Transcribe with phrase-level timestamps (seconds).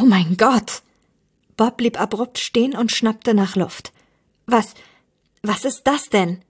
[0.00, 0.82] Oh mein Gott!
[1.56, 3.92] Bob blieb abrupt stehen und schnappte nach Luft.
[4.46, 4.74] Was,
[5.42, 6.40] was ist das denn?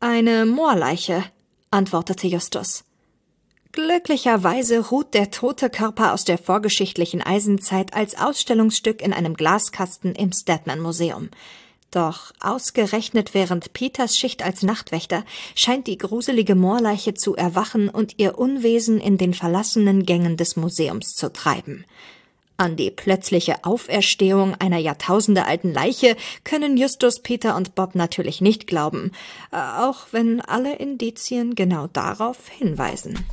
[0.00, 1.24] Eine Moorleiche,
[1.70, 2.84] antwortete Justus.
[3.72, 10.32] Glücklicherweise ruht der tote Körper aus der vorgeschichtlichen Eisenzeit als Ausstellungsstück in einem Glaskasten im
[10.32, 11.30] Statman Museum.
[11.90, 15.24] Doch ausgerechnet während Peters Schicht als Nachtwächter
[15.54, 21.14] scheint die gruselige Moorleiche zu erwachen und ihr Unwesen in den verlassenen Gängen des Museums
[21.14, 21.86] zu treiben.
[22.56, 29.10] An die plötzliche Auferstehung einer jahrtausendealten Leiche können Justus, Peter und Bob natürlich nicht glauben,
[29.50, 33.24] äh, auch wenn alle Indizien genau darauf hinweisen.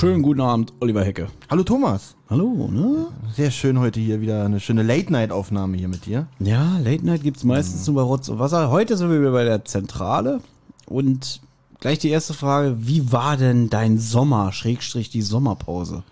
[0.00, 1.26] Schönen guten Abend, Oliver Hecke.
[1.50, 2.16] Hallo Thomas.
[2.30, 3.08] Hallo, ne?
[3.34, 6.26] Sehr schön heute hier wieder eine schöne Late-Night-Aufnahme hier mit dir.
[6.38, 8.70] Ja, Late Night gibt's meistens nur bei Rotz und Wasser.
[8.70, 10.40] Heute sind wir wieder bei der Zentrale
[10.86, 11.42] und
[11.80, 16.02] gleich die erste Frage, wie war denn dein Sommer, Schrägstrich die Sommerpause?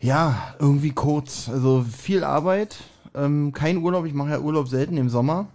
[0.00, 1.48] Ja, irgendwie kurz.
[1.48, 2.76] Also viel Arbeit,
[3.16, 4.06] ähm, kein Urlaub.
[4.06, 5.48] Ich mache ja Urlaub selten im Sommer.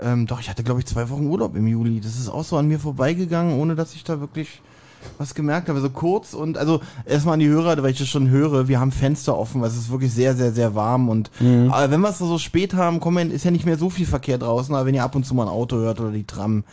[0.00, 2.00] Ähm, doch, ich hatte glaube ich zwei Wochen Urlaub im Juli.
[2.00, 4.62] Das ist auch so an mir vorbeigegangen, ohne dass ich da wirklich
[5.18, 5.80] was gemerkt habe.
[5.80, 8.92] So kurz und also erstmal an die Hörer, weil ich das schon höre, wir haben
[8.92, 11.30] Fenster offen, weil es ist wirklich sehr, sehr, sehr warm und
[11.70, 14.38] aber wenn wir es so spät haben, kommen, ist ja nicht mehr so viel Verkehr
[14.38, 16.64] draußen, aber wenn ihr ab und zu mal ein Auto hört oder die Tram,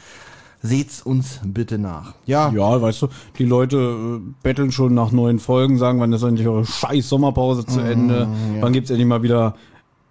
[0.62, 2.14] seht's uns bitte nach.
[2.26, 6.24] Ja, Ja, weißt du, die Leute äh, betteln schon nach neuen Folgen, sagen, wann ist
[6.24, 8.28] endlich eure scheiß Sommerpause zu Ende,
[8.60, 9.56] wann gibt's endlich mal wieder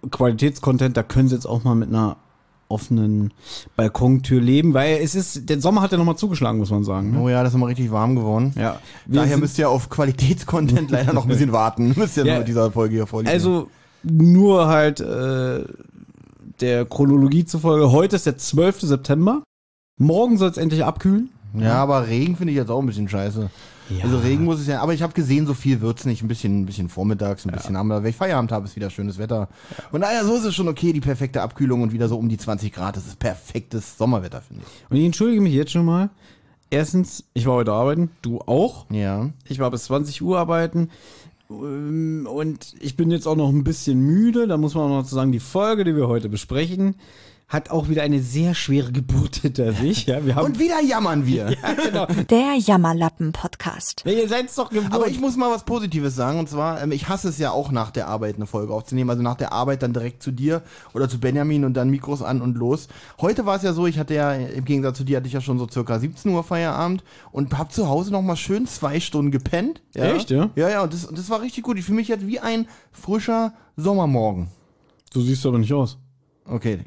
[0.09, 2.17] Qualitätscontent, da können sie jetzt auch mal mit einer
[2.67, 3.33] offenen
[3.75, 7.11] Balkontür leben, weil es ist, der Sommer hat ja nochmal zugeschlagen, muss man sagen.
[7.11, 7.19] Ne?
[7.19, 8.53] Oh ja, das ist mal richtig warm geworden.
[8.55, 11.93] Ja, wir Daher müsst ihr auf Qualitätscontent leider noch ein bisschen warten.
[11.95, 13.31] Müsst ihr Ja, nur mit dieser Folge hier vorliegen.
[13.31, 13.69] Also
[14.03, 15.63] nur halt äh,
[16.61, 18.81] der Chronologie zufolge, heute ist der 12.
[18.81, 19.43] September.
[19.97, 21.29] Morgen soll es endlich abkühlen.
[21.53, 23.49] ja, aber Regen finde ich jetzt auch ein bisschen scheiße.
[24.03, 26.21] Also Regen muss es ja, aber ich habe gesehen, so viel wird's nicht.
[26.21, 28.03] Ein bisschen, ein bisschen vormittags, ein bisschen abends.
[28.03, 29.47] Wenn ich Feierabend habe, ist wieder schönes Wetter.
[29.91, 32.37] Und naja, so ist es schon okay, die perfekte Abkühlung und wieder so um die
[32.37, 32.97] 20 Grad.
[32.97, 34.89] Das ist perfektes Sommerwetter, finde ich.
[34.91, 36.09] Und ich entschuldige mich jetzt schon mal.
[36.69, 38.85] Erstens, ich war heute arbeiten, du auch.
[38.89, 39.29] Ja.
[39.47, 40.89] Ich war bis 20 Uhr arbeiten.
[41.49, 44.47] Ähm, Und ich bin jetzt auch noch ein bisschen müde.
[44.47, 46.95] Da muss man auch noch zu sagen, die Folge, die wir heute besprechen,
[47.47, 50.07] hat auch wieder eine sehr schwere Geburt hinter sich.
[50.07, 51.51] Ja, wir haben, Und wieder jammern wir.
[51.61, 52.05] ja, genau.
[52.29, 54.03] Der Jammerlappen-Podcast.
[54.05, 54.93] Ja, ihr seid's doch gewohnt.
[54.93, 56.39] Aber ich muss mal was Positives sagen.
[56.39, 59.11] Und zwar, ähm, ich hasse es ja auch nach der Arbeit eine Folge aufzunehmen.
[59.11, 60.63] Also nach der Arbeit dann direkt zu dir
[60.93, 62.87] oder zu Benjamin und dann Mikros an und los.
[63.21, 65.41] Heute war es ja so, ich hatte ja, im Gegensatz zu dir, hatte ich ja
[65.41, 69.31] schon so circa 17 Uhr Feierabend und hab zu Hause noch mal schön zwei Stunden
[69.31, 69.81] gepennt.
[69.93, 70.05] Ja?
[70.05, 70.49] Echt, ja?
[70.55, 71.77] Ja, ja, und das, das war richtig gut.
[71.77, 74.47] Ich fühle mich jetzt wie ein frischer Sommermorgen.
[75.13, 75.99] so siehst du aber nicht aus.
[76.47, 76.79] Okay.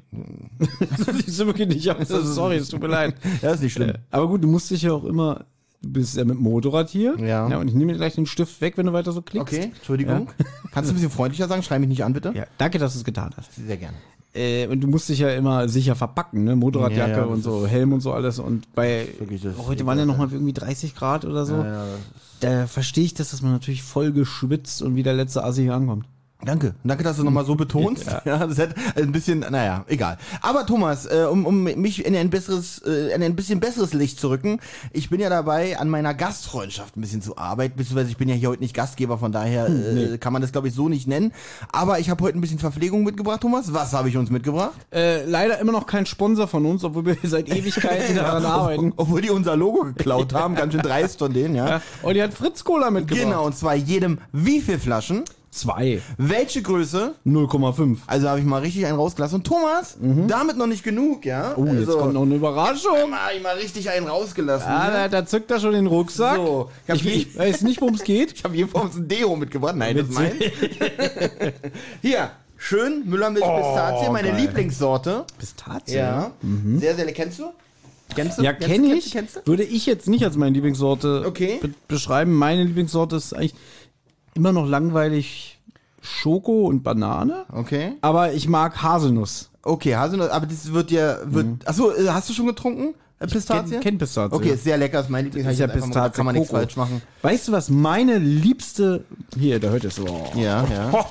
[0.98, 2.08] so siehst du wirklich nicht aus.
[2.08, 3.14] Sorry, es tut mir leid.
[3.42, 3.94] Ja, ist nicht schlimm.
[4.10, 5.44] Aber gut, du musst dich ja auch immer,
[5.82, 7.18] du bist ja mit Motorrad hier.
[7.18, 7.48] Ja.
[7.48, 9.52] ja und ich nehme dir gleich den Stift weg, wenn du weiter so klickst.
[9.52, 10.28] Okay, Entschuldigung.
[10.72, 11.62] Kannst du ein bisschen freundlicher sagen?
[11.62, 12.32] Schrei mich nicht an, bitte.
[12.34, 13.54] Ja, danke, dass du es getan hast.
[13.54, 13.96] Sehr gerne.
[14.34, 16.54] Äh, und du musst dich ja immer sicher verpacken, ne?
[16.54, 18.38] Motorradjacke Ja, ja, und so, Helm und so alles.
[18.38, 19.08] Und bei
[19.66, 21.54] heute waren ja nochmal irgendwie 30 Grad oder so.
[21.54, 21.86] Ja, ja,
[22.40, 25.74] Da verstehe ich das, dass man natürlich voll geschwitzt und wie der letzte Assi hier
[25.74, 26.06] ankommt.
[26.44, 26.76] Danke.
[26.84, 28.06] Danke, dass du nochmal so betonst.
[28.24, 28.46] Ja.
[28.46, 30.18] das hat ein bisschen, naja, egal.
[30.40, 34.20] Aber Thomas, äh, um, um mich in ein besseres, äh, in ein bisschen besseres Licht
[34.20, 34.60] zu rücken,
[34.92, 38.36] ich bin ja dabei, an meiner Gastfreundschaft ein bisschen zu arbeiten, beziehungsweise ich bin ja
[38.36, 41.32] hier heute nicht Gastgeber, von daher äh, kann man das, glaube ich, so nicht nennen.
[41.72, 43.72] Aber ich habe heute ein bisschen Verpflegung mitgebracht, Thomas.
[43.74, 44.78] Was habe ich uns mitgebracht?
[44.92, 48.92] Äh, leider immer noch kein Sponsor von uns, obwohl wir seit Ewigkeiten daran arbeiten.
[48.96, 51.68] Obwohl die unser Logo geklaut haben, ganz schön dreist von denen, ja.
[51.68, 51.82] Ja.
[52.02, 53.24] Und die hat Fritz Cola mitgebracht.
[53.24, 56.00] Genau, und zwar jedem wie viel Flaschen, Zwei.
[56.18, 57.98] welche Größe, 0,5.
[58.06, 59.36] also habe ich mal richtig einen rausgelassen.
[59.36, 59.96] Und Thomas,
[60.28, 61.54] damit noch nicht genug, ja.
[61.56, 63.10] Oh, jetzt also, kommt noch eine Überraschung.
[63.10, 64.68] Mal, ich mal richtig einen rausgelassen.
[64.68, 65.10] Ah, da, ne?
[65.10, 66.36] da zückt er schon den Rucksack.
[66.36, 68.34] So, ich ich, ich weiß nicht, worum es geht.
[68.38, 69.74] Ich habe uns ein Deo mitgebracht.
[69.76, 70.32] Nein, das ist mein.
[72.02, 74.40] hier, schön Müllermilch Pistazie, meine geil.
[74.40, 75.24] Lieblingssorte.
[75.38, 75.96] Pistazie.
[75.96, 76.30] Ja.
[76.76, 77.22] Sehr, sehr lecker.
[77.22, 77.52] Kennst du?
[78.14, 78.42] Kennst du?
[78.42, 79.12] Ja, kenne ich.
[79.12, 79.40] Kennst du?
[79.46, 81.58] Würde ich jetzt nicht als meine Lieblingssorte Okay.
[81.60, 82.32] be beschreiben.
[82.34, 83.54] Meine Lieblingssorte ist eigentlich
[84.38, 85.58] immer noch langweilig
[86.00, 87.44] Schoko und Banane.
[87.52, 87.94] Okay.
[88.00, 89.50] Aber ich mag Haselnuss.
[89.62, 91.58] Okay, Haselnuss, aber das wird ja, wird, Mhm.
[91.64, 92.94] achso, äh, hast du schon getrunken?
[93.26, 93.74] Pistazie?
[93.74, 94.54] kenn- kenn Pistazie, Okay, ja.
[94.54, 95.48] ist sehr lecker, ist mein Lieblings.
[95.50, 97.02] ist ja ich Pistazie, Kann man nichts falsch machen.
[97.22, 99.04] Weißt du, was meine liebste...
[99.36, 100.06] Hier, der hört es so.
[100.36, 100.92] Ja, ja.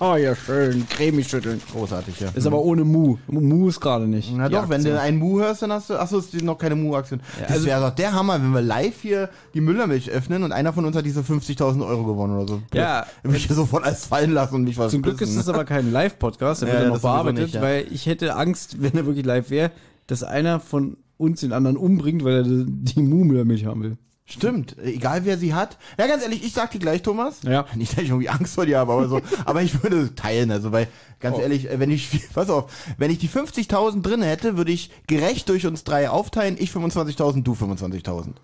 [0.00, 0.86] Oh, ja, schön.
[0.88, 1.60] Cremig schütteln.
[1.72, 2.28] Großartig, ja.
[2.34, 3.16] Ist aber ohne Mu.
[3.26, 4.32] Mu ist gerade nicht.
[4.32, 6.76] Na doch, wenn du einen Mu hörst, dann hast du, achso, es ist noch keine
[6.76, 7.20] Mu-Aktion.
[7.40, 10.72] das also- wäre doch der Hammer, wenn wir live hier die Müllermilch öffnen und einer
[10.72, 12.62] von uns hat diese 50.000 Euro gewonnen oder so.
[12.72, 13.04] Ja.
[13.24, 16.62] Mich sofort alles fallen lassen und mich was Zum Glück ist es aber kein Live-Podcast,
[16.62, 17.62] der Ja, wird ja noch bearbeitet, nicht, ja.
[17.62, 19.72] weil ich hätte Angst, wenn er wirklich live wäre,
[20.06, 23.98] dass einer von uns den anderen umbringt, weil er die Mu-Milch haben will.
[24.30, 25.78] Stimmt, egal wer sie hat.
[25.98, 27.42] Ja, ganz ehrlich, ich sag dir gleich, Thomas.
[27.44, 27.64] Ja.
[27.74, 29.20] Nicht, dass ich irgendwie Angst vor dir habe, aber so.
[29.46, 30.86] aber ich würde teilen, also, weil,
[31.18, 31.40] ganz Oh.
[31.40, 35.66] ehrlich, wenn ich, pass auf, wenn ich die 50.000 drin hätte, würde ich gerecht durch
[35.66, 36.56] uns drei aufteilen.
[36.58, 38.34] Ich 25.000, du 25.000.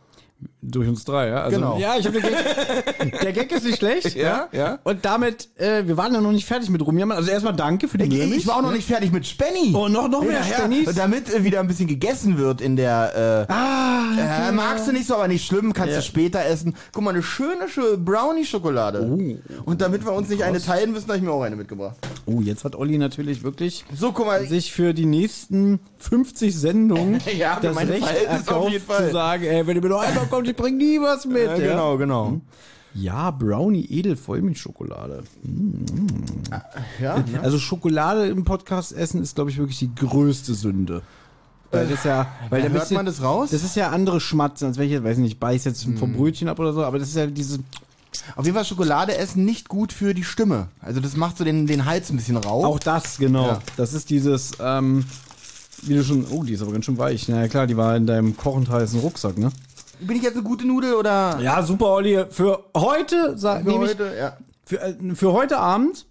[0.62, 1.42] Durch uns drei, ja?
[1.42, 1.78] Also, Genau.
[1.78, 3.20] Ja, ich habe den Gag.
[3.22, 4.14] Der Gag ist nicht schlecht.
[4.14, 4.78] Ja, ja.
[4.84, 7.16] Und damit, äh, wir waren ja noch nicht fertig mit Rumjammern.
[7.18, 8.36] Also erstmal danke für die Ich, Milch.
[8.38, 9.72] ich war auch noch nicht fertig mit Spenny.
[9.74, 10.88] Oh, noch, noch mehr Spennies?
[10.88, 14.92] Und damit äh, wieder ein bisschen gegessen wird in der, äh, Ah, äh, magst du
[14.92, 15.98] nicht so, aber nicht schlimm, kannst Ja.
[15.98, 16.74] du später essen.
[16.92, 19.02] Guck mal, eine schöne, schöne Brownie-Schokolade.
[19.02, 19.60] Oh.
[19.64, 21.96] Und damit wir uns nicht eine teilen müssen, habe ich mir auch eine mitgebracht.
[22.26, 27.20] Oh, jetzt hat Olli natürlich wirklich So, guck mal, sich für die nächsten 50 Sendungen
[27.38, 29.06] Ja, das Recht erkauft jeden Fall.
[29.08, 31.46] zu sagen, ey, wenn ihr mir noch einmal kommt, ich bring nie was mit.
[31.46, 32.40] ja, genau, genau.
[32.94, 35.24] Ja, Brownie Edel Vollmilchschokolade.
[37.00, 37.40] Ja, ne?
[37.42, 41.02] Also Schokolade im Podcast essen ist, glaube ich, wirklich die größte Sünde.
[41.72, 43.50] Weil das ja, weil Ja, da hört bisschen- man das raus?
[43.50, 46.48] Das ist ja andere Schmatzen, als wenn ich jetzt, weiß nicht, beiß jetzt vom Brötchen
[46.48, 47.58] ab oder so, aber das ist ja diese,
[48.36, 50.68] Auf jeden Fall Schokolade essen nicht gut für die Stimme.
[50.80, 52.64] Also das macht so den, den Hals ein bisschen rau.
[52.64, 53.46] auch das, genau.
[53.48, 53.58] Ja.
[53.76, 55.04] Das ist dieses, ähm,
[55.82, 57.26] wie du schon, oh, die ist aber ganz schön weich.
[57.28, 59.50] Na ja, klar, die war in deinem kochend heißen Rucksack, ne?
[60.00, 62.24] Bin ich jetzt eine gute Nudel oder Ja, super, Olli.
[62.30, 64.12] Für heute, sag, für nehme ich, heute?
[64.18, 64.36] Ja.
[64.64, 66.06] für, äh, für heute Abend,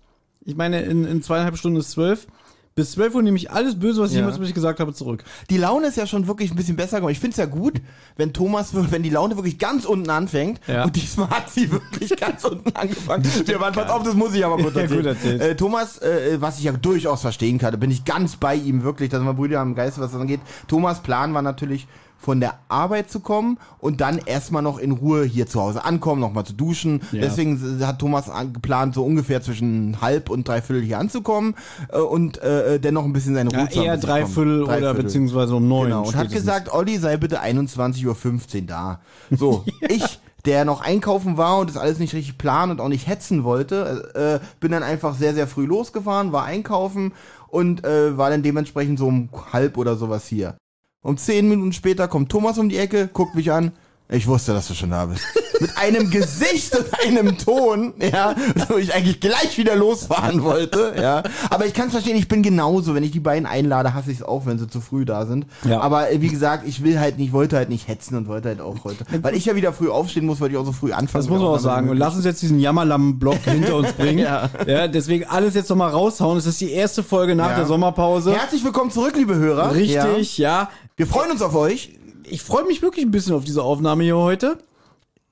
[0.45, 2.27] ich meine, in, in zweieinhalb Stunden ist zwölf,
[2.75, 4.23] bis zwölf Uhr nehme ich alles Böse, was ich Ja.
[4.23, 5.23] jemals dich gesagt habe, zurück.
[5.51, 7.11] Die Laune ist ja schon wirklich ein bisschen besser geworden.
[7.11, 7.73] Ich finde es ja gut,
[8.17, 10.59] wenn Thomas, wenn die Laune wirklich ganz unten anfängt.
[10.65, 10.85] Ja.
[10.85, 13.23] Und diesmal hat sie wirklich ganz unten angefangen.
[13.45, 15.05] Wir waren, pass auf, das muss ich aber kurz Ja, erzählen.
[15.05, 15.41] erzählt.
[15.41, 18.81] Äh, Thomas, äh, was ich ja durchaus verstehen kann, da bin ich ganz bei ihm
[18.83, 20.39] wirklich, da sind wir Brüder am Geist, was das angeht.
[20.67, 21.85] Thomas Plan war natürlich,
[22.23, 26.21] von der Arbeit zu kommen und dann erstmal noch in Ruhe hier zu Hause ankommen,
[26.21, 27.01] nochmal zu duschen.
[27.11, 27.19] Ja.
[27.21, 31.55] Deswegen hat Thomas an- geplant, so ungefähr zwischen halb und dreiviertel hier anzukommen
[31.91, 34.77] äh, und äh, dennoch ein bisschen seine Ruhe Ja, zu haben, eher dreiviertel kommen.
[34.77, 35.87] oder beziehungsweise um neun.
[35.89, 38.99] Genau, und hat gesagt, Olli sei bitte 21.15 Uhr da.
[39.29, 43.05] So, ich, der noch einkaufen war und das alles nicht richtig planen und auch nicht
[43.07, 47.11] hetzen wollte, äh, bin dann einfach sehr, sehr früh losgefahren, war einkaufen
[47.47, 50.55] und äh, war dann dementsprechend so um halb oder sowas hier.
[51.03, 53.73] Um zehn Minuten später kommt Thomas um die Ecke, guckt mich an.
[54.09, 55.21] Ich wusste, dass du schon da bist.
[55.59, 58.35] Mit einem Gesicht und einem Ton, ja,
[58.67, 61.23] wo ich eigentlich gleich wieder losfahren wollte, ja.
[61.49, 62.93] Aber ich kann es verstehen, ich bin genauso.
[62.95, 65.45] Wenn ich die beiden einlade, hasse ich es auch, wenn sie zu früh da sind.
[65.63, 65.79] Ja.
[65.79, 68.61] Aber äh, wie gesagt, ich will halt nicht, wollte halt nicht hetzen und wollte halt
[68.61, 69.05] auch heute.
[69.21, 71.23] Weil ich ja wieder früh aufstehen muss, weil ich auch so früh anfangen.
[71.23, 71.89] Das muss man auch sagen.
[71.89, 74.19] Und lass uns jetzt diesen Jammerlamm-Block hinter uns bringen.
[74.19, 74.49] Ja.
[74.67, 74.87] ja.
[74.87, 76.37] Deswegen alles jetzt nochmal raushauen.
[76.37, 77.55] Es ist die erste Folge nach Ja.
[77.57, 78.33] der Sommerpause.
[78.33, 79.73] Herzlich willkommen zurück, liebe Hörer.
[79.73, 80.69] Richtig, ja.
[80.95, 81.93] Wir freuen uns auf euch.
[82.25, 84.57] Ich freue mich wirklich ein bisschen auf diese Aufnahme hier heute.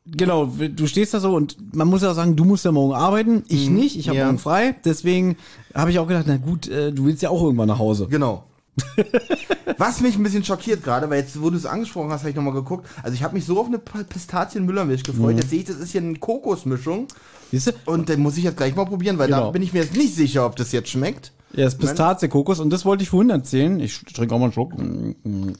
[0.05, 3.43] Genau, du stehst da so und man muss ja sagen, du musst ja morgen arbeiten,
[3.47, 4.25] ich nicht, ich habe ja.
[4.25, 4.75] morgen frei.
[4.83, 5.37] Deswegen
[5.75, 8.07] habe ich auch gedacht, na gut, äh, du willst ja auch irgendwann nach Hause.
[8.09, 8.43] Genau.
[9.77, 12.35] Was mich ein bisschen schockiert gerade, weil jetzt, wo du es angesprochen hast, habe ich
[12.35, 12.87] nochmal geguckt.
[13.03, 15.11] Also ich habe mich so auf eine Pistazien-Müllermilch Mhm.
[15.11, 15.35] gefreut.
[15.37, 17.07] Jetzt sehe ich, das ist hier eine Kokosmischung.
[17.51, 17.71] Siehst du?
[17.85, 19.51] Und dann muss ich jetzt gleich mal probieren, weil da Genau.
[19.51, 21.31] bin ich mir jetzt nicht sicher, ob das jetzt schmeckt.
[21.53, 23.79] Ja, das Pistazie, Kokos und das wollte ich vorhin erzählen.
[23.79, 24.73] Ich trinke auch mal einen Schluck.
[24.77, 25.51] Mm,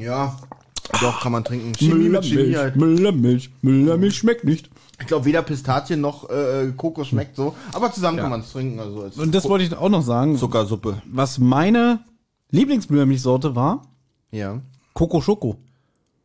[0.00, 0.36] Ja.
[1.00, 1.72] Doch, kann man trinken.
[1.74, 2.76] Chemie mit Chemie halt.
[2.76, 4.68] Müllermilch, Müllermilch schmeckt nicht.
[5.00, 7.54] Ich glaube, weder Pistazien noch äh, Kokos schmeckt so.
[7.72, 8.78] Aber zusammen kann man es trinken.
[8.78, 10.36] Also als Und das wollte ich auch noch sagen.
[10.36, 11.00] Zuckersuppe.
[11.10, 12.00] Was meine
[12.50, 13.82] Lieblingsmüllermilchsorte war,
[14.32, 14.60] Ja.
[14.92, 15.56] Coco Schoko.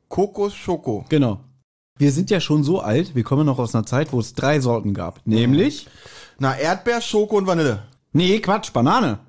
[0.10, 1.06] Kokos Schoko.
[1.10, 1.40] Genau.
[1.98, 4.60] Wir sind ja schon so alt, wir kommen noch aus einer Zeit, wo es drei
[4.60, 5.22] Sorten gab.
[5.26, 5.88] Nämlich,
[6.40, 7.84] Na, Erdbeer, Schoko und Vanille.
[8.14, 9.20] nee, Quatsch, Banane.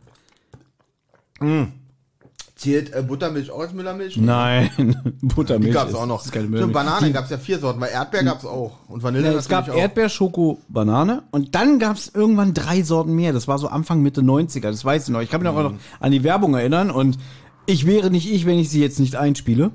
[2.56, 4.16] Zählt äh, Buttermilch auch als Müllermilch?
[4.16, 4.68] Nein,
[5.22, 5.70] Buttermilch.
[5.70, 6.24] Die gab's ist- auch noch.
[6.24, 6.74] ist keine Stimmt, Müllermilch.
[6.74, 8.72] Bananen gab's ja vier Sorten, weil Erdbeer gab's auch.
[8.88, 9.76] Und Vanille Ja, es gab auch.
[9.76, 13.32] Erdbeer, Schoko, Banane und dann gab es irgendwann drei Sorten mehr.
[13.32, 15.20] Das war so Anfang Mitte 90er, das weiß ich noch.
[15.20, 15.56] Ich kann mich Mhm.
[15.56, 17.18] auch noch an die Werbung erinnern und
[17.66, 19.70] ich wäre nicht ich, wenn ich sie jetzt nicht einspiele.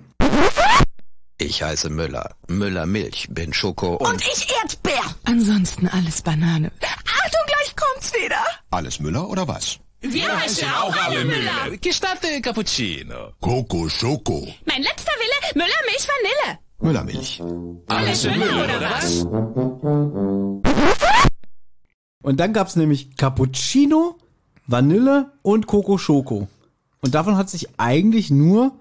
[1.37, 2.35] Ich heiße Müller.
[2.47, 5.03] Müller Milch, bin Schoko und, Und ich Erdbeer.
[5.25, 6.71] Ansonsten alles Banane.
[6.81, 8.43] Achtung, gleich kommt's wieder.
[8.71, 9.79] Alles Müller oder was?
[10.01, 11.77] Wir heißen auch alle Müller.
[11.81, 13.31] Gestatte Cappuccino.
[13.39, 14.47] Coco Schoko.
[14.65, 16.59] Mein letzter Wille, Müller, Milch, Vanille.
[16.83, 17.41] Müllermilch.
[17.87, 19.25] Alles Müller, oder was?
[22.21, 24.17] Und dann gab es nämlich Cappuccino,
[24.67, 26.47] Vanille und Coco Schoko.
[27.01, 28.77] Und davon hat sich eigentlich nur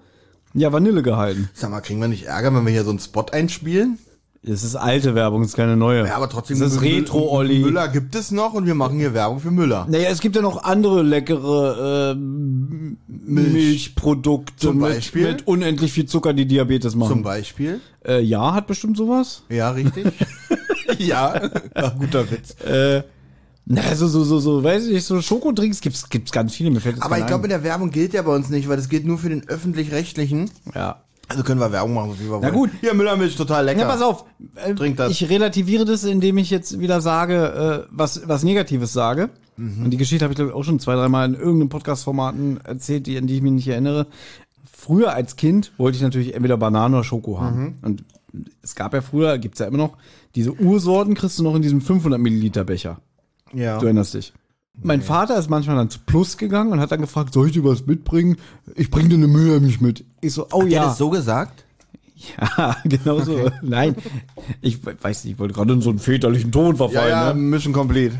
[0.53, 1.49] Ja, Vanille gehalten.
[1.53, 3.97] Sag mal, kriegen wir nicht Ärger, wenn wir hier so einen Spot einspielen?
[4.45, 6.05] Es ist alte Werbung, es ist keine neue.
[6.05, 6.61] Ja, aber trotzdem.
[6.61, 7.59] Es ist Retro-Olli.
[7.59, 9.87] Müller gibt es noch und wir machen hier Werbung für Müller.
[9.89, 15.27] Naja, es gibt ja noch andere leckere ähm, Milchprodukte Zum mit, Beispiel?
[15.27, 17.23] mit unendlich viel Zucker, die Diabetes Zum machen.
[17.23, 17.79] Beispiel.
[18.05, 19.43] Äh, ja, hat bestimmt sowas.
[19.47, 20.07] Ja, richtig.
[20.97, 21.49] ja.
[21.73, 22.55] ja, guter Witz.
[22.65, 23.03] Äh,
[23.65, 26.81] na, so, so, so, so, weiß ich nicht, so Schokodrinks gibt's, gibt's ganz viele, mir
[26.81, 28.89] fällt jetzt Aber ich glaube, in der Werbung gilt ja bei uns nicht, weil das
[28.89, 30.49] gilt nur für den öffentlich-rechtlichen.
[30.75, 31.01] Ja.
[31.29, 32.53] Also können wir Werbung machen, so wie wir Na wollen.
[32.53, 32.69] gut.
[32.81, 33.81] Hier, Müllermilch, total lecker.
[33.81, 34.25] Ja, pass auf.
[34.55, 35.11] Äh, Trink das.
[35.11, 39.29] Ich relativiere das, indem ich jetzt wieder sage, äh, was, was Negatives sage.
[39.55, 39.85] Mhm.
[39.85, 43.07] Und die Geschichte habe ich, glaube ich, auch schon zwei, dreimal in irgendeinem Podcast-Formaten erzählt,
[43.07, 44.07] die, an die ich mich nicht erinnere.
[44.71, 47.61] Früher als Kind wollte ich natürlich entweder Banane oder Schoko haben.
[47.61, 47.73] Mhm.
[47.81, 48.03] Und
[48.61, 49.97] es gab ja früher, gibt's ja immer noch,
[50.35, 52.99] diese Ursorten kriegst du noch in diesem 500 Milliliter Becher.
[53.53, 53.77] Ja.
[53.79, 54.33] Du erinnerst dich.
[54.81, 57.63] Mein Vater ist manchmal dann zu Plus gegangen und hat dann gefragt, soll ich dir
[57.63, 58.37] was mitbringen?
[58.75, 60.03] Ich bring dir eine Milch mit.
[60.21, 60.79] Ich so, oh Hat ja.
[60.79, 61.63] der das so gesagt?
[62.39, 63.51] Ja, genau so.
[63.61, 63.95] Nein,
[64.61, 67.37] ich we- weiß nicht, ich wollte gerade in so einen väterlichen Ton verfallen.
[67.37, 67.43] Ne?
[67.49, 68.17] Mission Complete.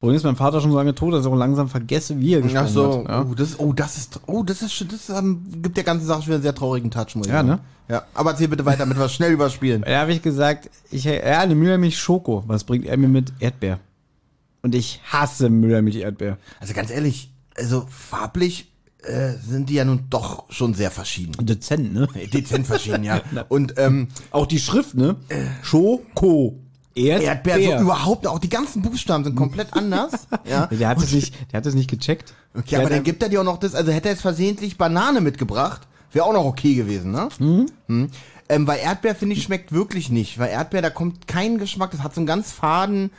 [0.00, 2.42] Problem ist, mein Vater schon so lange tot, dass ich auch langsam vergesse, wie er
[2.42, 3.08] gesprochen Ach so, hat.
[3.08, 3.22] Ja.
[3.30, 6.26] oh, das, oh, das ist, oh, das ist, das ähm, gibt der ganzen Sache schon
[6.26, 7.48] wieder einen sehr traurigen Touch, muss ich Ja, sagen.
[7.48, 7.58] ne?
[7.88, 9.82] Ja, aber erzähl bitte weiter, damit wir schnell überspielen.
[9.86, 12.42] Da habe ich gesagt, ich, ja, eine Müllermilch Schoko.
[12.46, 13.32] Was bringt er mir mit?
[13.38, 13.78] Erdbeer.
[14.66, 16.38] Und ich hasse Müllermilch Erdbeer.
[16.58, 18.72] Also ganz ehrlich, also farblich
[19.04, 21.34] äh, sind die ja nun doch schon sehr verschieden.
[21.46, 22.08] Dezent, ne?
[22.32, 23.22] Dezent verschieden, ja.
[23.48, 25.14] Und ähm, Auch die Schrift, ne?
[25.62, 26.58] Schoko.
[26.96, 27.28] Erdbeer.
[27.28, 30.26] Erdbeer, so überhaupt, auch die ganzen Buchstaben sind komplem anders.
[30.44, 30.66] ja.
[30.66, 32.34] Der hat es nicht, der hat es nicht gecheckt.
[32.52, 34.76] Okay, Der aber dann gibt er dir auch noch das, also hätte er jetzt versehentlich
[34.76, 37.28] Banane mitgebracht, wäre auch noch okay gewesen, ne?
[37.38, 38.08] Mhm.
[38.48, 40.40] Ähm, weil Erdbeer, finde ich, schmeckt wirklich nicht.
[40.40, 43.12] Weil Erdbeer, da kommt kein Geschmack, das hat so einen ganz faden,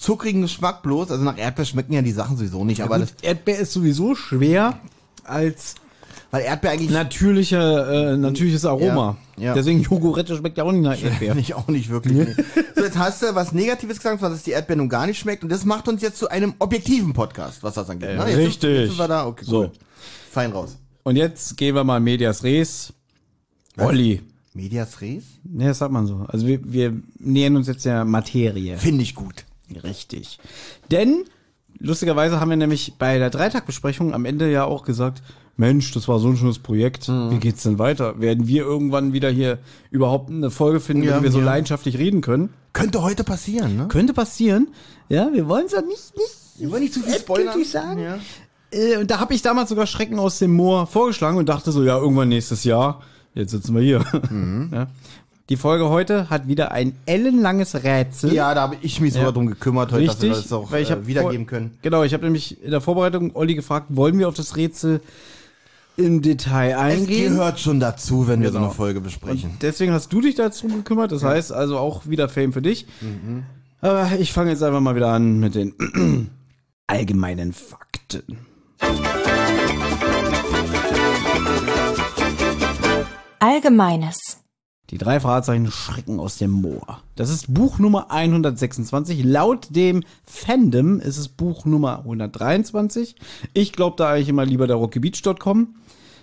[0.00, 1.10] zuckrigen Geschmack bloß.
[1.10, 4.78] Also nach Erdbeer schmecken ja die Sachen sowieso nicht, aber Gut, Erdbeer ist sowieso schwer
[5.24, 5.74] als
[6.32, 7.56] weil Erdbeer eigentlich natürliche,
[8.12, 9.16] äh, natürliches Aroma.
[9.36, 9.54] Ja, ja.
[9.54, 11.36] Deswegen Jogurette schmeckt ja auch nicht nach Erdbeer.
[11.36, 12.14] Ich auch nicht wirklich.
[12.14, 12.44] Nee.
[12.76, 15.42] So, jetzt hast du was Negatives gesagt, was dass die Erdbeer nun gar nicht schmeckt.
[15.42, 18.10] Und das macht uns jetzt zu einem objektiven Podcast, was das angeht.
[18.10, 18.28] Äh, ne?
[18.28, 18.60] Jetzt richtig.
[18.60, 19.58] Sind, jetzt sind wir da, okay, So.
[19.58, 19.70] cool.
[20.30, 20.76] Fein raus.
[21.02, 22.92] Und jetzt gehen wir mal Medias Res.
[23.76, 24.22] Olli.
[24.54, 25.24] Medias Res?
[25.42, 26.24] Ne, das sagt man so.
[26.28, 28.76] Also wir, wir nähern uns jetzt der Materie.
[28.76, 29.44] Finde ich gut.
[29.82, 30.38] Richtig.
[30.90, 31.24] Denn,
[31.78, 35.22] lustigerweise haben wir nämlich bei der Dreitagbesprechung am Ende ja auch gesagt,
[35.56, 37.08] Mensch, das war so ein schönes Projekt.
[37.08, 37.30] Mhm.
[37.32, 38.18] Wie geht's denn weiter?
[38.20, 39.58] Werden wir irgendwann wieder hier
[39.90, 41.44] überhaupt eine Folge finden, Ja, die wir so ja.
[41.44, 42.50] leidenschaftlich reden können?
[42.72, 43.88] Könnte heute passieren, ne?
[43.88, 44.68] Könnte passieren.
[45.08, 47.62] Ja, wir wollen es ja nicht, nicht Wir wollen nicht zu viel spoilern.
[47.64, 48.00] sagen.
[48.00, 48.18] Ja.
[48.72, 51.82] Äh, und da habe ich damals sogar Schrecken aus dem Moor vorgeschlagen und dachte so,
[51.84, 53.02] ja, irgendwann nächstes Jahr.
[53.34, 54.04] Jetzt sitzen wir hier.
[54.30, 54.70] Mhm.
[54.72, 54.86] Ja.
[55.50, 58.32] Die Folge heute hat wieder ein ellenlanges Rätsel.
[58.32, 60.84] Ja, da habe ich mich sogar drum gekümmert heute, dass wir Richtig, das auch weil
[60.84, 61.76] ich äh, wiedergeben können.
[61.82, 65.00] Genau, ich habe nämlich in der Vorbereitung Olli gefragt, wollen wir auf das Rätsel
[65.96, 67.34] im Detail Es eingehen?
[67.34, 68.66] gehört schon dazu, wenn wir so Genau.
[68.66, 69.50] eine Folge besprechen.
[69.50, 71.10] Und deswegen hast du dich dazu gekümmert.
[71.10, 72.86] Das heißt also auch wieder Fame für dich.
[73.00, 73.42] Mhm.
[73.80, 76.30] Aber ich fange jetzt einfach mal wieder an mit den
[76.86, 78.38] allgemeinen Fakten.
[83.40, 84.38] Allgemeines.
[84.90, 87.00] Die drei Fahrzeichen Schrecken aus dem Moor.
[87.14, 89.22] Das ist Buch Nummer 126.
[89.22, 93.14] Laut dem Fandom ist es Buch Nummer 123.
[93.54, 95.76] Ich glaube da eigentlich immer lieber der rockybeach.com.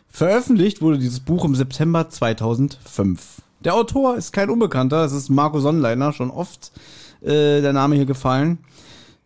[0.10, 3.42] Veröffentlicht wurde dieses Buch im September 2005.
[3.64, 6.74] Der Autor ist kein Unbekannter, es ist Marco Sonnleiner, schon oft
[7.22, 8.60] äh, der Name hier gefallen.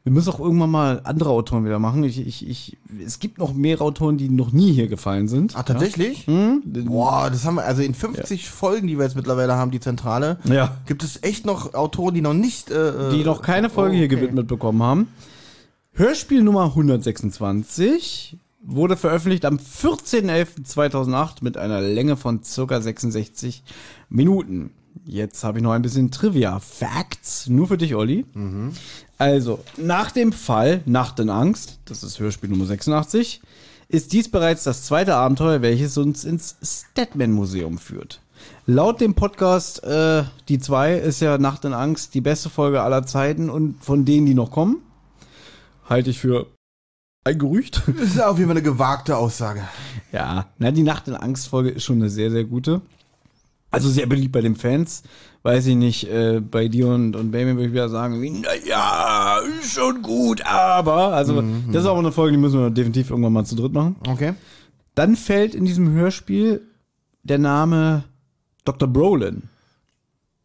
[0.03, 2.03] Wir müssen auch irgendwann mal andere Autoren wieder machen.
[2.03, 5.55] Ich, ich, ich, es gibt noch mehrere Autoren, die noch nie hier gefallen sind.
[5.55, 6.25] Ah, tatsächlich?
[6.25, 6.63] Hm?
[6.65, 10.39] Boah, das haben wir, also in 50 Folgen, die wir jetzt mittlerweile haben, die Zentrale,
[10.45, 10.75] Ja.
[10.87, 14.07] gibt es echt noch Autoren, die noch nicht, äh, die noch keine Folge oh, hier
[14.07, 14.15] okay.
[14.15, 15.07] gewidmet bekommen haben.
[15.93, 23.63] Hörspiel Nummer 126 wurde veröffentlicht am 14.11.2008 mit einer Länge von circa 66
[24.09, 24.71] Minuten.
[25.05, 26.59] Jetzt habe ich noch ein bisschen Trivia.
[26.59, 28.25] Facts, nur für dich, Olli.
[29.21, 33.39] Also, nach dem Fall Nacht in Angst, das ist Hörspiel Nummer 86,
[33.87, 38.19] ist dies bereits das zweite Abenteuer, welches uns ins Statman Museum führt.
[38.65, 43.05] Laut dem Podcast äh, Die 2 ist ja Nacht in Angst die beste Folge aller
[43.05, 44.81] Zeiten und von denen, die noch kommen,
[45.87, 46.47] halte ich für
[47.23, 47.83] ein Gerücht.
[47.99, 49.61] Das ist auf jeden Fall eine gewagte Aussage.
[50.11, 52.81] Ja, na, die Nacht in Angst Folge ist schon eine sehr, sehr gute.
[53.69, 55.03] Also sehr beliebt bei den Fans.
[55.43, 58.49] Weiß ich nicht, äh, bei dir und, und Baby würde ich wieder sagen, wie, na
[58.63, 61.13] ja, ist schon gut, aber.
[61.13, 63.95] Also, das ist auch eine Folge, die müssen wir definitiv irgendwann mal zu dritt machen.
[64.07, 64.33] Okay.
[64.93, 66.61] Dann fällt in diesem Hörspiel
[67.23, 68.03] der Name
[68.65, 68.87] Dr.
[68.87, 69.43] Brolin.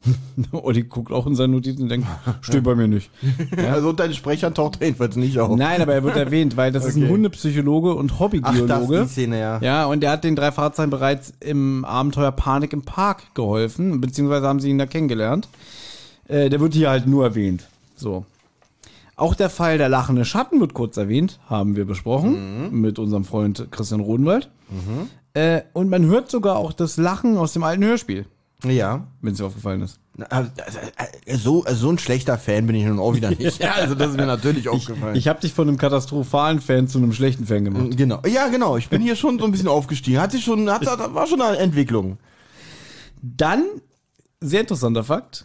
[0.52, 2.06] Olli guckt auch in seinen Notizen und denkt,
[2.40, 3.10] steht bei mir nicht.
[3.56, 5.56] Also unter den Sprechern taucht er jedenfalls nicht auf.
[5.56, 7.12] Nein, aber er wird erwähnt, weil das ist ein Okay.
[7.12, 8.96] Hundepsychologe und Ach, das Hobbygeologe.
[8.98, 9.58] ist die Szene, ja.
[9.60, 14.46] Ja, und er hat den drei Fahrzeugen bereits im Abenteuer Panik im Park geholfen, beziehungsweise
[14.46, 15.48] haben sie ihn da kennengelernt.
[16.28, 17.66] Äh, der wird hier halt nur erwähnt.
[17.96, 18.24] So.
[19.16, 23.68] Auch der Fall der lachende Schatten wird kurz erwähnt, haben wir besprochen, mit unserem Freund
[23.70, 24.50] Christian Rodenwald.
[25.32, 28.26] Äh, und man hört sogar auch das Lachen aus dem alten Hörspiel,
[28.64, 29.06] Ja.
[29.20, 29.98] wenn es dir aufgefallen ist.
[30.16, 30.50] Na, Also,
[31.26, 33.58] äh, so, so ein schlechter Fan bin ich nun auch wieder nicht.
[33.62, 35.14] Ja, also das ist mir natürlich aufgefallen.
[35.16, 37.96] Ich habe dich von einem katastrophalen Fan zu einem schlechten Fan gemacht.
[37.96, 38.22] genau.
[38.26, 38.76] Ja, genau.
[38.76, 40.20] Ich bin hier schon so ein bisschen aufgestiegen.
[40.20, 42.18] Hat sich schon, hat, hat, war schon eine Entwicklung.
[43.22, 43.64] Dann,
[44.40, 45.44] sehr interessanter Fakt,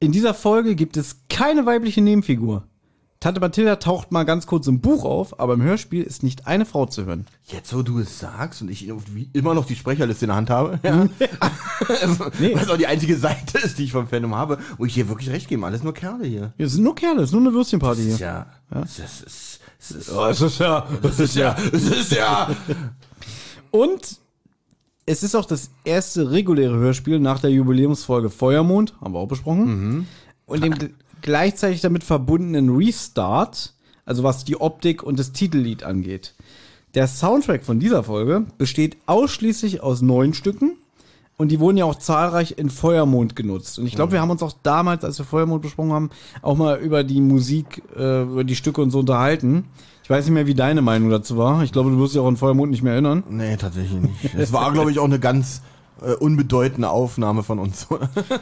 [0.00, 2.67] in dieser Folge gibt es keine weibliche Nebenfigur.
[3.20, 6.64] Tante Mathilda taucht mal ganz kurz im Buch auf, aber im Hörspiel ist nicht eine
[6.64, 7.26] Frau zu hören.
[7.46, 8.86] Jetzt, wo du es sagst und ich
[9.32, 11.06] immer noch die Sprecherliste in der Hand habe, ja.
[12.00, 12.54] also, Nee.
[12.54, 15.30] was auch die einzige Seite ist, die ich vom Fandom habe, wo ich dir wirklich
[15.30, 15.66] recht gebe.
[15.66, 16.52] Alles nur Kerle hier.
[16.58, 18.16] Ja, Es sind nur Kerle, es ist nur eine Würstchenparty hier.
[18.18, 18.46] Ja.
[18.70, 22.50] Das ist, das ist, es ist ja, das ist ja, das ist ja.
[23.72, 24.18] Und
[25.06, 30.06] es ist auch das erste reguläre Hörspiel nach der Jubiläumsfolge Feuermond, haben wir auch besprochen.
[30.46, 30.74] Und dem
[31.22, 36.34] gleichzeitig damit verbundenen Restart, also was die Optik und das Titellied angeht.
[36.94, 40.76] Der Soundtrack von dieser Folge besteht ausschließlich aus neun Stücken
[41.36, 43.78] und die wurden ja auch zahlreich in Feuermond genutzt.
[43.78, 46.10] Und ich glaube, wir haben uns auch damals, als wir Feuermond besprochen haben,
[46.42, 49.66] auch mal über die Musik, äh, über die Stücke und so unterhalten.
[50.02, 51.62] Ich weiß nicht mehr, wie deine Meinung dazu war.
[51.62, 53.22] Ich glaube, du wirst dich auch an Feuermond nicht mehr erinnern.
[53.28, 54.34] Nee, tatsächlich nicht.
[54.36, 55.62] Es war, glaube ich, auch eine ganz
[56.02, 57.86] äh, unbedeutende Aufnahme von uns.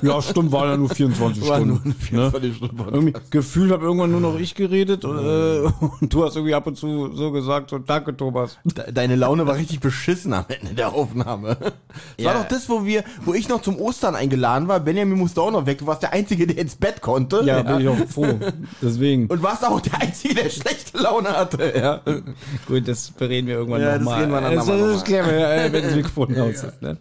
[0.03, 1.81] Ja, stimmt, war ja nur 24 War Stunden.
[1.85, 2.79] nur 24 Stunden.
[2.95, 5.07] Irgendwie gefühlt habe irgendwann nur noch ich geredet äh,
[6.01, 8.59] und du hast irgendwie ab und zu so gesagt, so danke Thomas.
[8.65, 11.57] De- Deine Laune war richtig beschissen am Ende der Aufnahme.
[11.61, 11.73] Das
[12.19, 12.35] Ja.
[12.35, 14.81] war doch das, wo wir, wo ich noch zum Ostern eingeladen war.
[14.81, 15.79] Benjamin musste auch noch weg.
[15.79, 17.43] Du warst der Einzige, der ins Bett konnte.
[17.45, 18.39] Ja, bin ich auch froh.
[18.83, 19.27] Deswegen.
[19.27, 21.73] Und warst auch der Einzige, der schlechte Laune hatte.
[21.77, 22.01] Ja.
[22.67, 24.21] Gut, das bereden wir irgendwann Ja, das nochmal.
[24.21, 26.83] reden wir dann das, nochmal das noch klären wir, äh, wenn das Mikrofon aus ist.
[26.83, 26.97] Ne?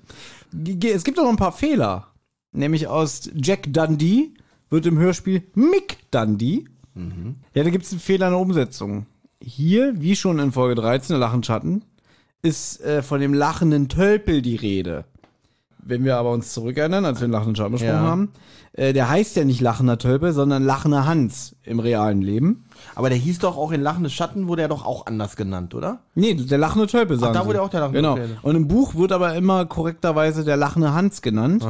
[0.53, 2.07] Es gibt auch noch ein paar Fehler.
[2.51, 4.33] Nämlich aus Jack Dundee
[4.69, 6.65] wird im Hörspiel Mick Dundee.
[7.53, 9.05] Ja, da gibt es einen Fehler in der Umsetzung.
[9.41, 11.84] Hier, wie schon in Folge 13, der Lachend Schatten,
[12.41, 15.05] ist äh, von dem lachenden Tölpel die Rede.
[15.88, 18.02] Wenn wir aber uns zurückerinnern, als wir den lachenden Schatten besprochen Ja.
[18.02, 18.32] haben,
[18.74, 22.65] äh, der heißt ja nicht lachender Tölpel, sondern lachender Hans im realen Leben.
[22.95, 26.00] Aber der hieß doch auch in Lachende Schatten, wurde er doch auch anders genannt, oder?
[26.15, 27.48] Nee, der lachende Tölpel sagen da sie.
[27.48, 28.15] wurde auch der lachende genau.
[28.15, 28.38] Tölpel.
[28.41, 31.65] Und im Buch wird aber immer korrekterweise der lachende Hans genannt.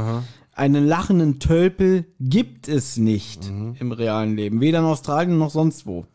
[0.58, 3.76] Einen lachenden Tölpel gibt es nicht Mhm.
[3.80, 4.62] im realen Leben.
[4.62, 6.06] Weder in Australien noch sonst wo.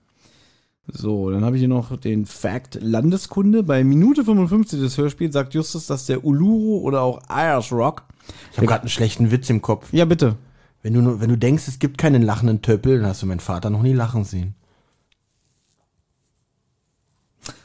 [0.93, 3.63] So, dann habe ich hier noch den Fact Landeskunde.
[3.63, 8.05] Bei Minute 55 des Hörspiels sagt Justus, dass der Uluru oder auch Irish Rock.
[8.51, 9.93] Ich habe gerade einen schlechten Witz im Kopf.
[9.93, 10.37] Ja, bitte.
[10.83, 13.71] Wenn du, wenn du denkst, es gibt keinen lachenden Töppel, dann hast du meinen Vater
[13.71, 14.55] noch nie lachen sehen.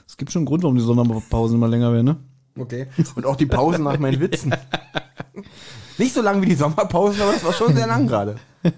[0.08, 2.18] Es gibt schon einen Grund, warum die Sommerpausen immer länger werden, ne?
[2.58, 2.88] Okay.
[3.16, 4.56] Und auch die Pausen nach meinen Witzen.
[5.98, 8.36] Nicht so lang wie die Sommerpausen, aber das war schon sehr lang gerade.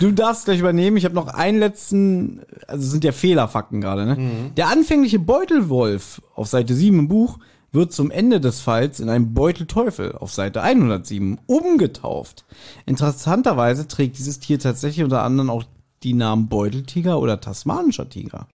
[0.00, 0.96] Du darfst gleich übernehmen.
[0.96, 4.50] Ich habe noch einen letzten, also es sind ja Fehlerfakten gerade, ne?
[4.56, 7.38] Der anfängliche Beutelwolf auf Seite 7 im Buch
[7.72, 12.44] wird zum Ende des Falls in einen Beutelteufel auf Seite 107 umgetauft.
[12.86, 15.64] Interessanterweise trägt dieses Tier tatsächlich unter anderem auch
[16.02, 18.46] die Namen Beuteltiger oder tasmanischer Tiger.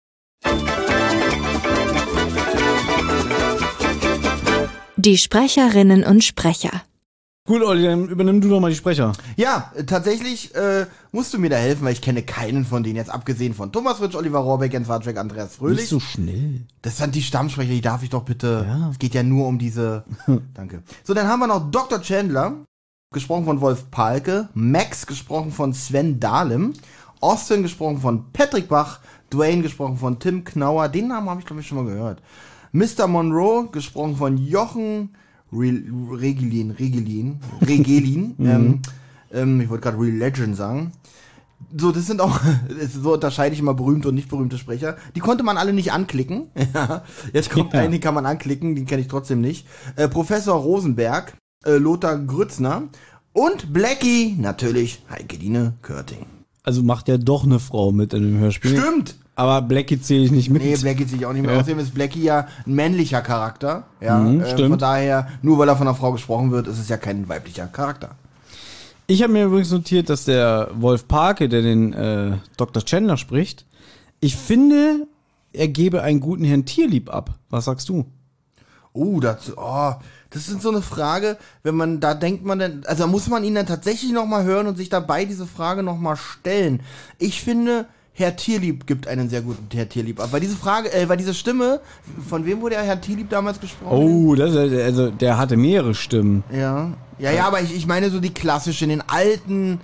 [4.96, 6.82] Die Sprecherinnen und Sprecher.
[7.44, 9.12] Gut, Olli, dann übernimm du doch mal die Sprecher.
[9.36, 12.94] Ja, äh, tatsächlich äh, musst du mir da helfen, weil ich kenne keinen von denen,
[12.94, 15.88] jetzt abgesehen von Thomas Fritsch, Oliver Rohrbeck, Jens Wartweg, Andreas Fröhlich.
[15.98, 16.60] schnell.
[16.82, 18.64] Das sind die Stammsprecher, die darf ich doch bitte.
[18.92, 20.04] Es geht ja nur um diese.
[20.54, 20.84] Danke.
[21.02, 22.00] So, dann haben wir noch Dr.
[22.00, 22.64] Chandler,
[23.12, 26.74] gesprochen von Wolf Palke, Max, gesprochen von Sven Dahlem,
[27.20, 29.00] Austin, gesprochen von Patrick Bach,
[29.32, 32.22] Dwayne, gesprochen von Tim Knauer, den Namen habe ich glaube ich schon mal gehört.
[32.70, 33.08] Mr.
[33.08, 35.16] Monroe, gesprochen von Jochen
[35.52, 35.82] Re
[36.20, 38.80] Regelin, Regelin, Regelin, ähm,
[39.32, 40.92] ähm, ich wollte gerade Real Legend sagen.
[41.76, 42.40] So, das sind auch,
[43.02, 44.96] so unterscheide ich immer berühmte und nicht berühmte Sprecher.
[45.14, 46.48] Die konnte man alle nicht anklicken.
[47.32, 47.80] Jetzt kommt Ja.
[47.80, 49.66] ein, den kann man anklicken, den kenne ich trotzdem nicht.
[49.96, 51.34] Äh, Professor Rosenberg,
[51.64, 52.88] äh, Lothar Grützner
[53.32, 56.26] und Blackie, natürlich Heikeline Körting.
[56.64, 58.78] Also macht ja doch eine Frau mit in dem Hörspiel.
[58.78, 59.16] Stimmt!
[59.34, 60.62] Aber Blackie zähle ich nicht mit.
[60.62, 61.52] Nee, Blackie sich auch nicht mehr.
[61.52, 61.60] Ja.
[61.60, 63.84] Außerdem ist Blackie ja ein männlicher Charakter.
[64.00, 64.70] Ja, Mhm, äh, stimmt.
[64.70, 67.66] Von daher, nur weil er von einer Frau gesprochen wird, ist es ja kein weiblicher
[67.66, 68.10] Charakter.
[69.06, 72.84] Ich habe mir übrigens notiert, dass der Wolf Parke, der den äh, Dr.
[72.84, 73.64] Chandler spricht,
[74.20, 75.06] ich finde,
[75.52, 77.34] er gebe einen guten Herrn Tierlieb ab.
[77.50, 78.04] Was sagst du?
[78.92, 79.94] Oh, das, oh,
[80.30, 83.54] das ist so eine Frage, wenn man, da denkt man dann, also muss man ihn
[83.54, 86.80] dann tatsächlich nochmal hören und sich dabei diese Frage nochmal stellen.
[87.18, 90.28] Ich finde, Herr Tierlieb gibt einen sehr guten Herr Tierlieb ab.
[90.32, 91.80] Weil diese Frage, äh, weil diese Stimme,
[92.28, 93.96] von wem wurde Herr Tierlieb damals gesprochen?
[93.96, 96.44] Oh, das, ist- also der hatte mehrere Stimmen.
[96.52, 96.92] Ja.
[97.18, 99.80] Ja, ja, aber ich, ich meine so die klassischen, in den alten,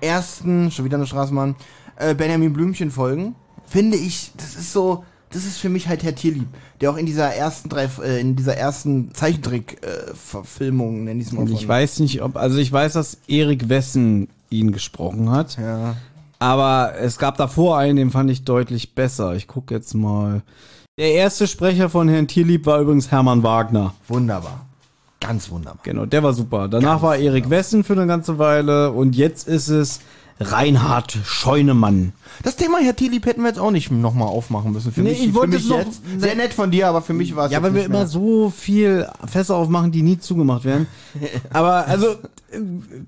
[0.00, 1.56] ersten, schon wieder eine Straßenbahn,
[1.96, 3.34] äh, Benjamin Blümchen Folgen,
[3.66, 6.46] finde ich, das ist so, das ist für mich halt Herr Tierlieb,
[6.80, 11.42] der auch in dieser ersten drei, äh, in dieser ersten Zeichentrick-Verfilmung, nenn ich es mal.
[11.42, 15.56] Und ich weiß nicht, ob, also ich weiß, dass Erik Wessen ihn gesprochen hat.
[15.58, 15.96] Ja.
[16.38, 19.34] Aber es gab davor einen, den fand ich deutlich besser.
[19.34, 20.42] Ich gucke jetzt mal.
[20.98, 23.94] Der erste Sprecher von Herrn Tierlieb war übrigens Hermann Wagner.
[24.08, 24.66] Wunderbar.
[25.20, 25.80] Ganz wunderbar.
[25.82, 26.68] Genau, der war super.
[26.68, 30.00] Danach war Erik Wessen für eine ganze Weile und jetzt ist es
[30.38, 32.12] Reinhard Scheunemann.
[32.42, 34.92] Das Thema Herr Tierlieb hätten wir jetzt auch nicht nochmal aufmachen müssen.
[34.92, 36.02] Für Nee, mich, ich wollte mich es noch- jetzt.
[36.18, 38.06] Sehr nett von dir, aber für mich war es Ja, weil wir nicht immer mehr.
[38.06, 40.86] so viel Fässer aufmachen, die nie zugemacht werden.
[41.50, 42.16] Aber also äh,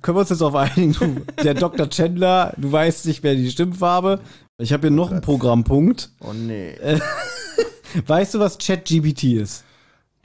[0.01, 0.95] können wir uns jetzt auf einigen.
[0.95, 1.91] Du, der Dr.
[1.91, 4.21] Chandler, du weißt nicht mehr die Stimmfarbe.
[4.57, 6.11] Ich habe hier noch einen Programmpunkt.
[6.21, 6.75] Oh nee.
[8.07, 9.64] Weißt du, was ChatGPT ist?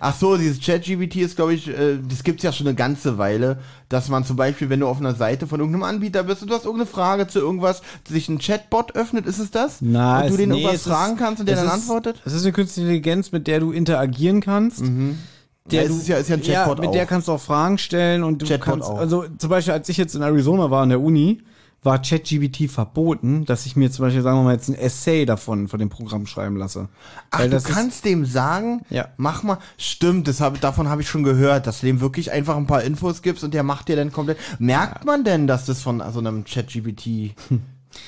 [0.05, 3.59] Ach so, dieses ChatGPT ist, glaube ich, äh, das gibt's ja schon eine ganze Weile,
[3.87, 6.55] dass man zum Beispiel, wenn du auf einer Seite von irgendeinem Anbieter bist und du
[6.55, 9.77] hast irgendeine Frage zu irgendwas, sich ein Chatbot öffnet, ist es das?
[9.79, 12.21] Na, und du den nee, irgendwas ist- fragen kannst und der dann ist- antwortet?
[12.25, 14.83] Es ist eine künstliche Intelligenz, mit der du interagieren kannst.
[15.71, 16.93] Ja, es ist ja- ist ja ein Chatbot mit auch.
[16.93, 18.97] der kannst du auch Fragen stellen und du Chatbot kannst, auch.
[18.97, 21.41] also zum Beispiel, als ich jetzt in Arizona war an der Uni,
[21.83, 25.67] war ChatGPT verboten, dass ich mir zum Beispiel, sagen wir mal, jetzt ein Essay davon,
[25.67, 26.87] von dem Programm schreiben lasse.
[27.31, 29.09] Ach, Weil du das ist- kannst dem sagen, Ja.
[29.17, 32.55] mach mal, stimmt, das hab, davon habe ich schon gehört, dass du dem wirklich einfach
[32.57, 34.37] ein paar Infos gibst und der macht dir dann komplett.
[34.59, 37.35] Merkt man denn, dass das von so einem ChatGPT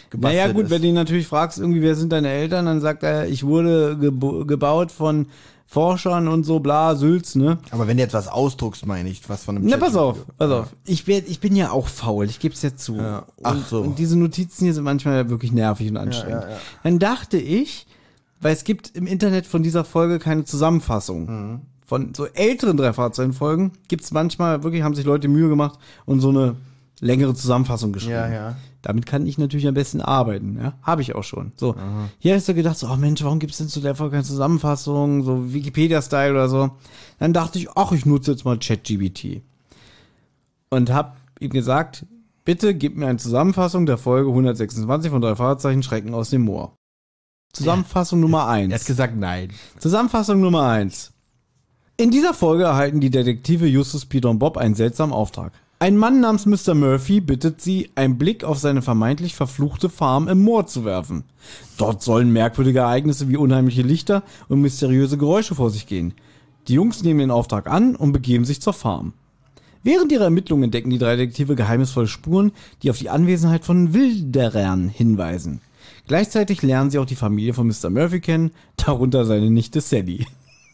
[0.09, 0.69] gebastelt Naja, gut, ist?
[0.71, 3.97] wenn du ihn natürlich fragst, irgendwie, wer sind deine Eltern, dann sagt er, ich wurde
[4.01, 5.27] gebo- gebaut von
[5.67, 7.58] Forschern und so, bla, Sülz, ne?
[7.71, 10.38] Aber wenn du jetzt was ausdruckst, meine ich, was von einem Na, pass ChatGPT auf,
[10.38, 10.67] pass auf.
[10.86, 12.95] Ich, werd, ich bin ja auch faul, ich gebe es ja zu.
[12.97, 13.25] Ja.
[13.43, 13.82] Ach und, so.
[13.82, 16.43] Und diese Notizen hier sind manchmal wirklich nervig und anstrengend.
[16.43, 16.58] ja, ja.
[16.84, 17.88] Dann dachte ich,
[18.41, 21.25] weil es gibt im Internet von dieser Folge keine Zusammenfassung.
[21.25, 21.62] Mhm.
[21.86, 26.19] Von so älteren drei Fahrzeugenfolgen gibt es manchmal, wirklich haben sich Leute Mühe gemacht und
[26.19, 26.56] so eine
[26.99, 28.13] längere Zusammenfassung geschrieben.
[28.13, 28.56] Ja, ja.
[28.86, 30.74] Damit kann ich natürlich am besten arbeiten, ja.
[30.84, 31.54] Habe ich auch schon.
[31.56, 31.76] So.
[32.19, 35.24] Hier hast du gedacht, so, oh Mensch, warum gibt's denn zu der Folge keine Zusammenfassung,
[35.24, 36.69] so Wikipedia-Style oder so.
[37.17, 39.41] Dann dachte ich, ach, ich nutze jetzt mal ChatGBT.
[40.69, 42.06] Und hab ihm gesagt,
[42.43, 46.76] bitte gib mir eine Zusammenfassung der Folge 126 von drei Fahrzeichen Schrecken aus dem Moor.
[47.54, 48.71] Zusammenfassung Nummer eins.
[48.71, 49.50] Er hat gesagt nein.
[49.80, 51.12] Zusammenfassung Nummer eins.
[51.98, 55.54] In dieser Folge erhalten die Detektive Justus, Peter und Bob einen seltsamen Auftrag.
[55.86, 56.74] Ein Mann namens Mr.
[56.74, 61.26] Murphy bittet sie, einen Blick auf seine vermeintlich verfluchte Farm im Moor zu werfen.
[61.78, 66.15] Dort sollen merkwürdige Ereignisse wie unheimliche Lichter und mysteriöse Geräusche vor sich gehen.
[66.67, 69.13] Die Jungs nehmen den Auftrag an und begeben sich zur Farm.
[69.84, 74.89] Während ihrer Ermittlungen entdecken die drei Detektive geheimnisvolle Spuren, die auf die Anwesenheit von Wilderern
[74.89, 75.62] hinweisen.
[76.08, 77.91] Gleichzeitig lernen sie auch die Familie von Mr.
[77.91, 80.26] Murphy kennen, darunter seine Nichte Sally.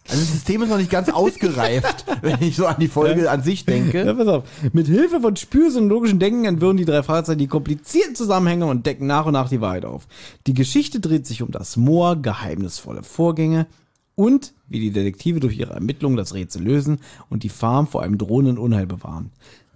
[0.07, 3.43] Also das System ist noch nicht ganz ausgereift, wenn ich so an die Folge an
[3.43, 4.13] sich Ja, denke.
[4.15, 4.43] pass auf.
[4.73, 8.85] Mit Hilfe von Spürsinn und logischen Denken entwirren die drei Fahrzeuge die komplizierten Zusammenhänge und
[8.85, 10.07] decken nach und nach die Wahrheit auf.
[10.47, 13.67] Die Geschichte dreht sich um das Moor, geheimnisvolle Vorgänge
[14.15, 18.17] und wie die Detektive durch ihre Ermittlungen das Rätsel lösen und die Farm vor einem
[18.17, 19.31] drohenden Unheil bewahren.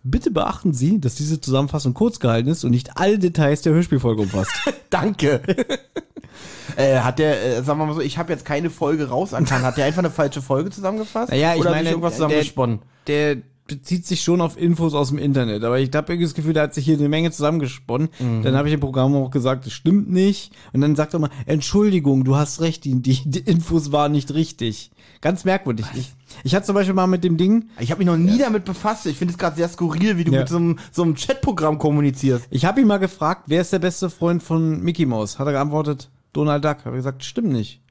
[0.08, 4.22] Bitte beachten Sie, dass diese Zusammenfassung kurz gehalten ist und nicht alle Details der Hörspielfolge
[4.22, 4.52] umfasst.
[4.92, 5.42] Danke.
[6.78, 9.66] äh, hat der, äh, sagen wir mal so, ich habe jetzt keine Folge rausankannt.
[9.66, 11.32] Hat der einfach eine falsche Folge zusammengefasst?
[11.32, 12.80] Naja, ich Oder hat meine, sich irgendwas der- zusammengesponnen?
[13.08, 13.38] der
[13.68, 16.64] bezieht sich schon auf Infos aus dem Internet, aber ich habe irgendwie das Gefühl, der
[16.64, 18.10] hat sich hier eine Menge zusammengesponnen.
[18.20, 18.44] Mhm.
[18.44, 20.52] Dann habe ich im Programm auch gesagt, das stimmt nicht.
[20.74, 24.92] Und dann sagt er mal, Entschuldigung, du hast recht, die, die, Infos waren nicht richtig.
[25.22, 25.86] Ganz merkwürdig.
[25.96, 28.66] Ich, ich hatte zum Beispiel mal mit dem Ding, Ich habe mich noch nie damit
[28.66, 29.08] befasst.
[29.08, 30.42] Ich finde es gerade sehr skurril, wie du Ja.
[30.42, 32.46] mit so einem, so einem Chatprogramm kommunizierst.
[32.52, 35.40] ich habe ihn mal gefragt, wer ist der beste Freund von Mickey Mouse?
[35.40, 36.86] Hat er geantwortet, Donald Duck.
[36.86, 37.82] Habe ich gesagt, stimmt nicht.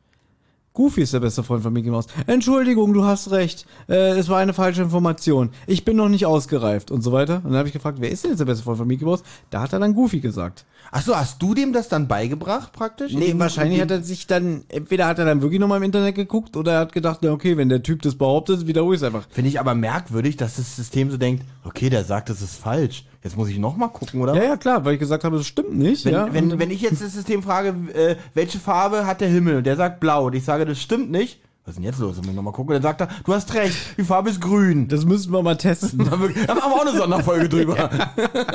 [0.74, 2.08] Goofy ist der beste Freund von Mickey Mouse.
[2.26, 3.64] Entschuldigung, du hast recht.
[3.88, 5.50] Äh, es war eine falsche Information.
[5.68, 7.36] Ich bin noch nicht ausgereift und so weiter.
[7.36, 9.22] Und dann habe ich gefragt, wer ist denn jetzt der beste Freund von Mickey Mouse?
[9.50, 10.64] Da hat er dann Goofy gesagt.
[10.90, 13.12] Ach so, hast du dem das dann beigebracht praktisch?
[13.14, 16.56] Nee, wahrscheinlich hat er sich dann, entweder hat er dann wirklich nochmal im Internet geguckt
[16.56, 19.28] oder er hat gedacht, na okay, wenn der Typ das behauptet, wiederhole ich es einfach.
[19.30, 23.04] Finde ich aber merkwürdig, dass das System so denkt, okay, der sagt, das ist falsch.
[23.24, 24.34] Jetzt muss ich noch mal gucken, oder?
[24.34, 26.04] Ja, ja, klar, weil ich gesagt habe, das stimmt nicht.
[26.04, 26.28] Wenn, ja.
[26.30, 29.56] wenn, wenn ich jetzt das System frage, äh, welche Farbe hat der Himmel?
[29.56, 30.26] Und der sagt blau.
[30.26, 31.40] Und ich sage, das stimmt nicht.
[31.64, 32.18] Was ist denn jetzt los?
[32.18, 32.74] Muss ich noch mal gucken.
[32.74, 34.88] Dann sagt er, du hast recht, die Farbe ist grün.
[34.88, 35.98] das müssen wir mal testen.
[36.04, 37.88] Da machen wir auch eine Sonderfolge drüber.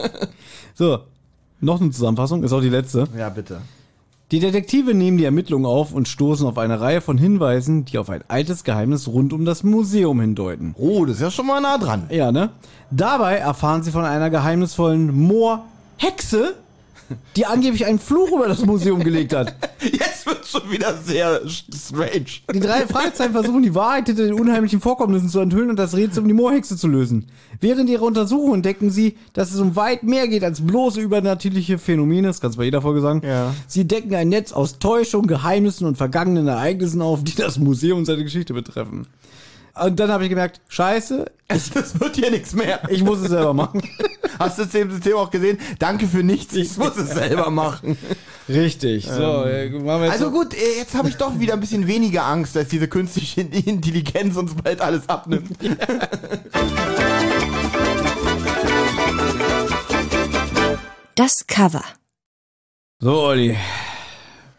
[0.76, 1.00] so,
[1.60, 3.08] noch eine Zusammenfassung, ist auch die letzte.
[3.18, 3.62] Ja, bitte.
[4.32, 8.12] Die Detektive nehmen die Ermittlungen auf und stoßen auf eine Reihe von Hinweisen, die auf
[8.12, 10.76] ein altes Geheimnis rund um das Museum hindeuten.
[10.78, 12.04] Oh, das ist ja schon mal nah dran.
[12.12, 12.52] Ja, ne?
[12.92, 16.54] Dabei erfahren sie von einer geheimnisvollen Moor-Hexe,
[17.36, 19.56] die angeblich einen Fluch über das Museum gelegt hat.
[19.82, 22.26] Jetzt wird schon wieder sehr strange.
[22.54, 26.24] Die drei Fragezeichen versuchen, die Wahrheit hinter den unheimlichen Vorkommnissen zu enthüllen und das Rätsel
[26.24, 27.28] um die Moorhexe zu lösen.
[27.62, 32.28] Während ihrer Untersuchung entdecken sie, dass es um weit mehr geht als bloße übernatürliche Phänomene.
[32.28, 33.22] Das kannst du bei jeder Folge sagen.
[33.26, 33.54] Ja.
[33.68, 38.06] Sie decken ein Netz aus Täuschung, Geheimnissen und vergangenen Ereignissen auf, die das Museum und
[38.06, 39.08] seine Geschichte betreffen.
[39.76, 42.82] Und dann habe ich gemerkt, scheiße, Es, das wird hier nichts mehr.
[42.90, 43.82] ich muss es selber machen.
[44.40, 45.58] Hast du es im System auch gesehen?
[45.80, 47.98] Danke für nichts, ich muss es selber machen.
[48.48, 49.06] Richtig.
[49.06, 51.88] So, äh, machen wir jetzt Also gut, äh, jetzt habe ich doch wieder ein bisschen
[51.88, 55.50] weniger Angst, dass diese künstliche Intelligenz uns bald alles abnimmt.
[61.16, 61.84] Das Cover.
[63.00, 63.58] So, Olli.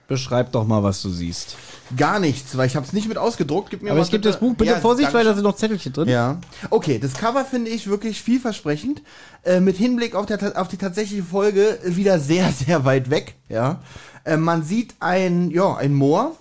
[0.09, 1.57] Beschreib doch mal, was du siehst.
[1.97, 3.71] Gar nichts, weil ich habe es nicht mit ausgedruckt.
[3.71, 5.93] Gib mir Aber ich gebe das Buch bitte Ja, Vorsicht, weil da sind noch Zettelchen
[5.93, 6.09] drin.
[6.09, 6.39] Ja.
[6.71, 9.03] Okay, das Cover finde ich wirklich vielversprechend.
[9.45, 13.35] Äh, mit Hinblick auf, der, auf die tatsächliche Folge wieder sehr, sehr weit weg.
[13.49, 13.81] Ja.
[14.25, 16.37] Äh, man sieht ein, ja, ein Moor.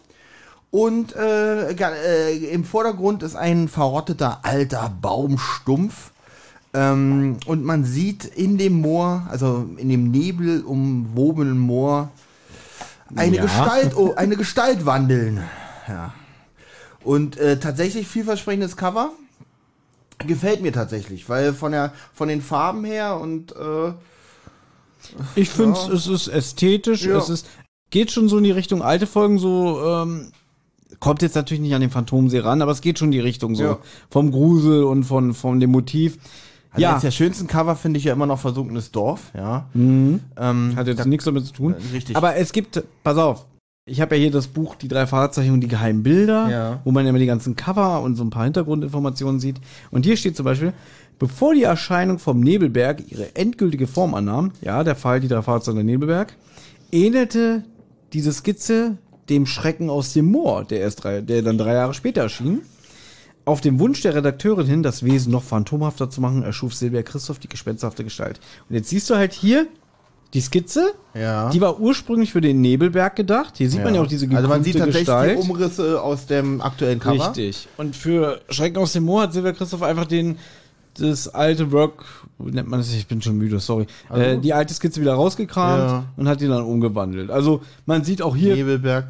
[0.72, 6.12] Und äh, äh, im Vordergrund ist ein verrotteter alter Baumstumpf.
[6.74, 12.12] Ähm, und man sieht in dem Moor, also in dem Nebel umwobenen Moor,
[13.16, 13.42] eine Ja.
[13.44, 15.42] Gestalt, oh, eine Gestalt wandeln.
[15.88, 16.14] Ja.
[17.04, 19.12] Und äh, tatsächlich vielversprechendes Cover.
[20.28, 23.94] Gefällt mir tatsächlich, weil von der von den Farben her und äh,
[25.36, 25.94] Ich finde, Ja.
[25.94, 27.06] es ist ästhetisch.
[27.06, 27.18] Ja.
[27.18, 27.48] Es ist,
[27.90, 30.32] geht schon so in die Richtung alte Folgen, so, ähm,
[31.00, 33.56] kommt jetzt natürlich nicht an den Phantomsee ran, aber es geht schon in die Richtung
[33.56, 33.64] so.
[33.64, 33.78] Ja.
[34.10, 36.18] Vom Grusel und von, von dem Motiv.
[36.72, 39.68] Also ja, eines der schönsten Cover finde ich ja immer noch versunkenes Dorf, ja.
[39.74, 40.20] Mhm.
[40.38, 41.74] Ähm, hat jetzt nichts damit zu tun.
[41.74, 42.16] Äh, richtig.
[42.16, 43.46] Aber es gibt, pass auf,
[43.86, 46.80] ich habe ja hier das Buch Die drei Fahrzeichen und die geheimen Bilder, Ja.
[46.84, 49.58] wo man immer die ganzen Cover und so ein paar Hintergrundinformationen sieht.
[49.90, 50.74] Und hier steht zum Beispiel,
[51.18, 55.80] bevor die Erscheinung vom Nebelberg ihre endgültige Form annahm, ja, der Fall Die drei Fahrzeichen
[55.80, 56.34] und der Nebelberg,
[56.92, 57.64] ähnelte
[58.14, 58.98] diese Skizze
[59.30, 62.62] dem Schrecken aus dem Moor, der erst drei, der dann drei Jahre später erschien.
[63.50, 67.40] Auf dem Wunsch der Redakteurin hin, das Wesen noch phantomhafter zu machen, erschuf Silvia Christoph
[67.40, 68.40] die gespensterhafte Gestalt.
[68.70, 69.66] Und jetzt siehst du halt hier
[70.36, 71.50] die Skizze, Ja.
[71.50, 73.58] die war ursprünglich für den Nebelberg gedacht.
[73.58, 77.00] Hier sieht man ja auch diese Also man sieht tatsächlich die Umrisse aus dem aktuellen
[77.00, 77.26] Cover.
[77.30, 77.68] Richtig.
[77.78, 80.38] Und für Schrecken aus dem Moor hat Silvia Christoph einfach den
[81.00, 82.04] das alte Work,
[82.38, 82.94] wie nennt man das?
[82.94, 83.88] Ich bin schon müde, sorry.
[84.14, 86.04] Äh, die alte Skizze wieder rausgekramt Ja.
[86.18, 87.32] und hat die dann umgewandelt.
[87.32, 89.08] Also man sieht auch hier, Nebelberg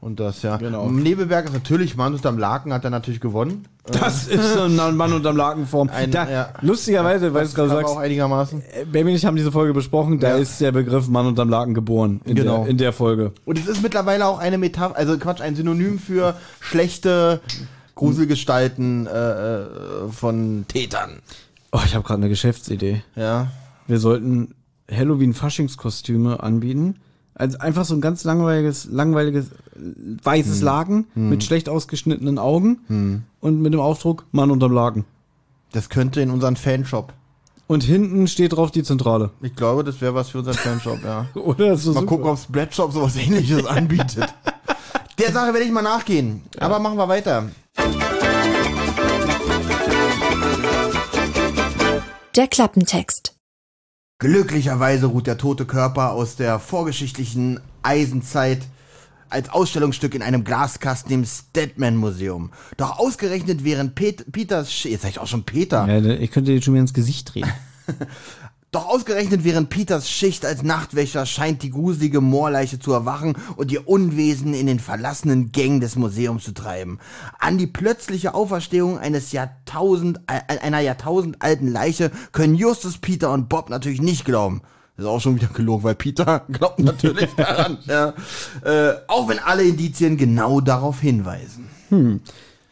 [0.00, 0.56] und das, ja.
[0.56, 0.88] Genau.
[0.88, 3.66] Nebelberg ist natürlich, Mann unterm Laken hat er natürlich gewonnen.
[3.84, 5.90] das ist so ein Mann unterm Lakenform.
[5.90, 6.48] Ein- da, ja.
[6.62, 8.62] Lustigerweise, weil du es gerade sagst, auch einigermaßen.
[8.62, 10.36] äh, Baby und ich haben diese Folge besprochen, da Ja.
[10.36, 12.20] ist der Begriff Mann unterm Laken geboren.
[12.24, 12.62] In, Genau.
[12.62, 13.32] der, in der Folge.
[13.44, 17.40] Und es ist mittlerweile auch eine Metapher, also Quatsch, ein Synonym für schlechte
[17.94, 19.66] Gruselgestalten äh, äh,
[20.10, 21.18] von Tätern.
[21.72, 23.02] Oh, ich habe gerade eine Geschäftsidee.
[23.16, 23.48] Ja.
[23.86, 24.54] Wir sollten
[24.90, 26.96] Halloween-Faschingskostüme anbieten.
[27.40, 33.72] Also einfach so ein ganz langweiliges, langweiliges weißes Laken mit schlecht ausgeschnittenen Augen und mit
[33.72, 35.06] dem Aufdruck Mann unterm Laken.
[35.72, 37.14] Das könnte in unseren Fanshop.
[37.66, 39.30] Und hinten steht drauf die Zentrale.
[39.40, 41.28] Ich glaube, das wäre was für unseren Fanshop, ja.
[41.34, 41.76] Oder?
[41.78, 42.06] So Mal super.
[42.06, 44.26] gucken, ob Spreadshop sowas ähnliches anbietet.
[45.18, 46.42] Der Sache werde ich mal nachgehen.
[46.58, 47.48] Aber machen wir weiter.
[52.36, 53.34] Der Klappentext.
[54.20, 58.60] Glücklicherweise ruht der tote Körper aus der vorgeschichtlichen Eisenzeit
[59.30, 62.50] als Ausstellungsstück in einem Glaskasten im Stedman Museum.
[62.76, 66.52] Doch ausgerechnet während Pet Peters, Sch- jetzt sag ich auch schon Peter, Ja, ich könnte
[66.52, 67.46] dir schon wieder ins Gesicht drehen.
[68.72, 73.88] Doch ausgerechnet während Peters Schicht als Nachtwächter scheint die gruselige Moorleiche zu erwachen und ihr
[73.88, 77.00] Unwesen in den verlassenen Gängen des Museums zu treiben.
[77.40, 83.70] An die plötzliche Auferstehung eines Jahrtausend, äh, einer jahrtausendalten Leiche können Justus, Peter und Bob
[83.70, 84.62] natürlich nicht glauben.
[84.96, 87.78] Das ist auch schon wieder gelogen, weil Peter glaubt natürlich daran.
[87.86, 88.14] ja.
[88.62, 91.68] äh, auch wenn alle Indizien genau darauf hinweisen.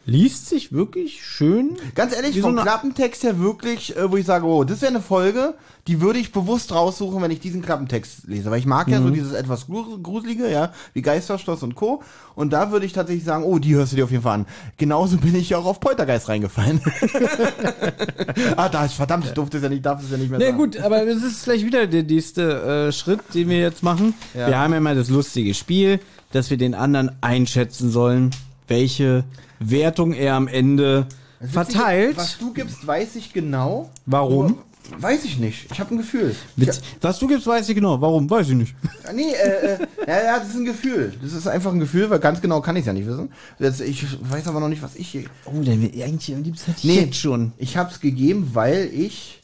[0.09, 1.77] Liest sich wirklich schön.
[1.95, 4.91] Ganz ehrlich, so vom eine- Klappentext her wirklich, äh, wo ich sage, oh, das wäre
[4.91, 5.53] eine Folge,
[5.87, 8.51] die würde ich bewusst raussuchen, wenn ich diesen Klappentext lese.
[8.51, 8.93] Weil ich mag Mhm.
[8.93, 12.03] ja so dieses etwas grus- Gruselige, ja, wie Geisterschloss und Co.
[12.35, 14.45] Und da würde ich tatsächlich sagen, oh, die hörst du dir auf jeden Fall an.
[14.77, 16.81] Genauso bin ich ja auch auf Poltergeist reingefallen.
[18.55, 20.45] ah, da ist, verdammt, ich durfte es ja nicht, darf es ja nicht mehr Na
[20.45, 20.57] sagen.
[20.57, 24.13] gut, aber es ist vielleicht wieder der nächste äh, Schritt, den wir jetzt machen.
[24.33, 24.47] Ja.
[24.47, 25.99] Wir haben ja mal das lustige Spiel,
[26.31, 28.31] dass wir den anderen einschätzen sollen,
[28.67, 29.23] welche
[29.59, 31.07] Wertung er am Ende
[31.51, 32.17] verteilt.
[32.17, 33.89] Was du gibst, weiß ich genau.
[34.05, 34.59] Warum?
[34.97, 35.67] Weiß ich nicht.
[35.71, 36.35] Ich habe ein Gefühl.
[36.55, 36.81] Witz.
[37.01, 38.01] Was du gibst, weiß ich genau.
[38.01, 38.27] Warum?
[38.27, 38.73] Weiß ich nicht.
[39.05, 41.13] Ja, nee, äh, äh, ja, das ist ein Gefühl.
[41.21, 43.29] Das ist einfach ein Gefühl, weil ganz genau kann ich es ja nicht wissen.
[43.59, 45.25] Das, ich weiß aber noch nicht, was ich hier.
[45.45, 47.01] Oh, dann eigentlich am liebsten hätte Nee.
[47.01, 47.53] jetzt schon.
[47.57, 49.38] Ich habe es gegeben, weil ich,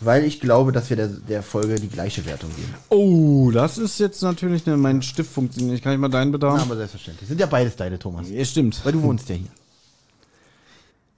[0.00, 2.74] weil ich glaube, dass wir der, der Folge die gleiche Wertung geben.
[2.90, 5.82] Oh, das ist jetzt natürlich, ne, mein Stift funktioniert nicht.
[5.84, 6.62] Kann ich mal deinen Na, bedarfen?
[6.62, 7.28] aber selbstverständlich.
[7.28, 8.28] Sind ja beides deine, Thomas.
[8.28, 8.80] Ja, stimmt.
[8.84, 9.48] Weil du wohnst ja hier.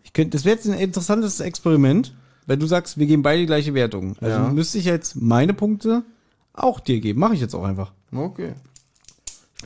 [0.04, 2.14] Ich könnte, das wäre jetzt ein interessantes Experiment,
[2.46, 4.16] wenn du sagst, wir geben beide die gleiche Wertung.
[4.20, 4.48] Also Ja.
[4.48, 6.02] müsste ich jetzt meine Punkte
[6.54, 7.20] auch dir geben.
[7.20, 7.92] Mache ich jetzt auch einfach.
[8.14, 8.52] Okay.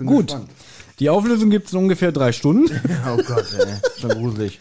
[0.05, 0.29] Gut.
[0.29, 0.51] gespannt.
[0.99, 2.71] Die Auflösung gibt es in ungefähr drei Stunden.
[3.07, 3.75] Oh Gott, ey.
[4.01, 4.59] Schon gruselig.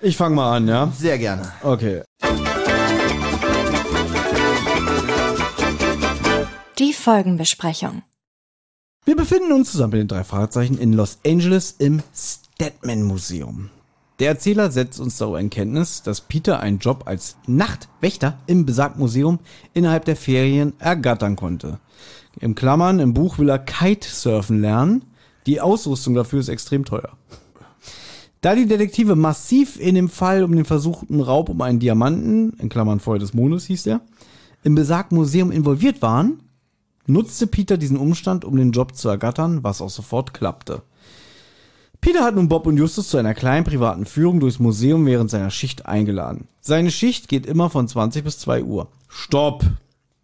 [0.00, 0.92] Ich fange mal an, ja?
[0.98, 1.50] Sehr gerne.
[1.62, 2.02] Okay.
[6.80, 8.02] Die Folgenbesprechung.
[9.04, 13.70] Wir befinden uns zusammen mit den drei Fragezeichen in Los Angeles im Statman Museum.
[14.18, 19.00] Der Erzähler setzt uns darüber in Kenntnis, dass Peter einen Job als Nachtwächter im besagten
[19.00, 19.38] Museum
[19.72, 21.78] innerhalb der Ferien ergattern konnte.
[22.40, 25.04] Im Klammern, im Buch will er Kitesurfen lernen.
[25.46, 27.16] Die Ausrüstung dafür ist extrem teuer.
[28.40, 32.68] Da die Detektive massiv in dem Fall um den versuchten Raub um einen Diamanten, in
[32.68, 34.00] Klammern Feuer des Mondes hieß der,
[34.64, 36.40] im besagten Museum involviert waren,
[37.06, 40.82] nutzte Peter diesen Umstand, um den Job zu ergattern, was auch sofort klappte.
[42.00, 45.50] Peter hat nun Bob und Justus zu einer kleinen privaten Führung durchs Museum während seiner
[45.50, 46.48] Schicht eingeladen.
[46.60, 48.88] Seine Schicht geht immer von 20 bis 2 Uhr.
[49.08, 49.64] Stopp!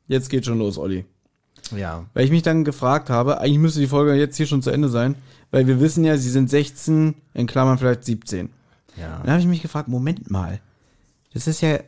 [0.07, 1.07] Jetzt geht schon los, Olli.
[1.75, 2.05] Ja.
[2.13, 4.89] Weil ich mich dann gefragt habe, eigentlich müsste die Folge jetzt hier schon zu Ende
[4.89, 5.15] sein,
[5.51, 8.51] weil wir wissen ja, sie sind 16, in Klammern vielleicht 17.
[8.97, 9.21] Ja.
[9.23, 10.61] Dann habe ich mich gefragt, Moment mal,
[11.33, 11.79] das ist ja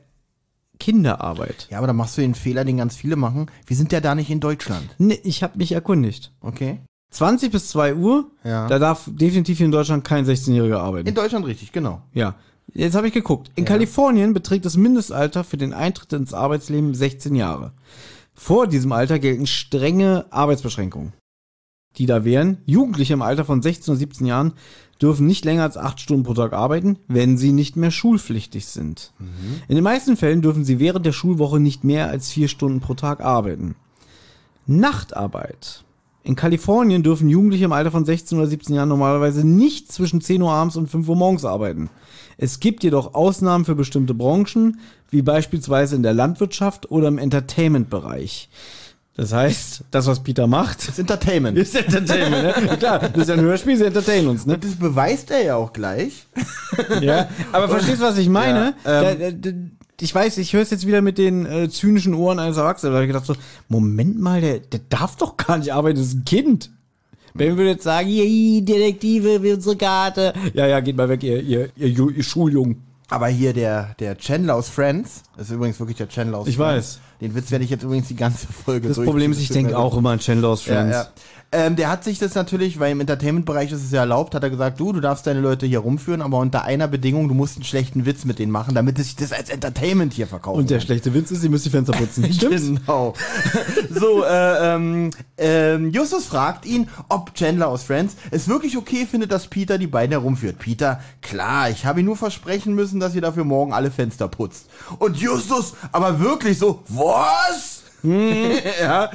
[0.83, 1.69] Kinderarbeit.
[1.71, 3.47] Ja, aber da machst du den Fehler, den ganz viele machen.
[3.67, 4.83] Wir sind ja da nicht in Deutschland.
[4.99, 6.33] Nee, ich habe mich erkundigt.
[6.41, 6.81] Okay?
[7.11, 8.67] 20 bis 2 Uhr, Ja.
[8.67, 11.09] da darf definitiv in Deutschland kein 16-Jähriger arbeiten.
[11.09, 12.03] In Deutschland richtig, genau.
[12.13, 12.35] ja.
[12.75, 13.51] Jetzt habe ich geguckt.
[13.55, 17.73] In Kalifornien beträgt das Mindestalter für den Eintritt ins Arbeitsleben 16 Jahre.
[18.35, 21.13] Vor diesem Alter gelten strenge Arbeitsbeschränkungen.
[21.99, 24.53] Die da wären, Jugendliche im Alter von 16 oder 17 Jahren
[25.03, 29.13] dürfen nicht länger als 8 Stunden pro Tag arbeiten, wenn sie nicht mehr schulpflichtig sind.
[29.69, 32.95] In den meisten Fällen dürfen sie während der Schulwoche nicht mehr als 4 Stunden pro
[32.95, 33.75] Tag arbeiten.
[34.67, 35.85] Nachtarbeit.
[36.25, 40.41] In Kalifornien dürfen Jugendliche im Alter von 16 oder 17 Jahren normalerweise nicht zwischen 10
[40.41, 41.91] Uhr abends und 5 Uhr morgens arbeiten.
[42.37, 44.79] Es gibt jedoch Ausnahmen für bestimmte Branchen,
[45.11, 48.49] wie beispielsweise in der Landwirtschaft oder im Entertainment-Bereich.
[49.15, 51.59] Das heißt, das, was Peter macht, Das Entertainment.
[51.59, 52.77] ist Entertainment, ne?
[52.79, 54.57] Klar, das ist ja ein Hörspiel, sie entertainen uns, ne?
[54.57, 56.27] Das beweist er ja auch gleich.
[57.03, 58.75] Ja, aber verstehst du, was ich meine?
[58.85, 59.57] Ja, ähm, da, da,
[60.01, 62.93] ich weiß, ich höre es jetzt wieder mit den äh, zynischen Ohren eines Erwachsenen.
[62.93, 63.35] Da habe ich gedacht so,
[63.69, 66.71] Moment mal, der, der darf doch gar nicht arbeiten, das ist ein Kind.
[67.35, 70.33] Wenn wir jetzt sagen, hier, Detektive, wie unsere Karte.
[70.55, 72.83] Ja, ja, geht mal weg, ihr, ihr, ihr, ihr Schuljungen.
[73.13, 76.57] Aber hier der, der Chandler aus Friends, das ist übrigens wirklich der Chandler aus Ich
[76.57, 76.95] Friends.
[76.97, 77.01] weiß.
[77.21, 79.97] Den Witz werde ich jetzt übrigens die ganze Folge Das Problem ist, ich denke auch
[79.97, 80.97] immer an Chandler aus Ja, Friends.
[80.97, 81.09] ja.
[81.55, 84.49] Ähm, der hat sich das natürlich, weil im Entertainment-Bereich ist es ja erlaubt, hat er
[84.49, 87.65] gesagt, du, du darfst deine Leute hier rumführen, aber unter einer Bedingung, du musst einen
[87.65, 90.87] schlechten Witz mit denen machen, damit sich das als Entertainment hier verkaufen Und der kann.
[90.87, 92.25] schlechte Witz ist, ihr müsst die Fenster putzen.
[92.33, 92.63] Stimmt's?
[92.63, 93.13] Genau.
[93.91, 99.31] so, äh, ähm, ähm, Justus fragt ihn, ob Chandler aus Friends es wirklich okay findet,
[99.31, 100.59] dass Peter die beiden herumführt.
[100.59, 104.71] Peter, klar, ich habe ihm nur versprechen müssen, dass ihr dafür morgen alle Fenster putzt.
[104.99, 107.83] Und Justus, aber wirklich so, was?
[108.81, 109.11] ja.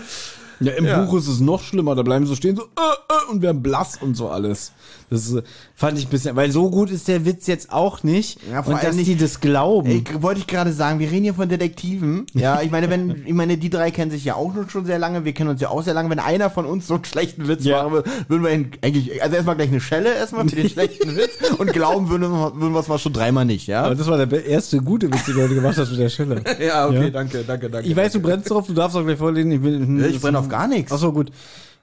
[0.60, 1.02] Ja, im Ja.
[1.04, 3.62] Buch ist es noch schlimmer, da bleiben sie so stehen, so, äh, äh, und werden
[3.62, 4.72] blass und so alles.
[5.10, 5.34] Das
[5.74, 8.40] fand ich ein bisschen, weil so gut ist der Witz jetzt auch nicht.
[8.52, 9.90] Ja, vor und dass nicht- die das glauben.
[9.90, 12.26] Ich wollte ich gerade sagen, wir reden hier von Detektiven.
[12.34, 15.24] Ja, ich meine, wenn, ich meine, die drei kennen sich ja auch schon sehr lange,
[15.24, 16.10] wir kennen uns ja auch sehr lange.
[16.10, 17.84] Wenn einer von uns so einen schlechten Witz Ja.
[17.84, 21.16] machen würde, würden wir ihn eigentlich, also erstmal gleich eine Schelle erstmal für den schlechten
[21.16, 23.84] Witz und glauben würden, würden wir es mal schon dreimal nicht, ja?
[23.84, 26.42] Aber das war der erste gute Witz, den du heute gemacht hast mit der Schelle.
[26.60, 27.10] Ja, okay, Ja.
[27.12, 27.88] danke, danke, danke.
[27.88, 29.52] Ich weiß, du brennst drauf, du darfst auch gleich vorlesen.
[29.52, 30.92] Ich, will, ich brenne auf gar nichts.
[30.92, 31.32] Ach so, gut.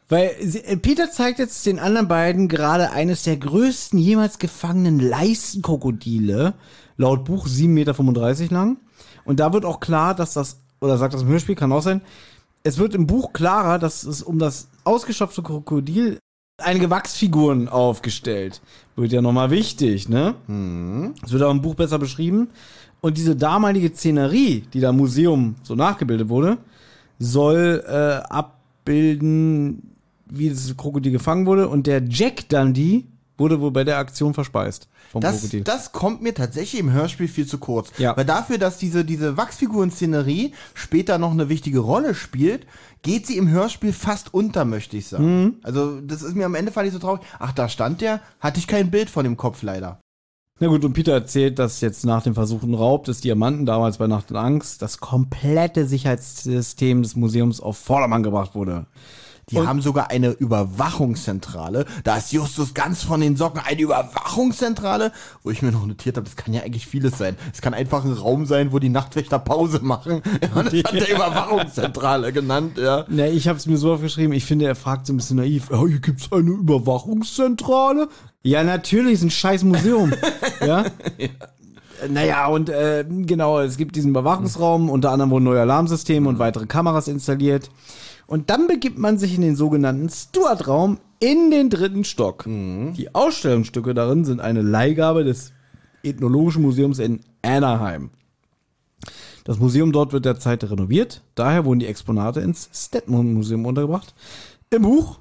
[0.09, 6.55] Weil äh, Peter zeigt jetzt den anderen beiden gerade eines der größten jemals gefangenen Leistenkrokodile,
[6.97, 8.77] laut Buch 7,35 Meter lang.
[9.25, 12.03] Und da wird auch klar, dass das, oder sagt das im Hörspiel, kann auch sein,
[12.63, 16.19] es wird im Buch klarer, dass es um das ausgestopfte Krokodil
[16.63, 18.61] einige Wachsfiguren aufgestellt.
[18.97, 20.35] Wird ja nochmal wichtig, ne?
[21.23, 22.49] Das wird auch im Buch besser beschrieben.
[23.01, 26.57] Und diese damalige Szenerie, die da im Museum so nachgebildet wurde,
[27.19, 29.94] soll äh, abbilden,
[30.27, 31.69] wie das Krokodil gefangen wurde.
[31.69, 33.05] Und der Jack Dundee
[33.37, 35.65] wurde wohl bei der Aktion verspeist vom Das, Krokodil.
[35.65, 37.91] das kommt mir tatsächlich im Hörspiel viel zu kurz.
[37.99, 38.17] Ja.
[38.17, 42.67] Weil dafür, dass diese, diese Wachsfiguren-Szenerie später noch eine wichtige Rolle spielt,
[43.03, 45.43] geht sie im Hörspiel fast unter, möchte ich sagen.
[45.43, 45.55] Mhm.
[45.63, 47.23] Also, das ist mir am Ende fand ich so traurig.
[47.39, 49.99] Ach, da stand der, hatte ich kein Bild von dem Kopf leider.
[50.61, 54.07] Na gut, und Peter erzählt, dass jetzt nach dem versuchten Raub des Diamanten damals bei
[54.07, 58.87] Nacht und Angst das komplette Sicherheitssystem des Museums auf Vordermann gebracht wurde.
[59.51, 61.85] Die haben sogar eine Überwachungszentrale.
[62.03, 63.61] Da ist Justus ganz von den Socken.
[63.65, 67.37] Eine Überwachungszentrale, wo ich mir noch notiert habe, das kann ja eigentlich vieles sein.
[67.53, 70.23] Es kann einfach ein Raum sein, wo die Nachtwächter Pause machen.
[70.45, 73.05] Ja, das hat der Überwachungszentrale genannt, ja.
[73.09, 75.71] Na, ich habe es mir so aufgeschrieben, ich finde, er fragt so ein bisschen naiv,
[75.71, 78.09] oh, hier gibt's eine Überwachungszentrale?
[78.43, 80.13] Ja, natürlich, ist ein scheiß Museum.
[80.67, 80.85] ja?
[82.09, 86.67] Naja, und äh, genau, es gibt diesen Überwachungsraum, unter anderem wurden neue Alarmsysteme und weitere
[86.67, 87.71] Kameras installiert.
[88.27, 92.45] Und dann begibt man sich in den sogenannten Stuart-Raum in den dritten Stock.
[92.47, 95.53] Die Ausstellungsstücke darin sind eine Leihgabe des
[96.03, 98.11] Ethnologischen Museums in Anaheim.
[99.45, 104.15] Das Museum dort wird derzeit renoviert, daher wurden die Exponate ins Stedman Museum untergebracht.
[104.71, 105.19] Im Buch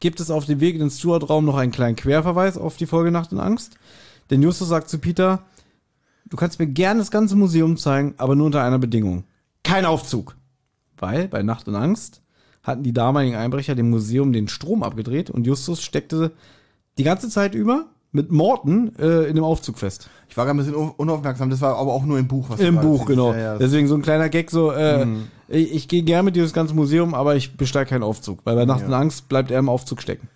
[0.00, 3.10] gibt es auf dem Weg in den Stuart-Raum noch einen kleinen Querverweis auf die Folge
[3.10, 3.76] Nacht und Angst.
[4.30, 5.44] Denn Justus sagt zu Peter,
[6.26, 9.24] du kannst mir gerne das ganze Museum zeigen, aber nur unter einer Bedingung.
[9.62, 10.36] Kein Aufzug.
[10.96, 12.22] Weil bei Nacht und Angst
[12.68, 16.30] hatten die damaligen Einbrecher dem Museum den Strom abgedreht und Justus steckte
[16.98, 20.08] die ganze Zeit über mit Morten äh, in dem Aufzug fest.
[20.28, 22.46] Ich war gerade ein bisschen un- unaufmerksam, das war aber auch nur im Buch.
[22.48, 23.32] Was Im Buch, genau.
[23.32, 23.58] Ja, ja.
[23.58, 25.06] Deswegen so ein kleiner Gag, so, äh,
[25.48, 28.40] ich, ich gehe gerne mit dir durchs ganze Museum, aber ich besteige keinen Aufzug.
[28.44, 30.28] Weil bei Nacht und Angst bleibt er im Aufzug stecken.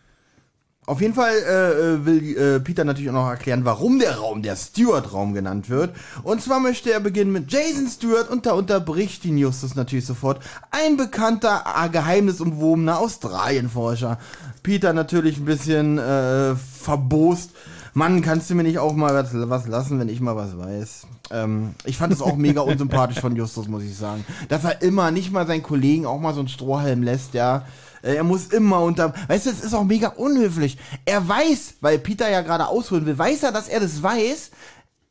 [0.84, 4.42] Auf jeden Fall äh, äh, will äh, Peter natürlich auch noch erklären, warum der Raum
[4.42, 5.94] der Stewart-Raum genannt wird.
[6.24, 10.42] Und zwar möchte er beginnen mit Jason Stewart und da unterbricht ihn Justus natürlich sofort.
[10.72, 14.18] Ein bekannter, äh, geheimnisumwobener Australienforscher.
[14.64, 17.50] Peter natürlich ein bisschen äh, verbost.
[17.94, 21.06] Mann, kannst du mir nicht auch mal was, was lassen, wenn ich mal was weiß?
[21.30, 24.24] Ähm, ich fand es auch mega unsympathisch von Justus, muss ich sagen.
[24.48, 27.66] Dass er immer, nicht mal seinen Kollegen auch mal so einen Strohhalm lässt, ja.
[28.02, 29.12] Äh, Er muss immer unter.
[29.28, 30.78] Weißt du, es ist auch mega unhöflich.
[31.04, 34.50] Er weiß, weil Peter ja gerade ausholen will, weiß er, dass er das weiß.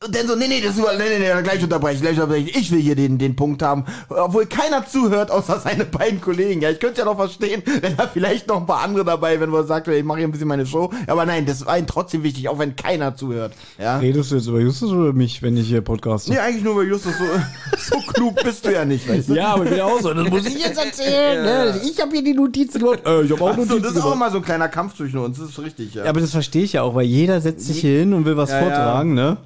[0.03, 2.49] Und dann so, nee, nee, das ist über, nee, nee, nee, gleich unterbrechen, gleich unterbrechen.
[2.55, 3.85] Ich will hier den, den Punkt haben.
[4.09, 6.59] Obwohl keiner zuhört, außer seine beiden Kollegen.
[6.59, 9.51] Ja, ich könnte ja noch verstehen, wenn da vielleicht noch ein paar andere dabei, wenn
[9.51, 10.89] man sagt, ich mache hier ein bisschen meine Show.
[11.05, 13.53] Aber nein, das war ihm trotzdem wichtig, auch wenn keiner zuhört.
[13.77, 13.99] Ja.
[13.99, 16.31] Redest du jetzt über Justus oder mich, wenn ich hier podcaste?
[16.31, 19.35] Nee, eigentlich nur bei Justus, so, so klug bist du ja nicht, weißt du?
[19.35, 20.15] Ja, aber wieder auch so.
[20.15, 21.43] Das muss ich jetzt erzählen.
[21.43, 21.79] ne?
[21.87, 23.01] Ich habe hier die Notizen gemacht.
[23.05, 24.95] Äh, ich habe auch Ach so, Notizen das ist auch mal so ein kleiner Kampf
[24.97, 26.05] zwischen uns, das ist richtig, ja.
[26.05, 28.35] Ja, aber das verstehe ich ja auch, weil jeder setzt sich hier hin und will
[28.35, 28.63] was Ja, ja.
[28.63, 29.37] vortragen, ne?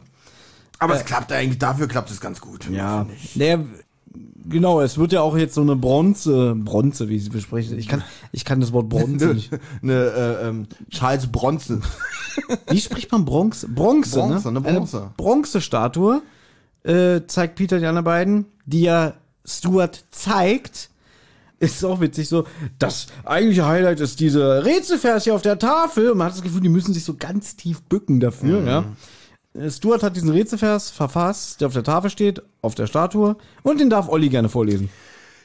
[0.80, 2.70] Aber es klappt eigentlich, dafür klappt es ganz gut.
[2.70, 3.06] Ja.
[3.36, 3.64] Der,
[4.46, 7.78] genau, es wird ja auch jetzt so eine Bronze, Bronze, wie sie besprechen.
[7.78, 9.52] Ich kann, ich kann das Wort Bronze nicht.
[9.82, 11.84] Eine äh, ähm, Charles Bronson.
[12.70, 13.68] Wie spricht man Bronze?
[13.68, 14.60] Bronze, Bronze, ne?
[14.60, 15.12] eine Bronze.
[15.16, 16.22] Bronzestatue
[16.84, 19.14] äh, zeigt Peter die anderen beiden, die ja
[19.46, 20.90] Stuart zeigt.
[21.60, 22.46] Ist auch witzig so.
[22.80, 26.12] Das eigentliche Highlight ist diese Rätselvers hier auf der Tafel.
[26.12, 28.86] Und man hat das Gefühl, die müssen sich so ganz tief bücken dafür, ja.
[29.56, 33.38] Äh, Stuart hat diesen Rätselvers verfasst, der auf der Tafel steht, auf der Statue.
[33.64, 34.90] Und den darf Olli gerne vorlesen.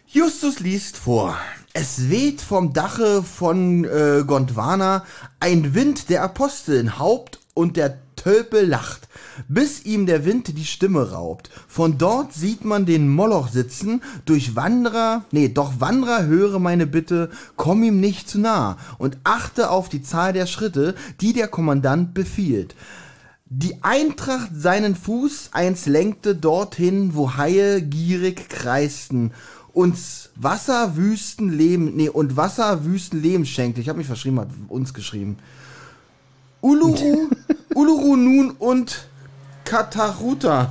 [0.07, 1.37] Justus liest vor.
[1.73, 5.05] Es weht vom Dache von äh, Gondwana
[5.39, 9.09] ein Wind der Aposteln Haupt und der Tölpel lacht,
[9.49, 11.49] bis ihm der Wind die Stimme raubt.
[11.69, 17.31] Von dort sieht man den Moloch sitzen, durch Wanderer, nee, doch Wanderer höre meine Bitte,
[17.57, 22.13] komm ihm nicht zu nah und achte auf die Zahl der Schritte, die der Kommandant
[22.13, 22.75] befiehlt.
[23.53, 29.32] Die Eintracht seinen Fuß eins lenkte dorthin, wo Haie gierig kreisten.
[29.72, 33.80] Uns Wasserwüsten Leben, nee, und Wasserwüsten Leben schenkte.
[33.80, 35.36] Ich habe mich verschrieben, hat uns geschrieben.
[36.61, 37.28] Uluru,
[37.74, 39.09] Uluru nun und
[39.64, 40.70] Kataruta.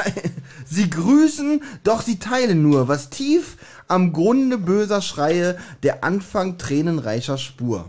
[0.66, 3.56] Sie grüßen, doch sie teilen nur, was tief
[3.88, 7.86] am Grunde böser Schreie, der Anfang tränenreicher Spur.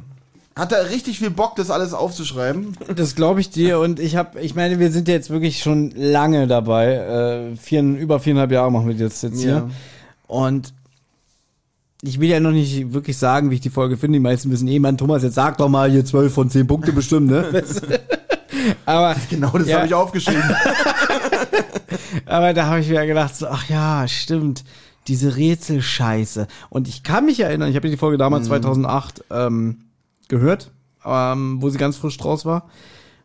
[0.56, 2.78] Hat er richtig viel Bock, das alles aufzuschreiben?
[2.96, 6.46] Das glaube ich dir und ich habe, ich meine, wir sind jetzt wirklich schon lange
[6.48, 6.94] dabei.
[7.54, 9.66] Äh, vier, über viereinhalb Jahre machen wir das jetzt Ja.
[9.66, 9.70] hier.
[10.28, 10.74] Und
[12.04, 14.18] ich will ja noch nicht wirklich sagen, wie ich die Folge finde.
[14.18, 16.92] Die meisten wissen eh, Mann, Thomas, jetzt sag doch mal hier zwölf von zehn Punkte
[16.92, 17.46] bestimmt, ne?
[18.86, 19.78] Aber, Genau, das Ja.
[19.78, 20.44] habe ich aufgeschrieben.
[22.26, 24.64] aber da habe ich mir gedacht, so, ach ja, stimmt.
[25.08, 26.48] Diese Rätselscheiße.
[26.70, 29.78] Und ich kann mich erinnern, ich habe die Folge damals 2008 ähm,
[30.28, 30.72] gehört,
[31.06, 32.70] ähm, wo sie ganz frisch draus war.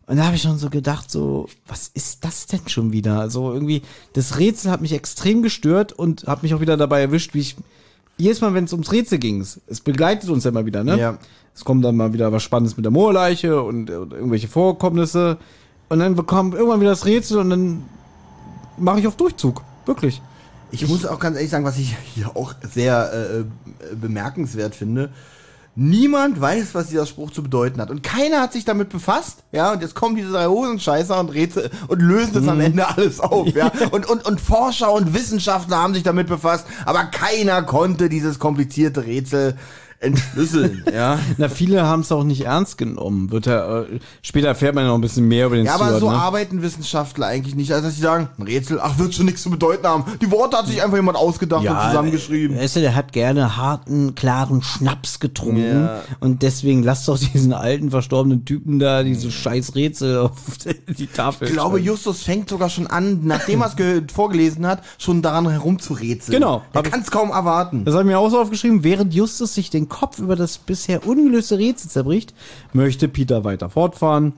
[0.07, 3.21] Und da habe ich schon so gedacht, so, was ist das denn schon wieder?
[3.21, 3.83] Also irgendwie,
[4.15, 7.57] das Rätsel hat mich extrem gestört und hat mich auch wieder dabei erwischt, wie ich
[8.17, 10.99] jedes Mal, wenn es ums Rätsel ging, es begleitet uns ja immer wieder, ne?
[10.99, 11.19] Ja.
[11.55, 15.39] Es kommt dann mal wieder was Spannendes mit der Moorleiche und, und irgendwelche Vorkommnisse.
[15.89, 17.83] Und dann bekommt irgendwann wieder das Rätsel und dann
[18.77, 19.63] mache ich auf Durchzug.
[19.85, 20.23] Wirklich.
[20.71, 23.45] Ich muss auch ganz ehrlich sagen, was ich hier auch sehr äh, äh,
[23.95, 25.11] bemerkenswert finde.
[25.81, 27.89] Niemand weiß, was dieser Spruch zu bedeuten hat.
[27.89, 29.45] Und keiner hat sich damit befasst.
[29.53, 33.21] Ja, und jetzt kommen diese drei Hosenscheißer und Rätsel und lösen das am Ende alles
[33.21, 33.47] auf.
[33.55, 36.67] Ja, und, und, und Forscher und Wissenschaftler haben sich damit befasst.
[36.85, 39.57] Aber keiner konnte dieses komplizierte Rätsel
[40.01, 40.85] entschlüsseln.
[40.93, 41.19] ja.
[41.37, 43.31] Na, viele haben es auch nicht ernst genommen.
[43.31, 45.85] Wird ja, äh, später erfährt man ja noch ein bisschen mehr über den Ja, aber
[45.87, 46.17] Steward, so ne?
[46.17, 47.73] arbeiten Wissenschaftler eigentlich nicht.
[47.73, 50.05] Also, dass sie sagen, ein Rätsel, ach, wird schon nichts zu bedeuten haben.
[50.21, 52.57] Die Worte hat sich einfach jemand ausgedacht und zusammengeschrieben.
[52.59, 55.83] Weißt du, der hat gerne harten, klaren Schnaps getrunken.
[55.85, 56.01] Ja.
[56.21, 60.33] Und deswegen lass doch diesen alten, verstorbenen Typen da diese scheiß Rätsel auf
[60.99, 61.79] die Tafel Ich glaube.
[61.81, 66.39] Justus fängt sogar schon an, nachdem er es ge- vorgelesen hat, schon daran herumzurätseln.
[66.39, 66.63] Genau.
[66.73, 67.85] Er kann es kaum erwarten.
[67.85, 68.85] Das habe ich mir auch so aufgeschrieben.
[68.85, 72.35] Während Justus sich den Kopf über das bisher ungelöste Rätsel zerbricht,
[72.73, 74.33] möchte Peter weiter fortfahren.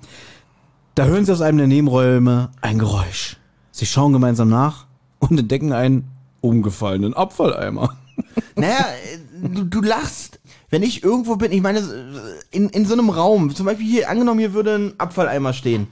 [0.94, 3.36] Da hören sie aus einem der Nebenräume ein Geräusch.
[3.70, 4.86] Sie schauen gemeinsam nach
[5.18, 6.08] und entdecken einen
[6.40, 7.96] umgefallenen Abfalleimer.
[8.54, 8.84] Naja,
[9.42, 10.40] du, du lachst.
[10.68, 11.80] Wenn ich irgendwo bin, ich meine,
[12.50, 15.86] in, in so einem Raum, zum Beispiel hier, angenommen, hier würde ein Abfalleimer stehen.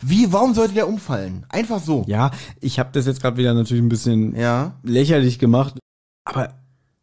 [0.00, 1.44] Wie, warum sollte der umfallen?
[1.48, 2.04] Einfach so.
[2.06, 4.74] Ja, ich habe das jetzt gerade wieder natürlich ein bisschen Ja.
[4.84, 5.74] lächerlich gemacht,
[6.24, 6.54] aber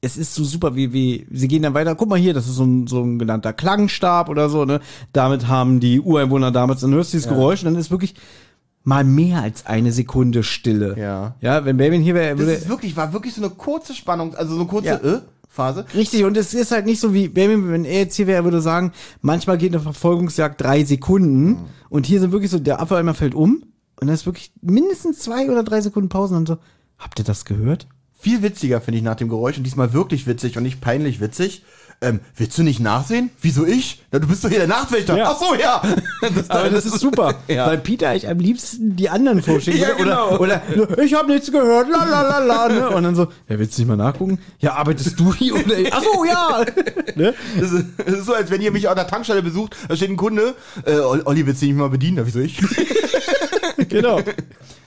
[0.02, 2.56] es ist so super, wie, wie, sie gehen dann weiter, guck mal hier, das ist
[2.56, 4.80] so ein, so ein genannter Klangstab oder so, ne?
[5.12, 8.16] Damit haben die Ureinwohner damals, dann hörst du dieses Geräusch und dann ist wirklich
[8.84, 10.95] mal mehr als eine Sekunde Stille.
[10.97, 11.36] Ja.
[11.41, 13.93] Ja, wenn Baby hier wäre, er Das würde, ist wirklich, war wirklich so eine kurze
[13.93, 14.95] Spannung, also so eine kurze Ja.
[14.95, 15.84] äh, Phase.
[15.93, 18.43] richtig, und es ist halt nicht so wie, Baby, wenn er jetzt hier wäre, er
[18.45, 21.58] würde sagen, manchmal geht eine Verfolgungsjagd drei Sekunden
[21.89, 23.64] und hier sind wirklich so, der Abfalleimer fällt um
[24.00, 26.62] und dann ist wirklich mindestens zwei oder drei Sekunden Pause und dann so,
[27.00, 27.88] habt ihr das gehört?
[28.22, 31.63] Viel witziger finde ich nach dem Geräusch und diesmal wirklich witzig und nicht peinlich witzig.
[32.01, 33.30] Ähm, willst du nicht nachsehen?
[33.41, 34.03] Wieso ich?
[34.11, 35.17] Na, du bist doch hier der Nachtwächter.
[35.17, 35.32] Ja.
[35.32, 35.82] Ach so, ja.
[36.36, 37.67] Das, Aber das ist super, Ja.
[37.67, 39.80] weil Peter eigentlich am liebsten die anderen vorschlägt.
[39.80, 40.38] Ja, genau.
[40.38, 42.67] oder, oder ich habe nichts gehört, la la la la.
[42.70, 42.89] Ne?
[42.89, 44.39] Und dann so, ja, willst du nicht mal nachgucken?
[44.59, 45.93] Ja, arbeitest du hier oder ich?
[45.93, 46.65] Ach so, ja.
[47.15, 47.34] ne?
[47.59, 50.09] Das ist, das ist so, als wenn ihr mich an der Tankstelle besucht, da steht
[50.09, 50.55] ein Kunde,
[50.86, 52.26] äh, Olli, willst du nicht mal bedienen?
[52.26, 52.59] Wieso ich?
[53.89, 54.22] Genau.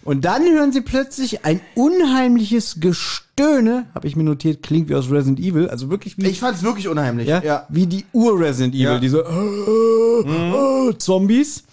[0.05, 5.11] Und dann hören sie plötzlich ein unheimliches Gestöhne, habe ich mir notiert, klingt wie aus
[5.11, 7.29] Resident Evil, also wirklich wie Ich fand's wirklich unheimlich.
[7.29, 7.67] ja, ja.
[7.69, 8.99] wie die Ur-Resident Evil, Ja.
[8.99, 11.65] diese äh, Zombies.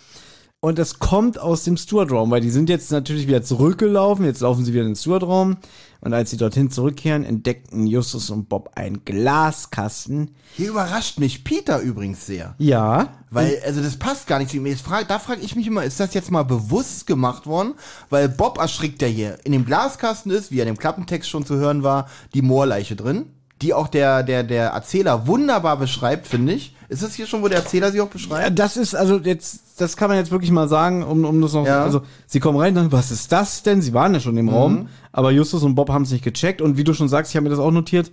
[0.61, 4.65] Und das kommt aus dem Steward-Raum, weil die sind jetzt natürlich wieder zurückgelaufen, jetzt laufen
[4.65, 5.55] sie wieder in den Steward-Raum.
[6.01, 10.31] Und als sie dorthin zurückkehren, entdeckten Justus und Bob einen Glaskasten.
[10.55, 12.55] Hier überrascht mich Peter übrigens sehr.
[12.57, 13.09] Ja.
[13.31, 14.77] Weil, also das passt gar nicht zu ihm.
[15.07, 17.73] Da frage ich mich immer, ist das jetzt mal bewusst gemacht worden?
[18.09, 19.37] Weil Bob erschrickt ja hier.
[19.43, 22.95] In dem Glaskasten ist, wie er in dem Klappentext schon zu hören war, die Moorleiche
[22.95, 23.25] drin.
[23.61, 26.75] Die auch der, der, der Erzähler wunderbar beschreibt, finde ich.
[26.87, 28.57] Ist das hier schon, wo der Erzähler sie auch Ja, beschreibt?
[28.57, 31.65] Das ist, also jetzt, das kann man jetzt wirklich mal sagen, um, um das noch,
[31.65, 31.83] Ja.
[31.83, 33.81] also sie kommen rein, dann, was ist das denn?
[33.81, 34.51] Sie waren ja schon im Mhm.
[34.51, 37.35] Raum, aber Justus und Bob haben es nicht gecheckt und wie du schon sagst, ich
[37.35, 38.11] habe mir das auch notiert,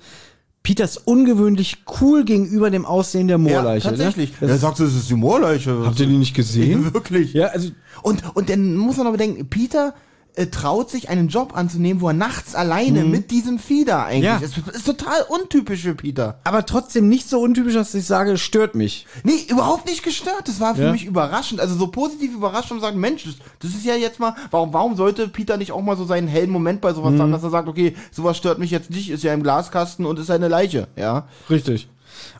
[0.63, 3.89] Peter ist ungewöhnlich cool gegenüber dem Aussehen der Moorleiche.
[3.89, 4.33] tatsächlich.
[4.41, 4.49] Ne?
[4.49, 5.83] Er sagt, es ist die Moorleiche.
[5.87, 6.93] Habt ihr die nicht gesehen?
[6.93, 7.33] Wirklich.
[7.35, 7.71] Ja, also
[8.03, 9.95] Und, und dann muss man noch bedenken, Peter
[10.37, 14.37] äh, traut sich einen Job anzunehmen, wo er nachts alleine mit diesem da eigentlich Ja.
[14.37, 14.59] ist.
[14.59, 16.39] ist total untypisch für Peter.
[16.45, 19.07] aber trotzdem nicht so untypisch, dass ich sage, stört mich.
[19.25, 20.43] Nee, überhaupt nicht gestört.
[20.47, 20.93] Das war für Ja.
[20.93, 21.61] mich überraschend.
[21.61, 24.97] Also so positiv überrascht und sagen, Mensch, das, das ist ja jetzt mal, warum, warum
[24.97, 27.23] sollte Peter nicht auch mal so seinen hellen Moment bei sowas Mhm.
[27.23, 30.19] haben, dass er sagt, okay, sowas stört mich jetzt nicht, ist ja im Glaskasten und
[30.19, 31.27] ist eine Leiche, ja.
[31.51, 31.89] Richtig.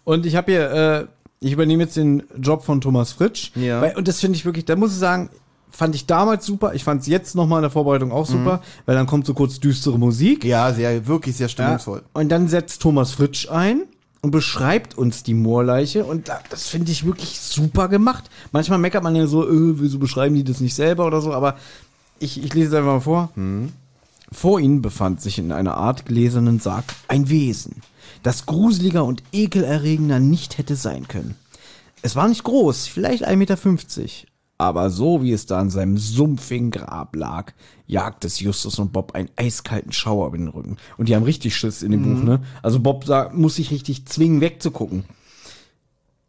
[0.05, 1.07] Und ich habe hier, äh,
[1.41, 3.51] ich übernehme jetzt den Job von Thomas Fritsch.
[3.55, 3.81] Ja.
[3.81, 5.31] Weil, und das finde ich wirklich, da muss ich sagen,
[5.77, 6.75] fand ich damals super.
[6.75, 9.61] Ich fand es jetzt nochmal in der Vorbereitung auch super, weil dann kommt so kurz
[9.61, 10.45] düstere Musik.
[10.45, 12.03] Ja, sehr, wirklich sehr Ja, stimmungsvoll.
[12.13, 13.83] und dann setzt Thomas Fritsch ein
[14.23, 18.31] und beschreibt uns die Moorleiche und da- das finde ich wirklich super gemacht.
[18.53, 21.57] Manchmal meckert man ja so, äh, wieso beschreiben die das nicht selber oder so, aber
[22.19, 23.31] ich, ich lese es einfach mal vor.
[24.33, 27.77] Vor ihnen befand sich in einer Art gläsernen Sarg ein Wesen,
[28.25, 31.37] das gruseliger und ekelerregender nicht hätte sein können.
[32.03, 33.57] Es war nicht groß, vielleicht 1,50 Meter,
[34.59, 37.53] aber so wie es da in seinem sumpfigen Grab lag,
[37.87, 40.79] jagt es Justus und Bob einen eiskalten Schauer über den Rücken.
[40.97, 42.41] Und die haben richtig Schiss in dem Buch, ne?
[42.63, 45.05] Also Bob sagt, muss sich richtig zwingen, wegzugucken.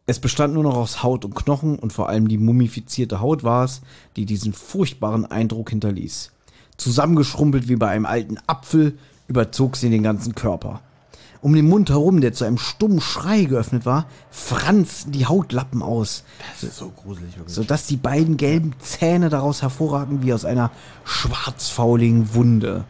[0.06, 3.64] Es bestand nur noch aus Haut und Knochen und vor allem die mumifizierte Haut war
[3.64, 3.82] es,
[4.16, 6.32] die diesen furchtbaren Eindruck hinterließ.
[6.78, 10.80] Zusammengeschrumpelt wie bei einem alten Apfel überzog sie den ganzen Körper.
[11.40, 16.24] Um den Mund herum, der zu einem stummen Schrei geöffnet war, franzten die Hautlappen aus,
[16.52, 17.54] Das ist so gruselig, wirklich.
[17.54, 20.70] sodass die beiden gelben Zähne daraus hervorragten wie aus einer
[21.04, 22.84] schwarzfauligen Wunde.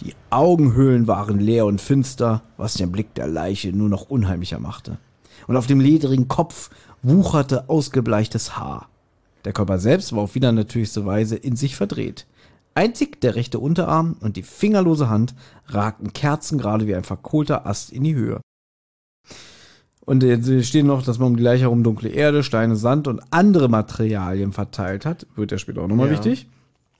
[0.00, 4.98] Die Augenhöhlen waren leer und finster, was den Blick der Leiche nur noch unheimlicher machte.
[5.46, 6.70] Und auf dem ledrigen Kopf
[7.02, 8.88] wucherte ausgebleichtes Haar.
[9.44, 12.26] Der Körper selbst war auf wieder natürlichste Weise in sich verdreht.
[12.78, 15.34] Einzig der rechte Unterarm und die fingerlose Hand
[15.66, 18.40] ragten kerzengerade wie ein verkohlter Ast in die Höhe.
[20.04, 23.20] Und jetzt steht noch, dass man um die Leiche herum dunkle Erde, Steine, Sand und
[23.30, 25.26] andere Materialien verteilt hat.
[25.34, 26.12] Wird ja später auch nochmal Ja.
[26.12, 26.46] wichtig.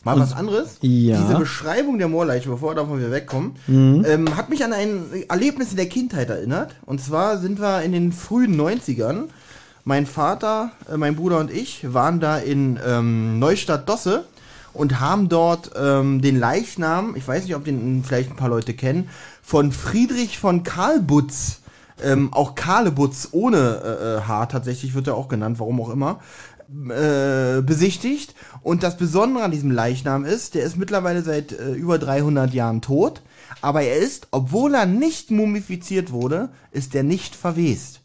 [0.03, 0.79] Mal was anderes.
[0.81, 1.21] Ja.
[1.23, 5.71] Diese Beschreibung der Moorleiche, bevor wir davon wieder wegkommen, ähm, hat mich an ein Erlebnis
[5.71, 6.75] in der Kindheit erinnert.
[6.87, 9.29] Und zwar sind wir in den frühen 90ern.
[9.85, 14.25] Mein Vater, äh, mein Bruder und ich waren da in ähm, Neustadt-Dosse
[14.73, 18.75] und haben dort ähm, den Leichnam, ich weiß nicht, ob den vielleicht ein paar Leute
[18.75, 19.09] kennen,
[19.43, 21.61] von Friedrich von Karlbutz,
[22.03, 26.21] ähm, auch Karlebutz ohne äh, äh, Haar tatsächlich wird er auch genannt, warum auch immer,
[26.69, 28.35] äh, besichtigt.
[28.63, 32.83] Und das Besondere an diesem Leichnam ist, der ist mittlerweile seit äh, über 300 Jahren
[32.83, 33.23] tot.
[33.63, 38.03] Aber er ist, obwohl er nicht mumifiziert wurde, ist er nicht verwest.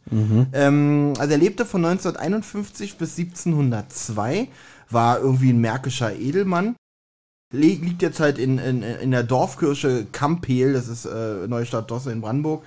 [0.53, 4.47] Ähm, also er lebte von 1951 bis 1702,
[4.93, 6.75] war irgendwie ein märkischer Edelmann.
[7.51, 12.63] Liegt jetzt halt in, in, in der Dorfkirche Kampel, das ist äh, Neustadt-Dosse in Brandenburg.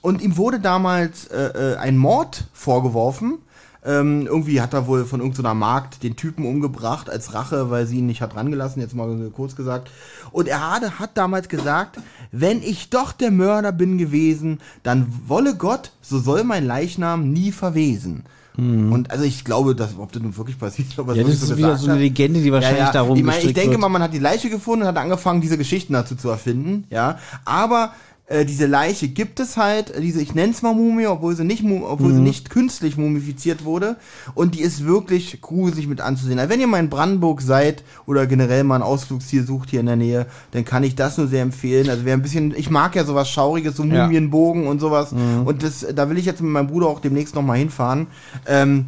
[0.00, 3.38] Und ihm wurde damals äh, äh, ein Mord vorgeworfen.
[3.84, 7.98] Ähm, irgendwie hat er wohl von irgendeiner Magd den Typen umgebracht als Rache, weil sie
[7.98, 9.90] ihn nicht hat rangelassen, jetzt mal kurz gesagt.
[10.30, 11.98] Und er hat, hat damals gesagt,
[12.30, 17.50] wenn ich doch der Mörder bin gewesen, dann wolle Gott, so soll mein Leichnam nie
[17.50, 18.24] verwesen.
[18.54, 21.18] Und also ich glaube, dass, ob das nun wirklich passiert, aber Mhm.
[21.20, 23.80] Ja, das ist wieder so eine Legende, die wahrscheinlich darum ich, meine, ich denke wird.
[23.80, 27.18] mal, man hat die Leiche gefunden und hat angefangen, diese Geschichten dazu zu erfinden, ja.
[27.46, 27.92] Aber
[28.32, 31.44] äh, diese Leiche gibt es halt, äh, diese, ich nenne es mal Mumie, obwohl sie
[31.44, 32.24] nicht, obwohl sie Mhm.
[32.24, 33.96] nicht künstlich mumifiziert wurde.
[34.34, 36.38] Und die ist wirklich gruselig mit anzusehen.
[36.38, 39.86] Also wenn ihr mal in Brandenburg seid oder generell mal ein Ausflugsziel sucht hier in
[39.86, 41.88] der Nähe, dann kann ich das nur sehr empfehlen.
[41.90, 44.04] Also wer ein bisschen, ich mag ja sowas Schauriges, so Ja.
[44.06, 45.12] Mumienbogen und sowas.
[45.12, 45.46] Mhm.
[45.46, 48.06] Und das, da will ich jetzt mit meinem Bruder auch demnächst noch mal hinfahren.
[48.46, 48.86] Ähm,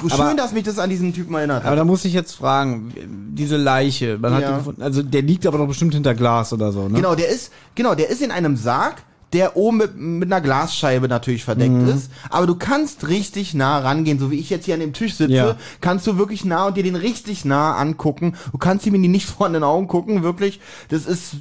[0.00, 1.78] Schön, Aber- dass mich das an diesen Typen erinnert Aber hat.
[1.78, 2.92] da muss ich jetzt fragen,
[3.34, 4.50] diese Leiche, man hat Ja.
[4.52, 6.94] die gefunden, also der liegt aber doch bestimmt hinter Glas oder so, ne?
[6.96, 11.08] Genau, der ist, genau, der ist in einem Sarg, der oben mit, mit einer Glasscheibe
[11.08, 11.88] natürlich verdeckt Mhm.
[11.88, 12.10] ist.
[12.30, 15.32] Aber du kannst richtig nah rangehen, so wie ich jetzt hier an dem Tisch sitze,
[15.32, 15.56] Ja.
[15.80, 18.34] kannst du wirklich nah und dir den richtig nah angucken.
[18.52, 20.60] Du kannst ihm in die nicht vor den Augen gucken, wirklich.
[20.90, 21.36] Das ist,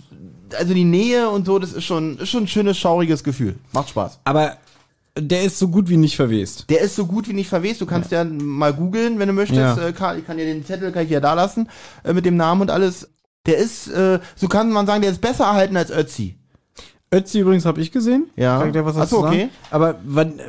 [0.58, 3.56] also die Nähe und so, das ist schon, ist schon ein schönes, schauriges Gefühl.
[3.74, 4.20] Macht Spaß.
[4.24, 4.56] Aber
[5.18, 6.66] der ist so gut wie nicht verwest.
[6.70, 7.82] Der ist so gut wie nicht verwest.
[7.82, 9.60] Du kannst ja, mal googeln, wenn du möchtest.
[9.60, 9.78] Ja.
[9.78, 11.70] Äh, ich kann dir den Zettel kann ich ja da lassen
[12.04, 13.10] äh, mit dem Namen und alles.
[13.46, 16.38] Der ist, äh, so kann man sagen, der ist besser erhalten als Ötzi.
[17.14, 18.30] Ötzi übrigens habe ich gesehen.
[18.36, 18.60] Ja.
[18.60, 19.36] Kann ich dir was Ach so, dazu sagen?
[19.36, 19.50] okay.
[19.70, 20.40] Aber wann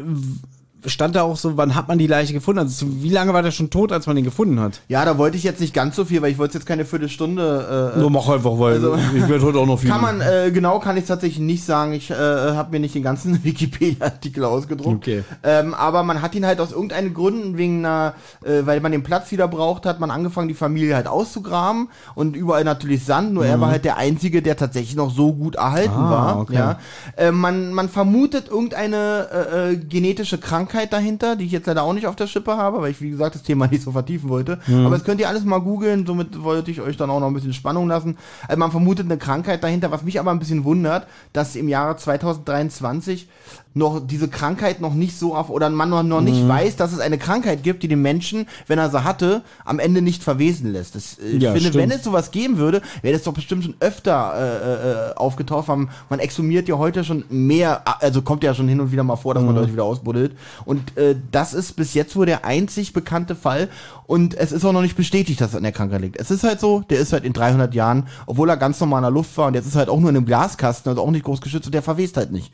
[0.87, 2.59] stand da auch so, wann hat man die Leiche gefunden?
[2.61, 4.81] Also wie lange war der schon tot, als man ihn gefunden hat?
[4.89, 7.93] Ja, da wollte ich jetzt nicht ganz so viel, weil ich wollte jetzt keine Viertelstunde.
[7.97, 9.91] Äh, Nur mach einfach, weil also- ich werde heute auch noch viel.
[9.91, 11.93] kann man, äh, genau kann ich tatsächlich nicht sagen.
[11.93, 14.97] Ich äh, habe mir nicht den ganzen Wikipedia-Artikel ausgedruckt.
[14.97, 15.25] Okay.
[15.43, 18.15] Ähm, aber man hat ihn halt aus irgendeinen Gründen, wegen einer,
[18.45, 22.37] äh, weil man den Platz wieder braucht, hat man angefangen, die Familie halt auszugraben und
[22.37, 25.93] überall natürlich Sand, nur er war halt der Einzige, der tatsächlich noch so gut erhalten
[25.93, 26.05] Mhm.
[26.07, 26.39] Ah, war.
[26.41, 26.55] okay.
[26.55, 26.79] Ja.
[27.17, 31.93] Äh, man, man vermutet irgendeine äh, äh, genetische Krankheit dahinter, die ich jetzt leider auch
[31.93, 34.59] nicht auf der Schippe habe, weil ich, wie gesagt, das Thema nicht so vertiefen wollte.
[34.67, 34.87] Mhm.
[34.87, 37.35] Aber das könnt ihr alles mal googeln, somit wollte ich euch dann auch noch ein
[37.35, 38.19] bisschen Spannung lassen.
[38.49, 41.97] Also man vermutet eine Krankheit dahinter, was mich aber ein bisschen wundert, dass im Jahre
[41.97, 43.29] 2023
[43.75, 46.27] noch diese Krankheit noch nicht so auf, oder man noch, noch Mhm.
[46.27, 49.79] nicht weiß, dass es eine Krankheit gibt, die den Menschen, wenn er sie hatte, am
[49.79, 50.95] Ende nicht verwesen lässt.
[50.95, 51.83] Das, äh, ich Ja, finde, stimmt.
[51.83, 55.69] wenn es sowas geben würde, wäre das doch bestimmt schon öfter äh, äh, aufgetaucht.
[55.69, 59.17] Man, man exhumiert ja heute schon mehr, also kommt ja schon hin und wieder mal
[59.17, 59.47] vor, dass Mhm.
[59.49, 60.37] man Leute wieder ausbuddelt.
[60.65, 63.69] Und äh, das ist bis jetzt wohl der einzig bekannte Fall.
[64.07, 66.19] Und es ist auch noch nicht bestätigt, dass es an der Krankheit liegt.
[66.19, 69.05] Es ist halt so, der ist halt in 300 Jahren, obwohl er ganz normal in
[69.05, 71.25] der Luft war und jetzt ist halt auch nur in einem Glaskasten, also auch nicht
[71.25, 72.53] groß geschützt und der verwest halt nicht.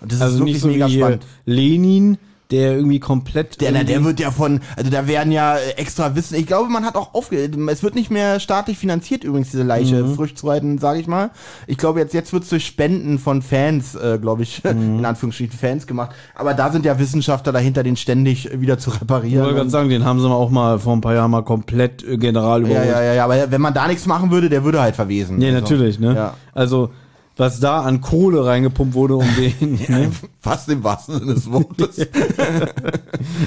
[0.00, 1.22] Und das also ist nicht wirklich so mega wie spannend.
[1.22, 2.18] äh, Lenin,
[2.50, 3.60] der irgendwie komplett.
[3.60, 6.36] Der, na, der irgendwie- wird ja von, also da werden ja äh, extra Wissen.
[6.36, 10.02] Ich glaube, man hat auch aufge, es wird nicht mehr staatlich finanziert übrigens diese Leiche,
[10.04, 10.14] Mhm.
[10.14, 11.30] Früchtzureiten, sage ich mal.
[11.66, 14.98] Ich glaube jetzt jetzt wird's durch Spenden von Fans, äh, glaube ich, Mhm.
[15.00, 16.10] in Anführungsstrichen Fans gemacht.
[16.34, 19.42] Aber da sind ja Wissenschaftler dahinter, den ständig äh, wieder zu Ich reparieren.
[19.44, 22.04] wollte gerade sagen, den haben sie mal auch mal vor ein paar Jahren mal komplett
[22.04, 22.88] äh, general ja, überholt.
[22.88, 25.38] ja, ja, ja, aber wenn man da nichts machen würde, der würde halt verwesen.
[25.38, 26.14] Nee, Also, natürlich, ne?
[26.14, 26.34] Ja.
[26.54, 26.90] Also,
[27.36, 29.74] was da an Kohle reingepumpt wurde, um den.
[29.88, 30.10] ne?
[30.40, 31.98] Fast im wahrsten Sinne des Wortes.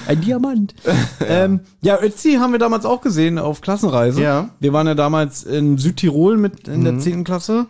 [0.08, 0.74] Ein Diamant.
[1.28, 4.22] ähm, ja, Ötzi haben wir damals auch gesehen auf Klassenreise.
[4.22, 4.42] Ja.
[4.44, 4.50] Mhm.
[4.60, 7.24] Wir waren ja damals in Südtirol mit in der 10.
[7.24, 7.66] Klasse.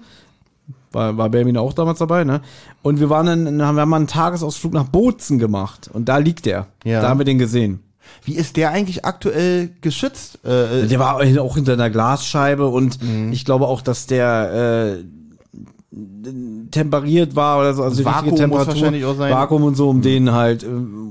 [0.92, 2.42] War, war Bermin auch damals dabei, ne?
[2.82, 5.90] Und wir waren dann, haben wir mal einen Tagesausflug nach Bozen gemacht.
[5.94, 6.66] Und da liegt er.
[6.84, 7.02] Ja.
[7.02, 7.80] Da haben wir den gesehen.
[8.26, 10.40] Wie ist der eigentlich aktuell geschützt?
[10.44, 13.32] Äh, Der war auch hinter einer Glasscheibe und Mhm.
[13.32, 15.04] ich glaube auch, dass der, äh,
[16.72, 19.32] temperiert war oder so, also die Vakuum Temperatur, wahrscheinlich auch sein.
[19.34, 20.68] Vakuum und so, um den halt äh,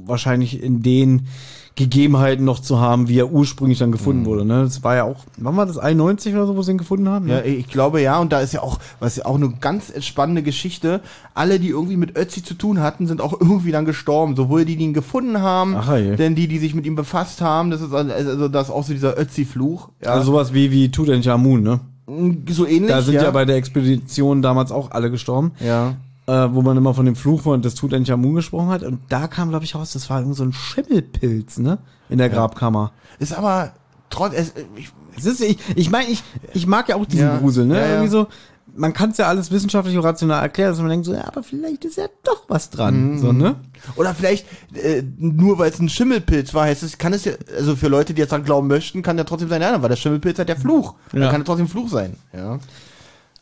[0.07, 1.27] wahrscheinlich in den
[1.75, 3.93] Gegebenheiten noch zu haben, wie er ursprünglich dann Mhm.
[3.93, 4.45] gefunden wurde.
[4.45, 4.65] Ne?
[4.65, 7.29] Das war ja auch, wann war das 91 oder so, wo sie ihn gefunden haben?
[7.29, 7.45] Ja, Ne?
[7.47, 11.01] ich glaube ja, und da ist ja auch, was ja auch eine ganz spannende Geschichte.
[11.35, 14.35] Alle, die irgendwie mit Ötzi zu tun hatten, sind auch irgendwie dann gestorben.
[14.35, 17.71] Sowohl die, die ihn gefunden haben, Ach, denn die, die sich mit ihm befasst haben.
[17.71, 19.89] Das ist also, also das ist auch so dieser Ötzi-Fluch.
[20.05, 21.79] Ja, Also sowas wie, wie Tutanchamun, ne?
[22.49, 22.91] So ähnlich.
[22.91, 23.25] Da sind ja.
[23.25, 25.53] ja bei der Expedition damals auch alle gestorben.
[25.61, 25.95] ja.
[26.27, 28.83] Äh, wo man immer von dem Fluch von des Tutanchamun gesprochen hat.
[28.83, 31.79] Und da kam, glaube ich, raus, das war irgend so ein Schimmelpilz, ne?
[32.11, 32.93] In der Grabkammer.
[33.19, 33.73] Ist aber
[34.11, 37.39] trotz, es, ich, Es ist, ich, ich meine, ich, ich mag ja auch diesen Ja,
[37.39, 37.77] Grusel, ne?
[37.77, 37.89] ja, ja.
[37.93, 38.27] Irgendwie so,
[38.79, 41.43] man kann es ja alles wissenschaftlich und rational erklären, dass man denkt so, ja, aber
[41.43, 43.57] vielleicht ist ja doch was dran, so, ne?
[43.97, 47.77] Oder vielleicht äh, nur weil es ein Schimmelpilz war, heißt es, kann es ja, also
[47.77, 50.39] für Leute, die jetzt dran glauben möchten, kann ja trotzdem sein, ja, weil der Schimmelpilz
[50.39, 50.95] hat der Fluch.
[51.13, 51.21] Ja.
[51.21, 52.15] Dann kann ja trotzdem Fluch sein.
[52.33, 52.59] Ja.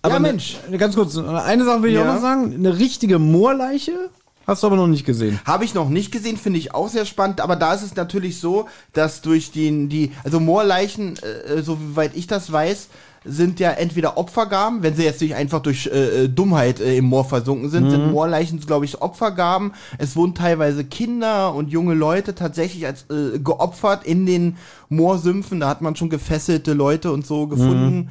[0.03, 0.57] Aber ja, ne- Mensch.
[0.71, 2.03] ne, Ganz kurz, eine Sache will ich Ja.
[2.09, 2.55] auch noch sagen.
[2.55, 4.11] Eine richtige Moorleiche
[4.47, 5.41] hast du aber noch nicht gesehen.
[5.45, 8.39] Habe ich noch nicht gesehen, finde ich auch sehr spannend, aber da ist es natürlich
[8.39, 12.89] so, dass durch den, die, also Moorleichen, äh, soweit ich das weiß,
[13.27, 17.07] sind ja entweder Opfergaben, wenn sie jetzt nicht einfach durch äh, äh, Dummheit äh, im
[17.07, 19.73] Moor versunken sind, sind Moorleichen, glaube ich, Opfergaben.
[19.99, 24.57] Es wurden teilweise Kinder und junge Leute tatsächlich als äh, geopfert in den
[24.89, 25.61] Moorsümpfen.
[25.61, 28.11] Da hat man schon gefesselte Leute und so gefunden.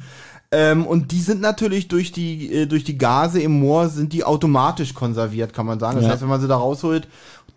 [0.52, 4.22] Ähm, und die sind natürlich durch die, äh, durch die Gase im Moor sind die
[4.22, 5.96] automatisch konserviert, kann man sagen.
[5.96, 6.12] Das Ja.
[6.12, 7.08] heißt, wenn man sie da rausholt,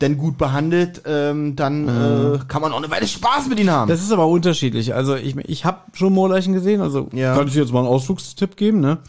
[0.02, 3.90] denn gut behandelt, ähm, dann äh, kann man auch eine Weile Spaß mit ihnen haben.
[3.90, 4.94] Das ist aber unterschiedlich.
[4.94, 7.36] Also ich, ich habe schon Moorleichen gesehen, also Ja.
[7.36, 9.00] kann ich dir jetzt mal einen Ausflugstipp geben, ne?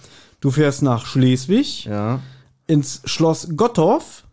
[0.41, 2.21] Du fährst nach Schleswig, ja.
[2.67, 4.25] ins Schloss Gottorf,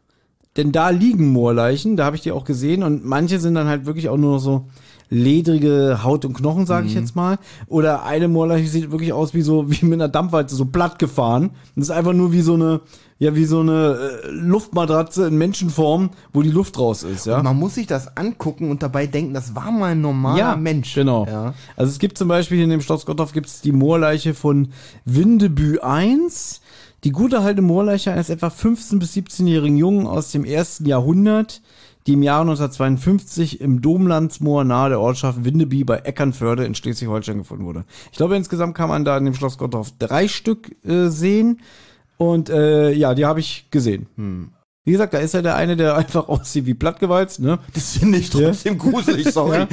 [0.55, 3.85] denn da liegen Moorleichen, da habe ich die auch gesehen und manche sind dann halt
[3.85, 4.67] wirklich auch nur noch so
[5.09, 6.99] ledrige Haut und Knochen, sage ich Mhm.
[7.01, 7.37] jetzt mal.
[7.67, 11.43] Oder eine Moorleiche sieht wirklich aus wie so wie mit einer Dampfwalze so platt gefahren.
[11.45, 12.81] Und das ist einfach nur wie so eine
[13.19, 17.41] ja wie so eine äh, Luftmatratze in Menschenform, wo die Luft raus ist, ja.
[17.41, 20.93] Man muss sich das angucken und dabei denken, das war mal ein normaler Mensch.
[20.93, 21.25] Genau.
[21.25, 21.55] Ja.
[21.75, 24.67] Also es gibt zum Beispiel in dem Schloss Gottorf gibt's die Moorleiche von
[25.05, 26.61] Windebü 1.
[27.03, 31.61] Die gute alte Moorleiche eines etwa 15- bis 17-jährigen Jungen aus dem ersten Jahrhundert,
[32.07, 37.65] die im Jahre 1952 im Domlandsmoor nahe der Ortschaft Windeby bei Eckernförde in Schleswig-Holstein gefunden
[37.65, 37.83] wurde.
[38.11, 41.59] Ich glaube, insgesamt kann man da in dem Schloss Gottorf drei Stück äh, sehen.
[42.17, 44.07] Und äh, ja, die habe ich gesehen.
[44.87, 47.59] Wie gesagt, da ist ja der eine, der einfach aussieht wie plattgewalzt, ne?
[47.73, 49.57] Das finde ich trotzdem gruselig, sorry.
[49.57, 49.67] Ja.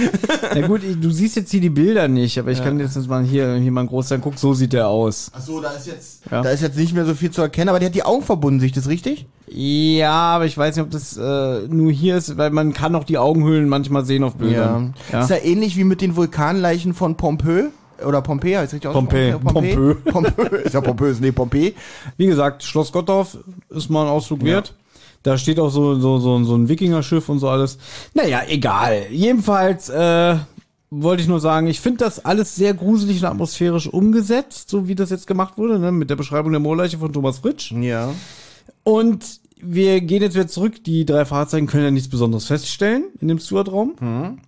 [0.57, 3.23] Na gut, ich- du siehst jetzt hier die Bilder nicht, aber ich kann jetzt mal
[3.23, 5.31] hier, hier mal ein groß sein, guck, so sieht der aus.
[5.33, 6.43] Achso, da ist jetzt, Ja.
[6.43, 8.59] da ist jetzt nicht mehr so viel zu erkennen, aber die hat die Augen verbunden,
[8.59, 9.27] sehe ich das richtig?
[9.47, 13.05] Ja, aber ich weiß nicht, ob das äh, nur hier ist, weil man kann auch
[13.05, 14.95] die Augenhöhlen manchmal sehen auf Bildern.
[15.12, 15.21] Ja.
[15.23, 17.67] Ist ja ähnlich wie mit den Vulkanleichen von Pompeu.
[18.05, 19.35] Oder Pompeii, heißt richtig Pompeii.
[19.35, 19.55] ausgesprochen?
[19.55, 19.95] Pompeii.
[20.35, 20.62] Pompeii.
[20.65, 21.75] Ist ja pompös, nee, Pompeii.
[22.17, 23.39] Wie gesagt, Schloss Gottorf
[23.71, 24.75] ist mal ein Ausflug wert.
[25.25, 27.79] Da steht auch so, so, so, so ein Wikingerschiff und so alles.
[28.12, 29.07] Naja, egal.
[29.11, 30.37] Jedenfalls äh,
[30.91, 34.95] wollte ich nur sagen, ich finde das alles sehr gruselig und atmosphärisch umgesetzt, so wie
[34.95, 37.72] das jetzt gemacht wurde, ne, mit der Beschreibung der Moorleiche von Thomas Fritsch.
[37.72, 38.12] Ja.
[38.83, 40.85] Und wir gehen jetzt wieder zurück.
[40.85, 44.39] Die drei Fahrzeuge können ja nichts Besonderes feststellen in dem Stewardraum.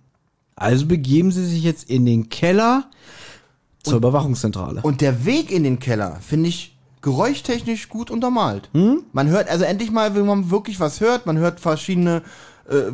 [0.55, 2.85] Also begeben sie sich jetzt in den Keller
[3.81, 4.81] zur Überwachungszentrale.
[4.83, 8.69] Und der Weg in den Keller finde ich geräuschtechnisch gut untermalt.
[9.13, 12.23] Man hört also endlich mal, wenn man wirklich was hört, man hört verschiedene
[12.69, 12.91] äh,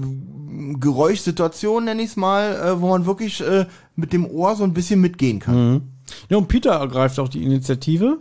[0.79, 4.73] Geräuschsituationen, nenne ich es mal, äh, wo man wirklich äh, mit dem Ohr so ein
[4.73, 5.81] bisschen mitgehen kann.
[6.29, 8.19] Ja, und Peter ergreift auch die Initiative,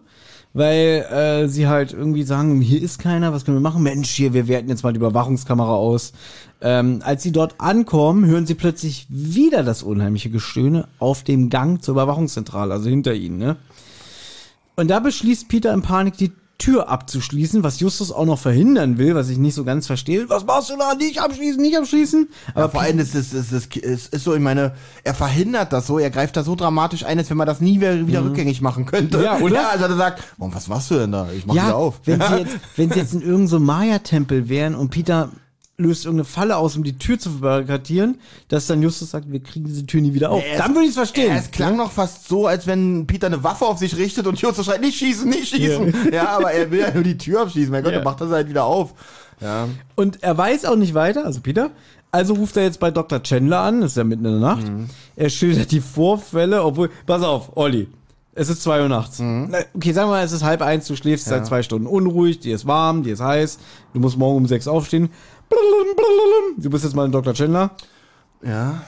[0.54, 3.82] weil äh, sie halt irgendwie sagen, hier ist keiner, was können wir machen?
[3.82, 6.12] Mensch, hier, wir werten jetzt mal die Überwachungskamera aus.
[6.60, 11.82] Ähm, als sie dort ankommen, hören sie plötzlich wieder das unheimliche Gestöhne auf dem Gang
[11.82, 13.56] zur Überwachungszentrale, also hinter ihnen, ne?
[14.76, 19.16] Und da beschließt Peter in Panik, die Tür abzuschließen, was Justus auch noch verhindern will,
[19.16, 20.28] was ich nicht so ganz verstehe.
[20.28, 20.94] Was machst du da?
[20.94, 22.28] Nicht abschließen, nicht abschließen.
[22.54, 25.88] Aber vor allem ist es ist, ist, ist, ist so, ich meine, er verhindert das
[25.88, 28.60] so, er greift da so dramatisch ein, als wenn man das nie wieder, wieder rückgängig
[28.60, 29.24] machen könnte.
[29.24, 29.54] Ja, oder?
[29.56, 31.26] Ja, also er sagt, was machst du denn da?
[31.36, 32.00] Ich mach wieder Ja, auf.
[32.04, 35.30] wenn sie jetzt, wenn sie jetzt in irgendeinem so Maya-Tempel wären und Peter
[35.82, 38.18] löst irgendeine Falle aus, um die Tür zu verbarrikadieren,
[38.48, 40.42] dass dann Justus sagt, wir kriegen diese Tür nie wieder auf.
[40.50, 41.34] Es- dann würde ich es verstehen.
[41.36, 44.64] Es klang noch fast so, als wenn Peter eine Waffe auf sich richtet und Justus
[44.66, 45.94] schreit, nicht schießen, nicht schießen.
[46.12, 47.70] Ja, aber er will ja nur die Tür abschließen.
[47.70, 47.98] Mein Gott, Ja.
[47.98, 48.94] dann macht er sie halt wieder auf.
[49.40, 49.68] Ja.
[49.96, 51.70] Und er weiß auch nicht weiter, also Peter.
[52.14, 53.22] Also ruft er jetzt bei Dr.
[53.22, 54.64] Chandler an, das ist ja mitten in der Nacht.
[55.16, 57.88] Er schildert die Vorfälle, obwohl, pass auf, Olli.
[58.34, 59.18] Es ist zwei Uhr nachts.
[59.18, 62.38] Na, Okay, sagen wir mal, es ist halb eins, du schläfst seit zwei Stunden unruhig,
[62.40, 63.58] dir ist warm, dir ist heiß,
[63.92, 65.10] du musst morgen um sechs aufstehen.
[66.56, 67.34] Du bist jetzt mal ein Dr.
[67.34, 67.70] Chandler.
[68.42, 68.82] Ja.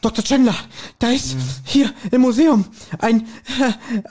[0.00, 0.22] Dr.
[0.22, 0.54] Chandler,
[0.98, 2.66] da ist hier im Museum
[2.98, 3.26] ein,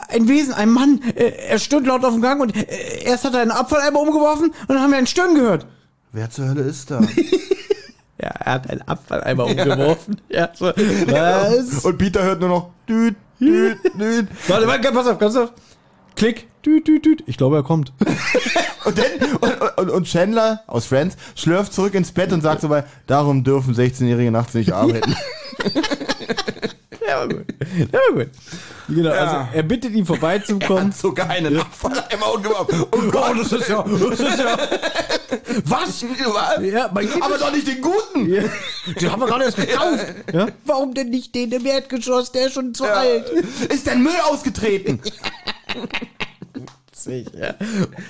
[0.10, 1.02] ein Wesen, ein Mann.
[1.16, 4.48] Äh, er stöhnt laut auf dem Gang und äh, erst hat er einen Abfalleimer umgeworfen
[4.48, 5.68] und dann haben wir ein Stöhnen gehört.
[6.12, 7.02] Wer zur Hölle ist da?
[8.22, 10.22] Ja, er hat einen Abfalleimer umgeworfen.
[10.30, 10.66] Ja, so.
[10.68, 11.84] Was?
[11.84, 14.28] Und Peter hört nur noch düt, düt, düt.
[14.48, 15.52] Warte, warte, pass auf, pass auf.
[16.16, 16.48] Klick.
[16.66, 17.24] Düt, düt, düt.
[17.28, 17.94] Ich glaube, er kommt.
[18.86, 19.06] Und dann,
[19.40, 23.44] und, und, und Chandler aus Friends schlürft zurück ins Bett und sagt so bei, darum
[23.44, 25.16] dürfen 16-Jährige nachts nicht arbeiten.
[27.08, 27.46] Ja, war gut.
[27.92, 28.30] Ja, war gut.
[28.88, 30.92] Genau, also er bittet ihn vorbeizukommen.
[30.92, 32.86] sogar einen Abfalleimer umgeworfen.
[32.92, 34.58] Oh Gott, das ist ja, das ist ja.
[35.66, 36.06] Was?
[36.62, 36.86] Ja,
[37.22, 38.32] Aber doch nicht den guten.
[38.32, 38.44] Ja.
[39.02, 40.06] Den haben wir gerade erst gekauft.
[40.32, 40.48] Ja?
[40.66, 42.32] Warum denn nicht den im Erdgeschoss?
[42.32, 43.30] Der ist schon zu alt.
[43.70, 45.02] Ist denn Müll ausgetreten?
[47.08, 47.54] Ja.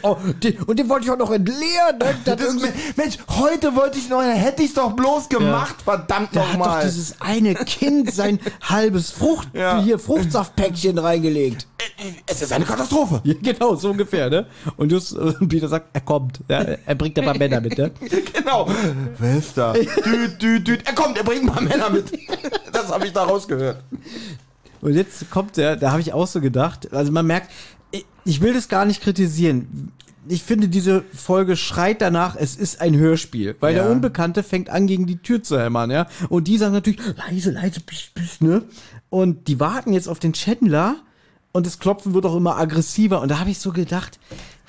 [0.04, 1.98] Oh, den, und den wollte ich auch noch entleeren.
[2.00, 2.16] Ne?
[2.24, 2.56] Das Das,
[2.96, 6.84] Mensch, heute wollte ich noch, hätte ich doch bloß gemacht, verdammt da hat doch nochmal.
[6.86, 9.82] dieses eine Kind sein halbes Frucht, Ja.
[9.82, 11.68] hier Fruchtsaftpäckchen reingelegt.
[12.26, 13.20] Es ist eine Katastrophe.
[13.26, 14.46] Ja, genau, so ungefähr, ne?
[14.78, 16.40] Und Just, äh, Peter sagt, er kommt.
[16.48, 17.92] Ja, er bringt ein paar Männer mit, ne?
[18.34, 18.70] genau.
[19.18, 19.74] Wer ist da?
[19.74, 20.88] Düt, düt, düt.
[20.88, 22.12] Er kommt, er bringt ein paar Männer mit.
[22.72, 23.84] Das habe ich da rausgehört.
[24.86, 27.50] Und jetzt kommt der, da habe ich auch so gedacht, also man merkt,
[28.24, 29.92] ich- will das gar nicht kritisieren.
[30.28, 33.56] Ich finde, diese Folge schreit danach, es ist ein Hörspiel.
[33.60, 33.82] Weil Ja.
[33.84, 36.06] der Unbekannte fängt an, gegen die Tür zu hämmern, ja.
[36.30, 38.62] Und die sagen natürlich, leise, leise, psch, psch, ne?
[39.10, 40.98] Und die warten jetzt auf den Chandler
[41.52, 43.22] und das Klopfen wird auch immer aggressiver.
[43.22, 44.20] Und da habe ich so gedacht,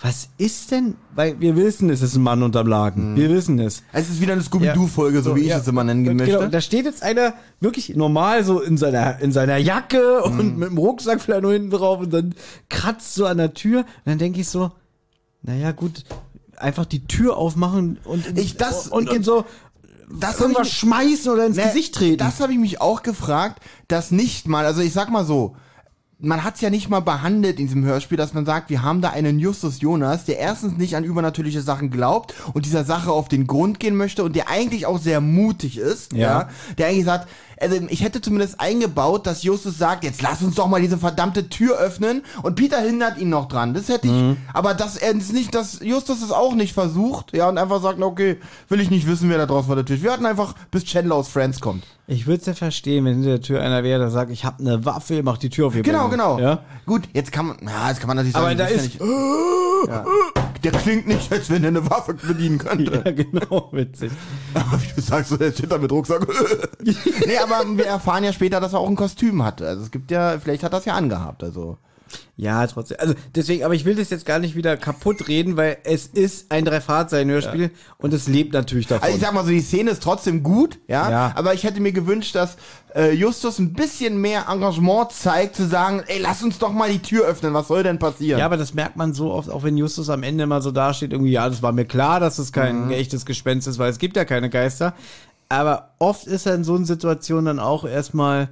[0.03, 3.17] was ist denn, weil wir wissen, es ist ein Mann unterm Lagen.
[3.17, 3.83] Wir wissen es.
[3.93, 5.59] Es ist wieder eine Scooby-Doo-Folge, so, wie ich ja.
[5.59, 6.37] es immer nennen Und möchte.
[6.37, 10.39] Genau, da steht jetzt einer wirklich normal so in seiner, in seiner Jacke Mhm.
[10.39, 12.35] und mit dem Rucksack vielleicht nur hinten drauf und dann
[12.69, 13.81] kratzt so an der Tür.
[13.81, 14.71] Und dann denke ich so,
[15.43, 16.05] naja, gut,
[16.57, 19.45] einfach die Tür aufmachen und, Ich- das- und, und so
[20.11, 22.19] das irgendwas ich- schmeißen oder ins Ne, Gesicht treten.
[22.19, 25.57] Das habe ich mich auch gefragt, dass nicht mal, also ich sag mal so,
[26.19, 29.03] man hat es ja nicht mal behandelt in diesem Hörspiel, dass man sagt, wir haben
[29.03, 33.29] da einen Justus Jonas, der erstens nicht an übernatürliche Sachen glaubt und dieser Sache auf
[33.29, 36.49] den Grund gehen möchte und der eigentlich auch sehr mutig ist, ja, Ja.
[36.79, 37.29] der eigentlich sagt,
[37.61, 41.49] also ich hätte zumindest eingebaut, dass Justus sagt, jetzt lass uns doch mal diese verdammte
[41.49, 43.73] Tür öffnen und Peter hindert ihn noch dran.
[43.75, 44.37] Das hätte ich, Mhm.
[44.55, 48.01] aber dass er es nicht, dass Justus es auch nicht versucht, ja, und einfach sagt,
[48.01, 48.39] okay,
[48.69, 50.03] will ich nicht wissen, wer da draußen vor der Tür ist.
[50.03, 51.85] Wir hatten einfach, bis Chandler aus Friends kommt.
[52.09, 54.61] ich würde es ja verstehen, wenn hinter der Tür einer wäre, der sagt, ich habe
[54.61, 55.75] eine Waffe, mach die Tür auf.
[55.75, 56.27] ihr Genau, Bengel.
[56.27, 56.39] genau.
[56.39, 56.61] Ja?
[56.87, 58.85] Gut, jetzt kann man, ja, jetzt kann man natürlich sagen, Aber da das ja ist,
[58.85, 59.01] nicht,
[59.89, 60.05] ja.
[60.63, 63.03] der klingt nicht, als wenn er eine Waffe bedienen könnte.
[63.05, 64.13] ja, genau, witzig.
[64.55, 66.27] Aber wie du sagst, so der steht da mit Rucksack.
[67.27, 69.67] nee, aber wir erfahren ja später, dass er auch ein Kostüm hatte.
[69.67, 71.79] Also es gibt ja, vielleicht hat er es ja angehabt, also.
[72.37, 72.99] Ja, trotzdem.
[73.01, 76.53] Also deswegen, aber ich will das jetzt gar nicht wieder kaputt reden, weil es ist
[76.53, 79.05] ein Drei-Fahrzeichen-Hörspiel und es lebt natürlich davon.
[79.05, 81.11] Also ich sag mal so, die Szene ist trotzdem gut, ja.
[81.11, 81.33] Ja.
[81.35, 82.57] Aber ich hätte mir gewünscht, dass
[82.95, 87.01] äh, Justus ein bisschen mehr Engagement zeigt, zu sagen, ey, lass uns doch mal die
[87.01, 88.39] Tür öffnen, was soll denn passieren?
[88.39, 91.13] Ja, aber das merkt man so oft, auch wenn Justus am Ende mal so dasteht,
[91.13, 94.17] irgendwie, ja, das war mir klar, dass es kein echtes Gespenst ist, weil es gibt
[94.17, 94.95] ja keine Geister.
[95.49, 98.49] Aber oft ist er in so einer Situation dann auch erstmal,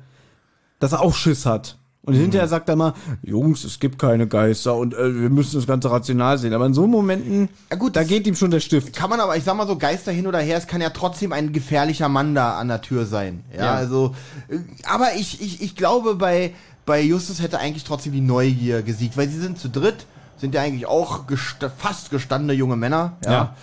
[0.78, 1.78] dass er auch Schiss hat.
[2.07, 2.92] Und hinterher sagt er mal,
[3.22, 6.52] Jungs, es gibt keine Geister und äh, wir müssen das Ganze rational sehen.
[6.52, 8.94] Aber in so Momenten, Ja, gut, da geht ihm schon der Stift.
[8.94, 11.32] Kann man aber, ich sag mal so, Geister hin oder her, es kann ja trotzdem
[11.32, 13.42] ein gefährlicher Mann da an der Tür sein.
[13.57, 13.74] Ja, Ja.
[13.74, 14.14] also,
[14.48, 16.52] äh, aber ich, ich, ich glaube, bei,
[16.84, 20.05] bei Justus hätte eigentlich trotzdem die Neugier gesiegt, weil sie sind zu dritt,
[20.36, 23.16] sind ja eigentlich auch gest fast gestandene junge Männer.
[23.24, 23.32] Ja.
[23.32, 23.55] Ja.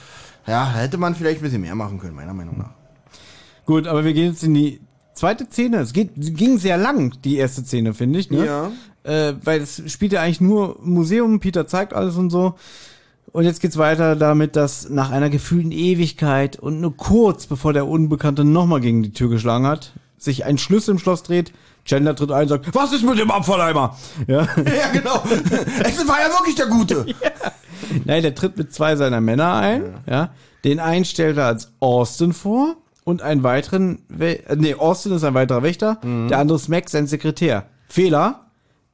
[0.47, 0.71] ja.
[0.73, 2.71] hätte man vielleicht ein bisschen mehr machen können, meiner Meinung nach.
[3.67, 4.81] Gut, aber wir gehen jetzt in die
[5.21, 5.77] zweite Szene.
[5.77, 8.31] Es geht, ging sehr lang, die erste Szene, finde ich.
[8.31, 8.45] Ne?
[8.45, 8.71] Ja.
[9.03, 12.55] Äh, weil es spielt ja eigentlich nur im Museum, Peter zeigt alles und so.
[13.31, 17.87] Und jetzt geht's weiter damit, dass nach einer gefühlten Ewigkeit und nur kurz bevor der
[17.87, 21.53] Unbekannte nochmal gegen die Tür geschlagen hat, sich ein Schlüssel im Schloss dreht,
[21.85, 23.97] Chandler tritt ein und sagt, was ist mit dem Abfalleimer?
[24.27, 24.41] Ja.
[24.57, 25.23] ja, genau.
[25.83, 27.05] es war ja wirklich der Gute.
[28.05, 30.31] Nein, der tritt mit zwei seiner Männer ein, ja.
[30.63, 32.75] Den einen stellt er als Austin vor
[33.11, 36.91] und einen weiteren, We äh, nee, Austin ist ein weiterer Wächter, der andere ist Max,
[36.93, 37.65] sein Sekretär.
[37.87, 38.47] Fehler,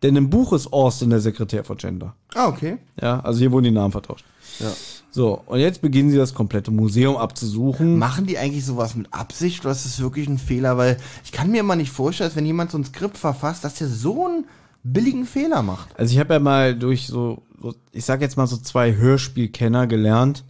[0.03, 2.15] denn im Buch ist Austin der Sekretär von Chandler.
[2.35, 2.77] Ah, okay.
[3.01, 4.25] Ja, also hier wurden die Namen vertauscht.
[4.59, 4.71] Ja.
[5.09, 7.97] So, und jetzt beginnen sie das komplette Museum abzusuchen.
[7.97, 10.77] Machen die eigentlich sowas mit Absicht oder ist das wirklich ein Fehler?
[10.77, 13.75] Weil ich kann mir immer nicht vorstellen, dass wenn jemand so ein Skript verfasst, dass
[13.75, 14.45] der so einen
[14.83, 15.97] billigen Fehler macht.
[15.97, 19.87] Also ich habe ja mal durch so, so, ich sag jetzt mal so zwei Hörspielkenner
[19.87, 20.43] gelernt,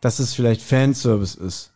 [0.00, 1.72] dass es vielleicht Fanservice ist.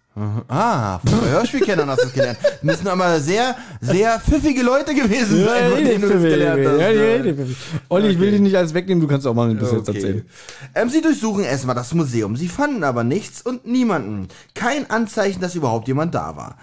[0.48, 2.38] Ah, von Hörspielkennern hast du es gelernt.
[2.62, 6.80] Müssen aber sehr, sehr pfiffige Leute gewesen sein, von denen du das gelernt hast.
[6.80, 7.30] Ja, ja, ne?
[7.30, 7.44] ja.
[7.88, 9.98] Olli, ich will dich nicht alles wegnehmen, du kannst auch mal ein bisschen jetzt Okay.
[9.98, 10.26] erzählen.
[10.74, 12.36] Ähm, sie durchsuchen erstmal das Museum.
[12.36, 14.28] Sie fanden aber nichts und niemanden.
[14.54, 16.56] Kein Anzeichen, dass überhaupt jemand da war.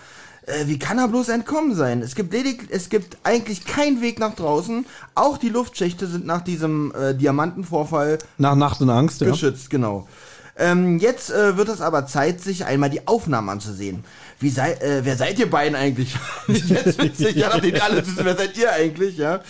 [0.47, 2.01] Äh, wie kann er bloß entkommen sein?
[2.01, 4.85] Es gibt ledig, es gibt eigentlich keinen Weg nach draußen.
[5.13, 9.29] Auch die Luftschächte sind nach diesem äh, Diamantenvorfall Nach Nacht und Angst, ja.
[9.29, 10.07] geschützt, genau.
[10.59, 14.03] Ähm, jetzt äh, wird es aber Zeit, sich einmal die Aufnahmen anzusehen.
[14.39, 16.15] Wie sei, äh, wer seid ihr beiden eigentlich?
[16.47, 19.41] jetzt witzig, ja, nachdem alle wissen, wer seid ihr eigentlich, ja?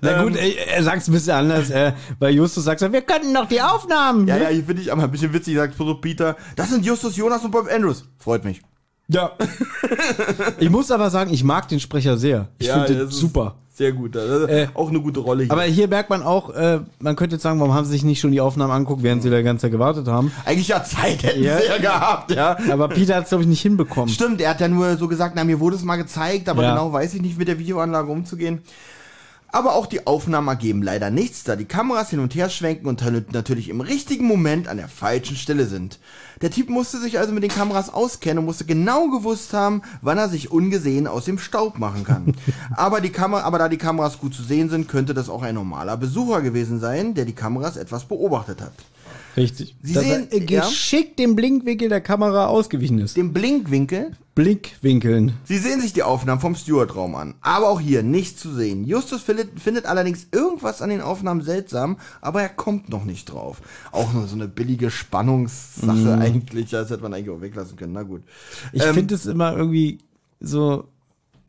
[0.00, 3.02] Na gut, Ähm, er, er sagt es ein bisschen anders, äh, weil Justus sagt, wir
[3.02, 4.26] könnten noch die Aufnahmen.
[4.28, 6.36] ja, ja, hier finde ich aber ein bisschen witzig, sagt so Peter.
[6.56, 8.04] Das sind Justus Jonas und Bob Andrews.
[8.18, 8.62] Freut mich.
[9.08, 9.32] Ja.
[10.58, 12.48] ich muss aber sagen, ich mag den Sprecher sehr.
[12.58, 13.56] Ich finde den super.
[13.74, 14.14] Sehr gut.
[14.14, 15.52] Das ist Äh, auch eine gute Rolle hier.
[15.52, 18.20] Aber hier merkt man auch, äh, man könnte jetzt sagen, warum haben sie sich nicht
[18.20, 20.30] schon die Aufnahmen angeguckt, während sie da die ganze Zeit gewartet haben.
[20.44, 21.58] Eigentlich ja Zeit hätten Ja.
[21.58, 22.56] sie ja gehabt, ja.
[22.70, 24.10] Aber Peter hat es, glaube ich, nicht hinbekommen.
[24.10, 26.74] Stimmt, er hat ja nur so gesagt, na, mir wurde es mal gezeigt, aber Ja.
[26.74, 28.60] genau weiß ich nicht, mit der Videoanlage umzugehen.
[29.54, 33.04] Aber auch die Aufnahmen ergeben leider nichts, da die Kameras hin und her schwenken und
[33.32, 35.98] natürlich im richtigen Moment an der falschen Stelle sind.
[36.40, 40.16] Der Typ musste sich also mit den Kameras auskennen und musste genau gewusst haben, wann
[40.16, 42.34] er sich ungesehen aus dem Staub machen kann.
[42.76, 45.54] aber, die Kamera, aber da die Kameras gut zu sehen sind, könnte das auch ein
[45.54, 48.72] normaler Besucher gewesen sein, der die Kameras etwas beobachtet hat.
[49.36, 49.74] Richtig.
[49.82, 50.60] Sie Dass sehen- er äh, ja?
[50.66, 53.16] geschickt dem Blinkwinkel der Kamera ausgewichen ist.
[53.16, 55.32] Dem Blinkwinkel Blinkwinkeln.
[55.44, 58.84] Sie sehen sich die Aufnahmen vom Steward-Raum an, aber auch hier nichts zu sehen.
[58.84, 63.60] Justus findet, findet allerdings irgendwas an den Aufnahmen seltsam, aber er kommt noch nicht drauf.
[63.90, 67.92] Auch nur so eine billige Spannungssache eigentlich, das hätte man eigentlich auch weglassen können.
[67.92, 68.22] Na gut.
[68.72, 69.98] Ich Ähm, finde es immer irgendwie
[70.40, 70.84] so,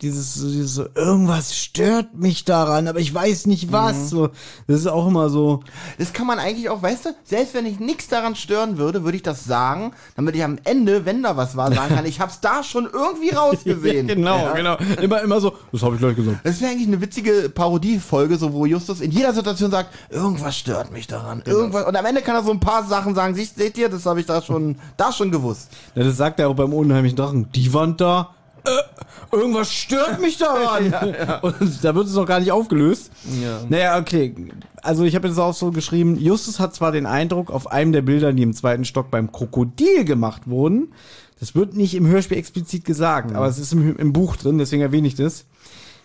[0.04, 3.96] dieses, dieses so, irgendwas stört mich daran, aber ich weiß nicht was.
[3.96, 4.06] Mhm.
[4.08, 4.28] So,
[4.66, 5.60] das ist auch immer so.
[5.98, 9.16] Das kann man eigentlich auch, weißt du, selbst wenn ich nichts daran stören würde, würde
[9.16, 12.40] ich das sagen, damit ich am Ende, wenn da was war, sagen kann, ich hab's
[12.40, 14.06] da schon irgendwie rausgesehen.
[14.08, 14.52] genau, Ja.
[14.52, 14.76] genau.
[15.00, 16.38] Immer, immer so, das habe ich gleich gesagt.
[16.44, 20.92] Das wäre eigentlich eine witzige Parodiefolge, so wo Justus in jeder Situation sagt, irgendwas stört
[20.92, 21.56] mich daran, Genau.
[21.58, 21.86] irgendwas.
[21.86, 23.34] Und am Ende kann er so ein paar Sachen sagen.
[23.34, 25.70] Seht, seht ihr, das habe ich da schon, da schon gewusst.
[25.94, 27.50] Ja, das sagt er auch beim unheimlichen Drachen.
[27.52, 28.34] Die Wand da,
[28.64, 30.94] äh, irgendwas stört mich daran.
[31.42, 33.10] Und da wird es noch gar nicht aufgelöst.
[33.42, 33.60] Ja.
[33.68, 34.34] Naja, okay.
[34.82, 38.02] Also ich habe jetzt auch so geschrieben, Justus hat zwar den Eindruck, auf einem der
[38.02, 40.92] Bilder, die im zweiten Stock beim Krokodil gemacht wurden,
[41.40, 44.82] das wird nicht im Hörspiel explizit gesagt, aber es ist im, im Buch drin, deswegen
[44.82, 45.46] erwähne ich das,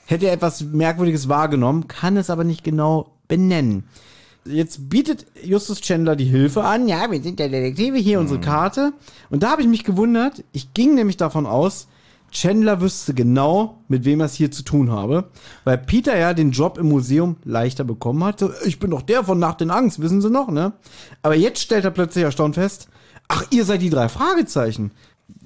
[0.05, 3.83] hätte er etwas Merkwürdiges wahrgenommen, kann es aber nicht genau benennen.
[4.45, 6.87] Jetzt bietet Justus Chandler die Hilfe an.
[6.87, 8.93] Ja, wir sind der Detektive, hier unsere Karte.
[9.29, 10.43] Und da habe ich mich gewundert.
[10.53, 11.87] Ich ging nämlich davon aus,
[12.31, 15.29] Chandler wüsste genau, mit wem er es hier zu tun habe.
[15.63, 18.39] Weil Peter ja den Job im Museum leichter bekommen hat.
[18.39, 20.73] So, Ich bin doch der von Nacht in Angst, wissen Sie noch, ne?
[21.21, 22.87] Aber jetzt stellt er plötzlich erstaunt fest,
[23.27, 24.91] ach, ihr seid die drei Fragezeichen.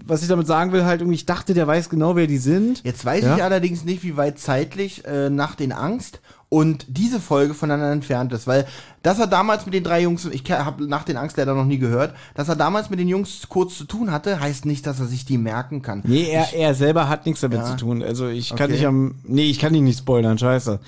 [0.05, 2.83] Was ich damit sagen will, halt irgendwie, ich dachte, der weiß genau, wer die sind.
[2.85, 3.35] Jetzt weiß Ja.
[3.35, 6.21] ich allerdings nicht, wie weit zeitlich äh, nach den Angst
[6.53, 8.67] und diese Folge voneinander entfernt ist, weil
[9.01, 11.79] dass er damals mit den drei Jungs, ich habe nach den Angst leider noch nie
[11.79, 15.07] gehört, dass er damals mit den Jungs kurz zu tun hatte, heißt nicht, dass er
[15.07, 16.03] sich die merken kann.
[16.05, 17.65] Nee, er, er selber hat nichts damit Ja.
[17.65, 18.03] zu tun.
[18.03, 18.73] Also ich kann Okay.
[18.73, 19.15] nicht am.
[19.23, 20.79] Nee, ich kann dich nicht spoilern, scheiße.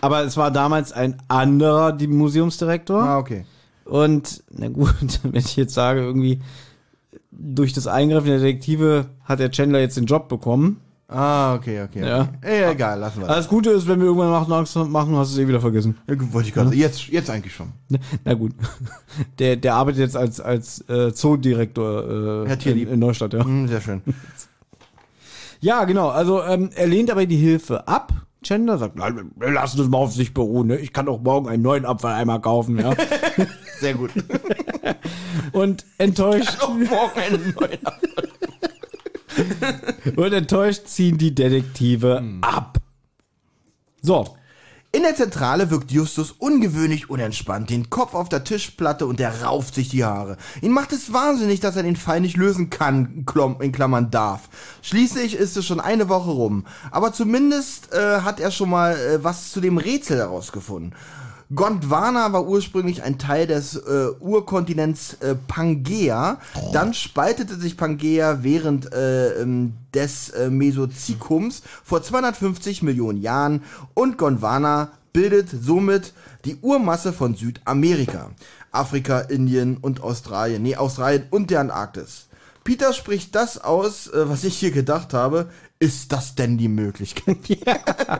[0.00, 3.02] Aber es war damals ein anderer die Museumsdirektor.
[3.02, 3.44] Ah, okay.
[3.84, 6.40] Und na gut, wenn ich jetzt sage, irgendwie
[7.30, 10.80] durch das Eingreifen der Detektive hat der Chandler jetzt den Job bekommen.
[11.14, 12.04] Ah, okay, okay.
[12.04, 12.22] Ja.
[12.22, 12.64] okay.
[12.64, 13.36] Äh, egal, lassen wir das.
[13.36, 15.96] Das Gute ist, wenn wir irgendwann Angst machen, hast du es eh wieder vergessen.
[16.08, 16.74] Ja, wollte ich gerade.
[16.74, 17.68] Jetzt, jetzt eigentlich schon.
[18.24, 18.52] Na gut.
[19.38, 23.44] Der, der arbeitet jetzt als, als äh, Zoodirektor äh, in, in Neustadt, ja.
[23.44, 24.02] Hm, sehr schön.
[25.60, 26.08] Ja, genau.
[26.10, 28.12] Also ähm, er lehnt aber die Hilfe ab.
[28.42, 30.66] Chandler sagt, nein, wir lassen es mal auf sich beruhen.
[30.66, 30.76] Ne?
[30.76, 32.78] Ich kann auch morgen einen neuen Abfalleimer kaufen.
[32.78, 32.92] Ja?
[33.80, 34.10] Sehr gut.
[35.52, 37.78] Und enttäuscht, Auch morgen einen neuen
[40.16, 42.78] und enttäuscht ziehen die Detektive ab.
[44.02, 44.36] So,
[44.94, 49.74] In der Zentrale wirkt Justus ungewöhnlich unentspannt, den Kopf auf der Tischplatte und er rauft
[49.74, 50.36] sich die Haare.
[50.62, 54.48] Ihn macht es wahnsinnig, dass er den Fall nicht lösen kann, Klom- in Klammern darf.
[54.82, 59.24] Schließlich ist es schon eine Woche rum, aber zumindest äh, hat er schon mal äh,
[59.24, 60.94] was zu dem Rätsel herausgefunden.
[61.54, 66.38] Gondwana war ursprünglich ein Teil des äh, Urkontinents äh, Pangea.
[66.72, 73.62] Dann spaltete sich Pangea während äh, ähm, des äh, Mesozikums vor 250 Millionen Jahren
[73.94, 76.12] und Gondwana bildet somit
[76.44, 78.30] die Urmasse von Südamerika.
[78.72, 80.62] Afrika, Indien und Australien.
[80.62, 82.26] Nee, Australien und der Antarktis.
[82.64, 85.50] Peter spricht das aus, äh, was ich hier gedacht habe.
[85.80, 87.38] Ist das denn die Möglichkeit?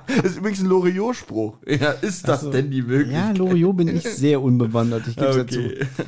[0.06, 1.56] Das ist übrigens ein Loriot-Spruch.
[1.66, 3.38] Ja, ist das denn die ja, Möglichkeit?
[3.38, 5.06] Loriot bin ich sehr unbewandert.
[5.08, 5.78] Ich gebe es Okay.
[5.78, 6.04] ja zu.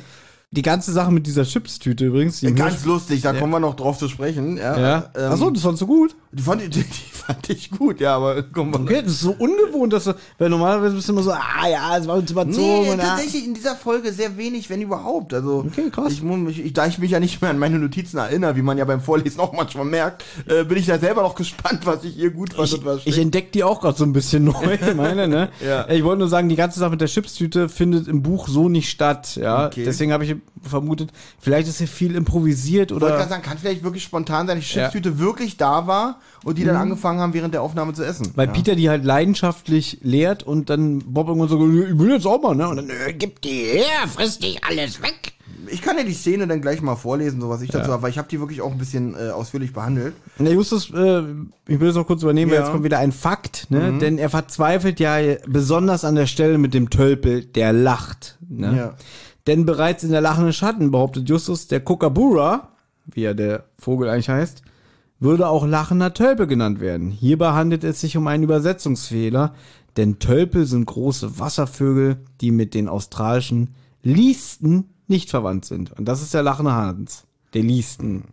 [0.51, 2.39] Die ganze Sache mit dieser Chipstüte übrigens.
[2.39, 4.55] Die Ganz lustig, da kommen wir noch drauf zu sprechen.
[4.55, 5.09] Ja, ja.
[5.13, 6.15] ähm, Achso, das fandst du gut.
[6.31, 8.79] die fand, ich- die, die fand ich gut, ja, aber komm mal.
[8.81, 11.97] Okay, das ist so ungewohnt, dass du, weil normalerweise bist du immer so, ah ja,
[11.97, 12.55] es war uns überzogen.
[12.61, 15.33] Nee, tatsächlich in dieser Folge sehr wenig, wenn überhaupt.
[15.33, 16.13] Also, Okay, krass.
[16.13, 18.77] Ich, mich- ich, da ich mich ja nicht mehr an meine Notizen erinnere, wie man
[18.77, 22.15] ja beim Vorlesen auch manchmal merkt, äh, bin ich da selber noch gespannt, was ich
[22.15, 24.77] hier gut fand Ich, und was ich entdecke die auch gerade so ein bisschen neu,
[24.95, 25.49] meine, ne?
[25.59, 25.89] Ja.
[25.89, 28.89] Ich wollte nur sagen, die ganze Sache mit der Chipstüte findet im Buch so nicht
[28.89, 29.65] statt, ja.
[29.67, 29.83] Okay.
[29.83, 33.29] Deswegen habe ich vermutet, vielleicht ist hier viel improvisiert Ich wollte gerade oder.
[33.29, 36.81] sagen, kann vielleicht wirklich spontan sein, die Chipstüte wirklich da war und die dann Mhm.
[36.81, 38.31] angefangen haben, während der Aufnahme zu essen.
[38.35, 38.53] Weil ja.
[38.53, 42.55] Peter die halt leidenschaftlich lehrt und dann Bob irgendwann so, ich will jetzt auch mal,
[42.55, 42.67] ne?
[42.67, 45.33] Und dann, äh, gib die her, friss dich alles weg.
[45.69, 48.09] Ich kann ja die Szene dann gleich mal vorlesen, so was ich dazu habe, weil
[48.11, 50.13] ich habe die wirklich auch ein bisschen äh, ausführlich behandelt.
[50.37, 51.23] Na, Justus, äh,
[51.67, 52.63] ich will das noch kurz übernehmen, weil Ja.
[52.63, 53.97] jetzt kommt wieder ein Fakt, ne?
[53.99, 58.37] Denn er verzweifelt ja besonders an der Stelle mit dem Tölpel, der lacht.
[58.47, 58.77] Ne?
[58.77, 58.93] Ja.
[59.47, 62.73] Denn bereits in der lachenden Schatten behauptet Justus, der Kookaburra,
[63.05, 64.61] wie ja der Vogel eigentlich heißt,
[65.19, 67.09] würde auch lachender Tölpel genannt werden.
[67.09, 69.53] Hierbei handelt es sich um einen Übersetzungsfehler,
[69.95, 73.73] denn Tölpel sind große Wasservögel, die mit den australischen
[74.03, 75.97] Liesten nicht verwandt sind.
[75.97, 78.25] Und das ist der lachende Hans, der Liesten.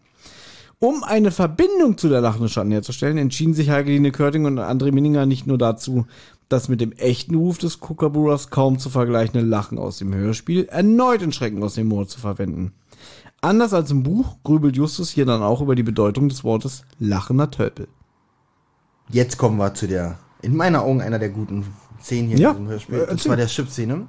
[0.79, 5.25] Um eine Verbindung zu der lachenden Schatten herzustellen, entschieden sich Heikeline Körting und André Minninger
[5.25, 6.07] nicht nur dazu,
[6.55, 11.20] das mit dem echten Ruf des Kookaburras kaum zu vergleichende Lachen aus dem Hörspiel erneut
[11.20, 12.72] in Schrecken aus dem Moor zu verwenden.
[13.40, 17.50] Anders als im Buch grübelt Justus hier dann auch über die Bedeutung des Wortes lachender
[17.50, 17.88] Tölpel.
[19.11, 21.66] Jetzt kommen wir zu der, in meinen Augen, einer der guten
[22.00, 22.94] Szenen hier Ja, in diesem Hörspiel.
[22.94, 23.18] äh, und erzähl.
[23.26, 24.07] zwar der Chip-Szene.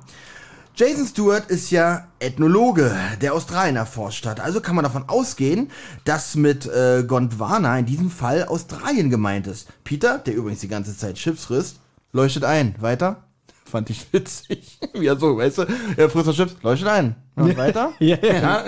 [0.78, 4.40] Jason Stewart ist ja Ethnologe, der Australien erforscht hat.
[4.42, 5.70] Also kann man davon ausgehen,
[6.04, 9.68] dass mit äh, Gondwana in diesem Fall Australien gemeint ist.
[9.86, 11.80] Peter, der übrigens die ganze Zeit Chips frisst,
[12.16, 12.76] leuchtet ein.
[12.80, 13.24] Weiter?
[13.66, 14.80] Fand ich witzig.
[14.94, 15.66] Wie er so, weißt du,
[15.98, 17.16] er frisst noch Chips, leuchtet ein.
[17.36, 17.92] Und weiter?
[18.00, 18.64] Ja, ja.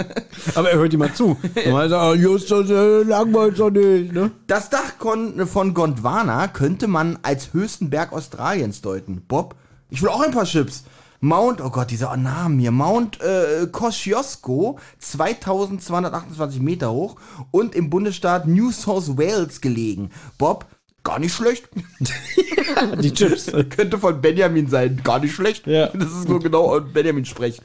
[0.55, 1.37] Aber er hört ihm mal zu.
[1.65, 4.31] Normal sagt er, Justus, äh, langweilt doch nicht, ne?
[4.47, 9.23] Das Dach von Gondwana könnte man als höchsten Berg Australiens deuten.
[9.25, 9.55] Bob,
[9.89, 10.83] ich will auch ein paar Chips.
[11.21, 12.71] Mount, oh Gott, dieser Namen hier.
[12.71, 17.15] Mount äh, Kosciuszko, 2228 Meter hoch
[17.51, 20.11] und im Bundesstaat New South Wales gelegen.
[20.37, 20.65] Bob,
[21.07, 21.69] gar nicht schlecht.
[23.01, 23.45] Die Chips.
[23.75, 24.99] Könnte von Benjamin sein.
[25.03, 25.65] Gar nicht schlecht.
[25.65, 25.87] Ja.
[25.93, 27.61] Das ist nur genau Benjamin Sprech.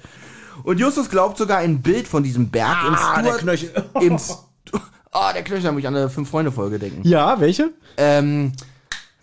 [0.64, 3.40] Und Justus glaubt sogar ein Bild von diesem Berg im Ah, der Stuart.
[3.40, 3.70] Knöchel.
[4.00, 4.34] Im Stu
[5.10, 7.06] Ah, der Knöchel, da muss ich an eine Fünf-Freunde-Folge denken.
[7.06, 7.70] Ja, welche?
[7.96, 8.52] Ähm,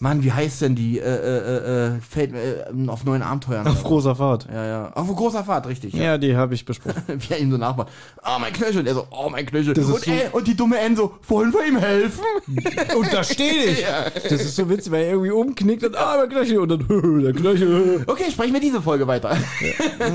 [0.01, 0.97] Mann, wie heißt denn die?
[0.97, 3.67] Äh, äh, äh, fällt mir äh, auf neuen Abenteuern.
[3.67, 4.47] Auf großer Fahrt.
[4.49, 4.91] ja, ja.
[4.93, 5.93] Auf großer Fahrt, richtig.
[5.93, 6.03] Ja.
[6.03, 7.03] Ja, die habe ich besprochen.
[7.07, 7.89] Wie er ihm so nachmacht.
[8.23, 8.79] Ah, mein Knöchel.
[8.79, 9.77] Und er so, oh, mein Knöchel.
[9.77, 12.23] ist Und, so- äh, und die dumme N so, wollen wir ihm helfen?
[12.97, 13.85] Und da stehe ich.
[14.29, 17.33] Das ist so witzig, weil er irgendwie umknickt und ah, mein Knöchel und dann der
[17.33, 18.03] Knöchel.
[18.07, 19.35] Okay, sprechen wir diese Folge weiter.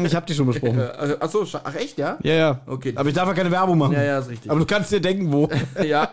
[0.05, 0.79] Ich habe die schon besprochen.
[0.79, 2.17] Äh, Ach so, ach echt, ja?
[2.23, 2.61] Ja, ja.
[2.67, 2.93] Okay.
[2.97, 3.93] Aber ich darf ja keine Werbung machen.
[3.93, 4.51] Ja, ja, ist richtig.
[4.51, 5.49] Aber du kannst dir denken, wo.
[5.85, 6.09] ja.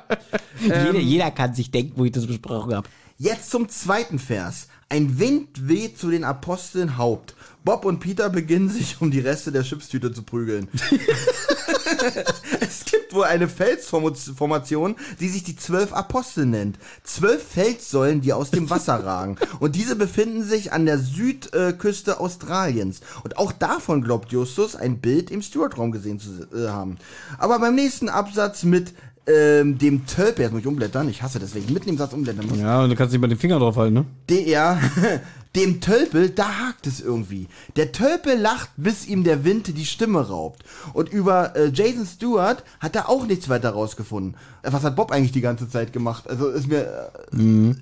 [0.61, 2.87] jeder, jeder kann sich denken, wo ich das besprochen habe.
[3.21, 4.67] Jetzt zum zweiten Vers.
[4.89, 7.35] Ein Wind weht zu den Aposteln Haupt.
[7.63, 10.67] Bob und Peter beginnen sich um die Reste der Chipstüte zu prügeln.
[12.59, 16.79] es gibt wohl eine Felsformation, die sich die zwölf Apostel nennt.
[17.03, 19.37] Zwölf Felssäulen, die aus dem Wasser ragen.
[19.59, 23.01] Und diese befinden sich an der Südküste Australiens.
[23.23, 26.97] Und auch davon glaubt Justus, ein Bild im Stewart-Raum gesehen zu äh, haben.
[27.37, 28.95] Aber beim nächsten Absatz mit
[29.27, 32.13] ähm, dem Tölpel, jetzt muss ich umblättern, ich hasse das, wenn ich mitten im Satz
[32.13, 32.57] umblättern muss.
[32.57, 34.05] Ja, und du kannst nicht mal den Finger drauf halten, ne?
[34.29, 34.79] Der,
[35.55, 37.47] dem Tölpel, da hakt es irgendwie.
[37.75, 40.63] Der Tölpel lacht, bis ihm der Wind die Stimme raubt.
[40.93, 44.35] Und über äh, Jason Stewart hat er auch nichts weiter rausgefunden.
[44.63, 46.27] Was hat Bob eigentlich die ganze Zeit gemacht?
[46.27, 47.75] Also ist mir, äh,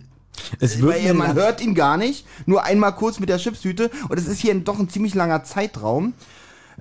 [0.60, 2.26] Es weil mir man hört ihn gar nicht.
[2.46, 3.92] Nur einmal kurz mit der Chipstüte.
[4.10, 6.14] Und es ist hier doch ein ziemlich langer Zeitraum.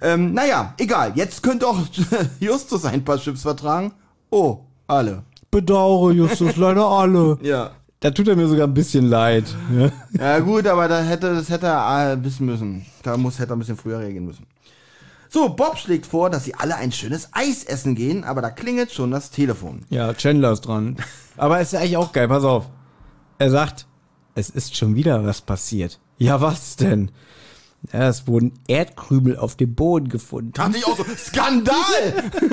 [0.01, 1.13] Ähm, naja, egal.
[1.15, 1.79] Jetzt könnte auch
[2.41, 3.93] Justus ein paar Chips vertragen.
[4.31, 5.22] Oh, alle.
[5.51, 7.39] bedauere, Justus, leider alle.
[7.43, 7.70] Ja.
[8.01, 9.45] Da tut er mir sogar ein bisschen leid.
[9.76, 9.91] Ja.
[10.18, 12.87] Ja gut, aber da hätte, das hätte er äh, wissen müssen.
[13.03, 14.47] Da muss, hätte er ein bisschen früher reagieren müssen.
[15.31, 18.93] So, Bob schlägt vor, dass sie alle ein schönes Eis essen gehen, aber da klingelt
[18.93, 19.81] schon das Telefon.
[19.91, 20.97] ja, Chandler ist dran.
[21.37, 22.66] Aber ist eigentlich auch geil, pass auf.
[23.39, 23.87] Er sagt,
[24.35, 25.99] es ist schon wieder was passiert.
[26.18, 27.11] Ja, was denn?
[27.93, 30.53] Ja, es wurden Erdkrümel auf dem Boden gefunden.
[30.53, 31.76] Dachte ich auch so, Skandal!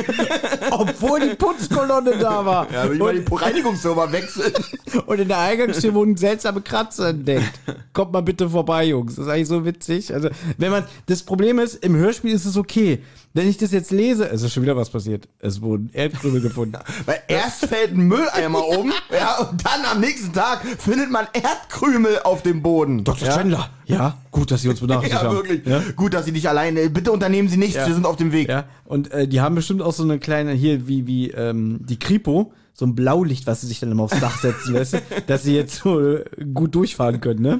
[0.72, 2.72] Obwohl die Putzkolonne da war.
[2.72, 4.54] Ja, will ich mal die und, Reinigungsserver wechseln.
[5.06, 7.60] und in der Eingangstür wurden seltsame Kratzer entdeckt.
[7.92, 9.16] Kommt mal bitte vorbei, Jungs.
[9.16, 10.14] Das ist eigentlich so witzig.
[10.14, 13.04] Also, wenn man, das Problem ist, im Hörspiel ist es okay.
[13.36, 15.28] Wenn ich das jetzt lese, es ist schon wieder was passiert.
[15.40, 16.78] Es wurden Erdkrümel gefunden.
[17.06, 22.20] Weil erst fällt ein Mülleimer um, ja, und dann am nächsten Tag findet man Erdkrümel
[22.24, 23.04] auf dem Boden.
[23.04, 23.28] Dr.
[23.28, 23.36] Ja?
[23.36, 25.36] Chandler, Ja, gut, dass sie uns benachrichtigt Ja, haben.
[25.36, 25.66] wirklich.
[25.66, 25.82] Ja?
[25.98, 26.90] Gut, dass Sie nicht alleine.
[26.90, 27.86] Bitte unternehmen Sie nichts, Ja.
[27.86, 28.48] wir sind auf dem Weg.
[28.48, 32.00] Ja, und äh, die haben bestimmt auch so eine kleine, hier wie, wie ähm, die
[32.00, 34.98] Kripo, so ein Blaulicht, was sie sich dann immer aufs Dach setzen lässt,
[35.28, 36.24] dass sie jetzt so äh,
[36.54, 37.60] gut durchfahren können, ne?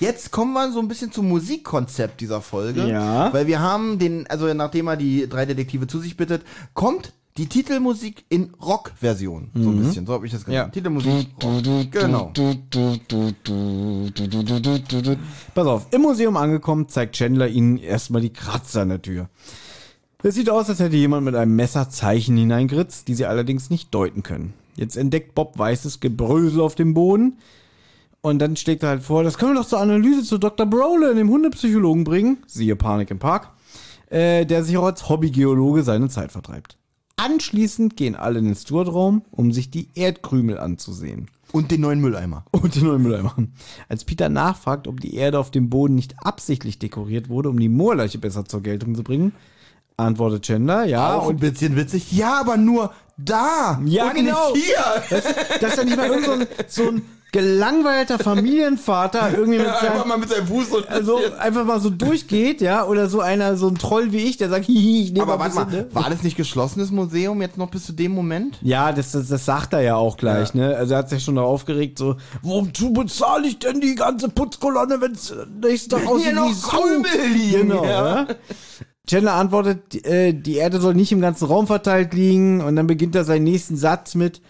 [0.00, 2.86] Jetzt kommen wir so ein bisschen zum Musikkonzept dieser Folge.
[2.86, 3.32] Ja.
[3.32, 6.42] Weil wir haben den, also nachdem er die drei Detektive zu sich bittet,
[6.74, 9.50] kommt die Titelmusik in Rock-Version.
[9.54, 10.66] So ein bisschen, so habe ich das genannt.
[10.66, 10.72] Ja.
[10.72, 11.92] Titelmusik, Rock.
[11.92, 12.32] Genau.
[15.54, 19.28] Pass auf, im Museum angekommen, zeigt Chandler ihnen erstmal die Kratzer an der Tür.
[20.20, 23.94] Es sieht aus, als hätte jemand mit einem Messer Zeichen hineingeritzt, die sie allerdings nicht
[23.94, 24.52] deuten können.
[24.74, 27.38] Jetzt entdeckt Bob weißes Gebrösel auf dem Boden.
[28.20, 30.66] Und dann schlägt er halt vor, das können wir doch zur Analyse zu Dr.
[30.66, 32.38] Brolin, dem Hundepsychologen, bringen.
[32.46, 33.50] Siehe Panik im Park.
[34.10, 36.78] Äh, der sich auch als Hobbygeologe seine Zeit vertreibt.
[37.16, 41.28] Anschließend gehen alle in den Steward-Raum, um sich die Erdkrümel anzusehen.
[41.52, 42.44] Und den neuen Mülleimer.
[42.52, 43.34] Und den neuen Mülleimer.
[43.88, 47.68] Als Peter nachfragt, ob die Erde auf dem Boden nicht absichtlich dekoriert wurde, um die
[47.68, 49.32] Moorleiche besser zur Geltung zu bringen,
[49.96, 51.16] antwortet Chandler, ja.
[51.16, 52.12] Auch ein und bisschen witzig.
[52.12, 53.80] Ja, aber nur da.
[53.84, 54.52] Ja, und genau.
[54.52, 55.20] Nicht hier.
[55.60, 60.08] dass da nicht mal irgend so ein, so ein gelangweilter Familienvater irgendwie mit Einfach seinem,
[60.08, 60.78] mal mit seinem Fuß so.
[60.86, 64.48] also einfach mal so durchgeht, ja, oder so einer, so ein Troll wie ich, der
[64.48, 65.94] sagt, hihi, ich nehme aber mal warte bisschen, mal, ne?
[65.94, 68.58] war das nicht geschlossenes Museum jetzt noch bis zu dem Moment?
[68.62, 70.74] Ja, das, das, das sagt er ja auch gleich, ne?
[70.74, 75.00] Also er hat sich schon darauf aufgeregt, so, wozu bezahle ich denn die ganze Putzkolonne,
[75.00, 76.84] wenn es nächsten Tag aussieht Hier noch wie Sau?
[77.32, 78.16] Liegen, Genau, ja.
[78.20, 78.26] ja.
[79.08, 83.16] Chandler antwortet, äh, die Erde soll nicht im ganzen Raum verteilt liegen und dann beginnt
[83.16, 84.40] er seinen nächsten Satz mit,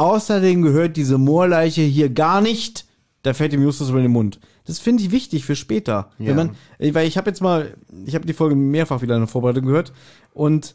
[0.00, 2.86] außerdem gehört diese Moorleiche hier gar nicht.
[3.22, 4.40] Da fällt ihm Justus über den Mund.
[4.64, 6.10] Das finde ich wichtig für später.
[6.18, 6.34] Ja.
[6.34, 7.74] Man, äh, weil ich habe jetzt mal,
[8.06, 9.92] ich habe die Folge mehrfach wieder in der Vorbereitung gehört
[10.32, 10.74] und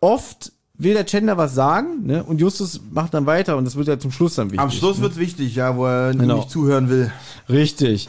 [0.00, 2.24] oft will der Chandler was sagen, ne?
[2.24, 4.60] Und Justus macht dann weiter und das wird ja zum Schluss dann wichtig.
[4.60, 6.36] Am Schluss wird's wichtig, ja, wo er Genau.
[6.38, 7.12] nicht zuhören will.
[7.48, 8.08] Richtig.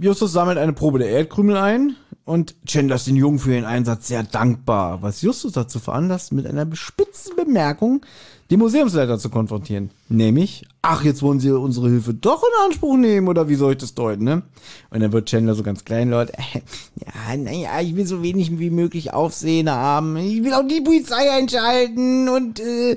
[0.00, 4.06] Justus sammelt eine Probe der Erdkrümel ein und Chandler ist den Jungen für ihren Einsatz
[4.06, 8.02] sehr dankbar, was Justus dazu veranlasst, mit einer bespitzten Bemerkung
[8.50, 9.90] den Museumsleiter zu konfrontieren.
[10.08, 13.78] Nämlich, ach, jetzt wollen sie unsere Hilfe doch in Anspruch nehmen, oder wie soll ich
[13.78, 14.42] das deuten, ne?
[14.90, 16.60] Und dann wird Chandler so ganz kleinlaut, äh,
[16.96, 21.30] ja, naja, ich will so wenig wie möglich Aufsehen haben, ich will auch die Polizei
[21.30, 22.96] einschalten und, äh,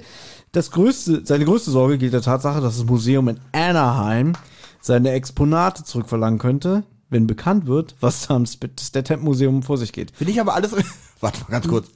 [0.52, 4.34] das größte, seine größte Sorge gilt der Tatsache, dass das Museum in Anaheim
[4.82, 10.12] seine Exponate zurückverlangen könnte, wenn bekannt wird, was da am Statham Museum vor sich geht.
[10.12, 10.76] Finde ich aber alles.
[11.22, 11.88] Warte mal ganz kurz.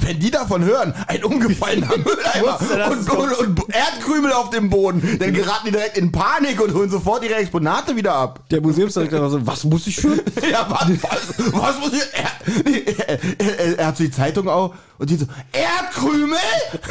[0.00, 5.18] Wenn die davon hören, ein umgefallener Mülleimer es und, und, und Erdkrümel auf dem Boden,
[5.20, 8.44] dann geraten die direkt in Panik und holen sofort ihre Exponate wieder ab.
[8.50, 10.16] Der Museumsdirektor war so, was muss ich für?
[10.50, 12.02] Ja, was, was, was muss ich.
[12.12, 16.38] Er, er, er, er hat so die Zeitung auch und die so, Erdkrümel?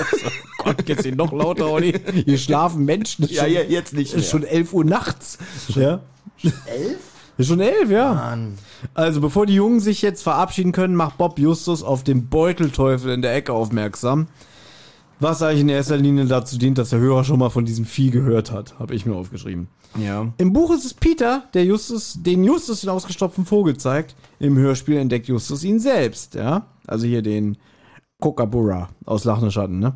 [0.63, 1.93] Gott, jetzt hier noch lauter, Olli.
[2.25, 3.25] Hier schlafen Menschen.
[3.25, 4.29] Ist Ja, schon, ja, jetzt nicht ist mehr.
[4.29, 5.37] schon 11 Uhr nachts.
[5.69, 5.99] Ja.
[6.43, 6.97] Elf?
[7.37, 8.13] Ist schon 11, ja.
[8.13, 8.57] Mann.
[8.93, 13.21] Also, bevor die Jungen sich jetzt verabschieden können, macht Bob Justus auf den Beutelteufel in
[13.21, 14.27] der Ecke aufmerksam.
[15.19, 18.11] Was eigentlich in erster Linie dazu dient, dass der Hörer schon mal von diesem Vieh
[18.11, 19.67] gehört hat, habe ich mir aufgeschrieben.
[19.99, 20.31] Ja.
[20.37, 24.15] Im Buch ist es Peter, der Justus, den Justus den ausgestopften Vogel zeigt.
[24.39, 26.67] Im Hörspiel entdeckt Justus ihn selbst, ja.
[26.85, 27.57] Also hier den
[28.19, 29.95] Kokabura aus Lachner Schatten, ne?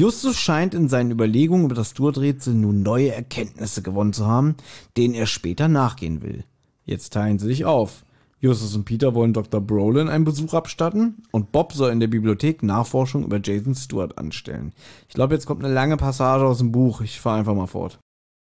[0.00, 4.56] Justus scheint in seinen Überlegungen über das Stuart-Rätsel nun neue Erkenntnisse gewonnen zu haben,
[4.96, 6.44] denen er später nachgehen will.
[6.86, 8.02] Jetzt teilen sie sich auf.
[8.38, 9.60] Justus und Peter wollen Dr.
[9.60, 14.72] Brolin einen Besuch abstatten und Bob soll in der Bibliothek Nachforschung über Jason Stewart anstellen.
[15.06, 17.02] Ich glaube, jetzt kommt eine lange Passage aus dem Buch.
[17.02, 17.98] Ich fahre einfach mal fort.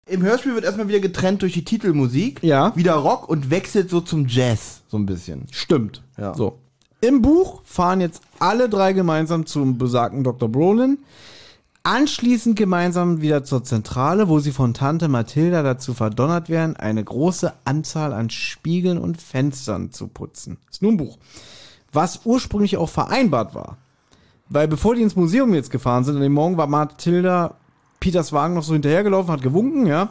[0.08, 2.40] Im Hörspiel wird erstmal wieder getrennt durch die Titelmusik.
[2.44, 2.72] Ja.
[2.76, 5.46] Wieder Rock und wechselt so zum Jazz, so ein bisschen.
[5.50, 6.04] Stimmt.
[6.16, 6.34] Ja.
[6.34, 6.60] So.
[7.00, 10.48] Im Buch fahren jetzt alle drei gemeinsam zum besagten Dr.
[10.48, 10.98] Brolin.
[11.90, 17.54] Anschließend gemeinsam wieder zur Zentrale, wo sie von Tante Mathilda dazu verdonnert werden, eine große
[17.64, 20.58] Anzahl an Spiegeln und Fenstern zu putzen.
[20.70, 21.16] Ist nur ein Buch.
[21.90, 23.78] Was ursprünglich auch vereinbart war.
[24.50, 27.54] Weil bevor die ins Museum jetzt gefahren sind, an dem Morgen war Mathilda
[28.00, 30.10] Peters Wagen noch so hinterhergelaufen, hat gewunken, ja.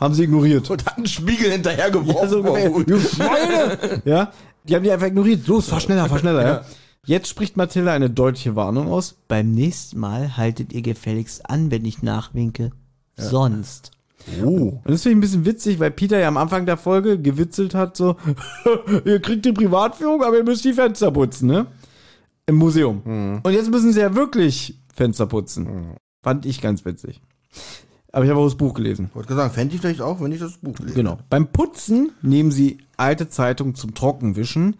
[0.00, 0.70] Haben sie ignoriert.
[0.70, 2.46] Und hat einen Spiegel hinterhergeworfen.
[2.46, 2.88] Oh, gut.
[2.88, 4.00] ihr Schweine!
[4.06, 4.32] ja,
[4.66, 5.46] die haben die einfach ignoriert.
[5.48, 6.64] Los, fahr schneller, fahr schneller, ja.
[7.06, 9.16] Jetzt spricht Mathilda eine deutliche Warnung aus.
[9.28, 12.70] Beim nächsten Mal haltet ihr gefälligst an, wenn ich nachwinke.
[13.16, 13.90] Sonst.
[14.42, 14.80] Oh.
[14.84, 17.74] Und das finde ich ein bisschen witzig, weil Peter ja am Anfang der Folge gewitzelt
[17.74, 18.16] hat, so,
[19.04, 21.66] ihr kriegt die Privatführung, aber ihr müsst die Fenster putzen, ne?
[22.46, 23.40] Im Museum.
[23.42, 25.96] Und jetzt müssen sie ja wirklich Fenster putzen.
[26.22, 27.20] Fand ich ganz witzig.
[28.12, 29.10] Aber ich habe auch das Buch gelesen.
[29.12, 30.94] Wollte gesagt, fände ich vielleicht auch, wenn ich das Buch lese.
[30.94, 31.18] Genau.
[31.30, 34.76] Beim Putzen nehmen sie alte Zeitungen zum Trockenwischen.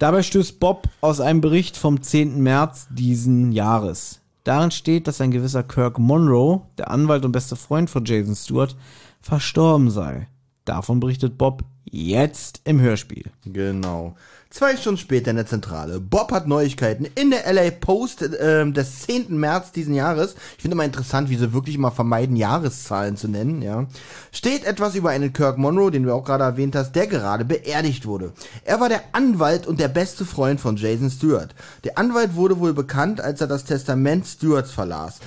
[0.00, 2.42] Dabei stößt Bob aus einem Bericht vom 10.
[2.42, 4.22] März diesen Jahres.
[4.44, 8.76] Darin steht, dass ein gewisser Kirk Monroe, der Anwalt und beste Freund von Jason Stewart,
[9.20, 10.26] verstorben sei.
[10.64, 13.30] Davon berichtet Bob jetzt im Hörspiel.
[13.44, 14.14] Genau.
[14.52, 16.00] Zwei Stunden später in der Zentrale.
[16.00, 19.38] Bob hat Neuigkeiten in der LA Post äh, des 10.
[19.38, 20.34] März diesen Jahres.
[20.56, 23.86] Ich finde immer interessant, wie sie wirklich mal vermeiden, Jahreszahlen zu nennen, ja.
[24.32, 28.06] Steht etwas über einen Kirk Monroe, den du auch gerade erwähnt hast, der gerade beerdigt
[28.06, 28.32] wurde.
[28.64, 31.54] Er war der Anwalt und der beste Freund von Jason Stewart.
[31.84, 35.20] Der Anwalt wurde wohl bekannt, als er das Testament Stewarts verlas.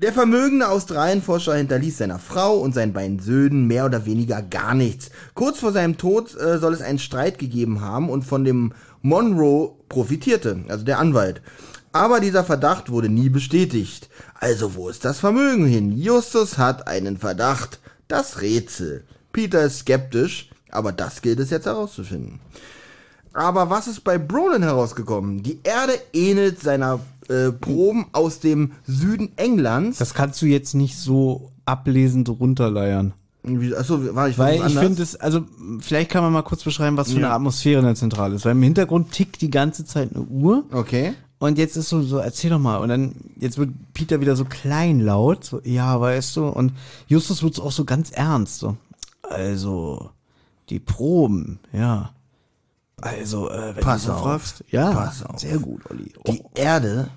[0.00, 5.10] Der vermögende Australienforscher hinterließ seiner Frau und seinen beiden Söhnen mehr oder weniger gar nichts.
[5.34, 8.72] Kurz vor seinem Tod äh, soll es einen Streit gegeben haben und von dem
[9.02, 11.42] Monroe profitierte, also der Anwalt.
[11.90, 14.08] Aber dieser Verdacht wurde nie bestätigt.
[14.34, 15.90] Also wo ist das Vermögen hin?
[15.90, 17.80] Justus hat einen Verdacht.
[18.06, 19.02] Das Rätsel.
[19.32, 22.38] Peter ist skeptisch, aber das gilt es jetzt herauszufinden.
[23.32, 25.42] Aber was ist bei Brolin herausgekommen?
[25.42, 29.98] Die Erde ähnelt seiner äh, Proben aus dem Süden Englands.
[29.98, 33.12] Das kannst du jetzt nicht so ablesend runterleiern.
[33.76, 35.42] Achso, war ich Weil ich finde es, also
[35.80, 37.26] vielleicht kann man mal kurz beschreiben, was für Ja.
[37.28, 38.44] eine Atmosphäre in der Zentrale ist.
[38.44, 40.64] Weil im Hintergrund tickt die ganze Zeit eine Uhr.
[40.72, 41.14] Okay.
[41.38, 42.78] Und jetzt ist so, so, erzähl doch mal.
[42.78, 46.72] Und dann, jetzt wird Peter wieder so kleinlaut, so, ja, weißt du, und
[47.06, 48.76] Justus wird auch so ganz ernst, so.
[49.22, 50.10] Also,
[50.68, 52.10] die Proben, ja.
[53.00, 54.22] Also, äh, wenn Pass du so auf.
[54.22, 55.40] fragst, ja, Pass auf.
[55.40, 56.12] sehr gut, Olli.
[56.26, 57.10] Die Erde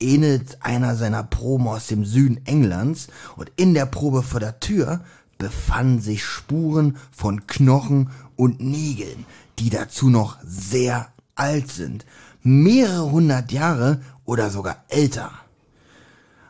[0.00, 5.00] ähnelt einer seiner Proben aus dem Süden Englands und in der Probe vor der Tür
[5.38, 9.24] befanden sich Spuren von Knochen und Nägeln,
[9.58, 12.04] die dazu noch sehr alt sind.
[12.42, 15.30] Mehrere hundert Jahre oder sogar älter.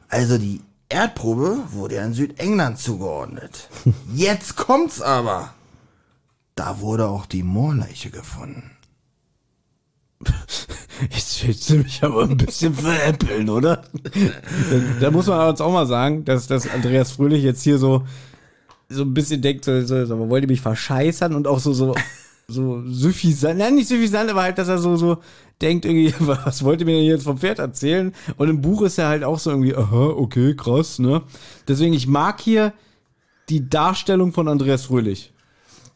[0.09, 3.69] Also die Erdprobe wurde ja in Südengland zugeordnet.
[4.15, 5.55] Jetzt kommt's aber.
[6.55, 8.71] Da wurde auch die Moorleiche gefunden.
[11.11, 13.83] Jetzt willst du mich aber ein bisschen veräppeln, oder?
[15.01, 18.05] da, muss man uns auch mal sagen, dass, dass Andreas Fröhlich jetzt hier so,
[18.89, 21.95] so ein bisschen denkt, so, so, so, wollt ihr mich verscheißern und auch so, so,
[22.47, 25.19] so suffisant, nein, nicht suffisant, aber halt, dass er so, so
[25.61, 28.15] denkt irgendwie, was wollt ihr mir denn jetzt vom Pferd erzählen?
[28.37, 31.23] Und im Buch ist er halt auch so irgendwie, aha, okay, krass, ne?
[31.67, 32.73] Deswegen, ich mag hier
[33.49, 35.34] die Darstellung von Andreas Fröhlich.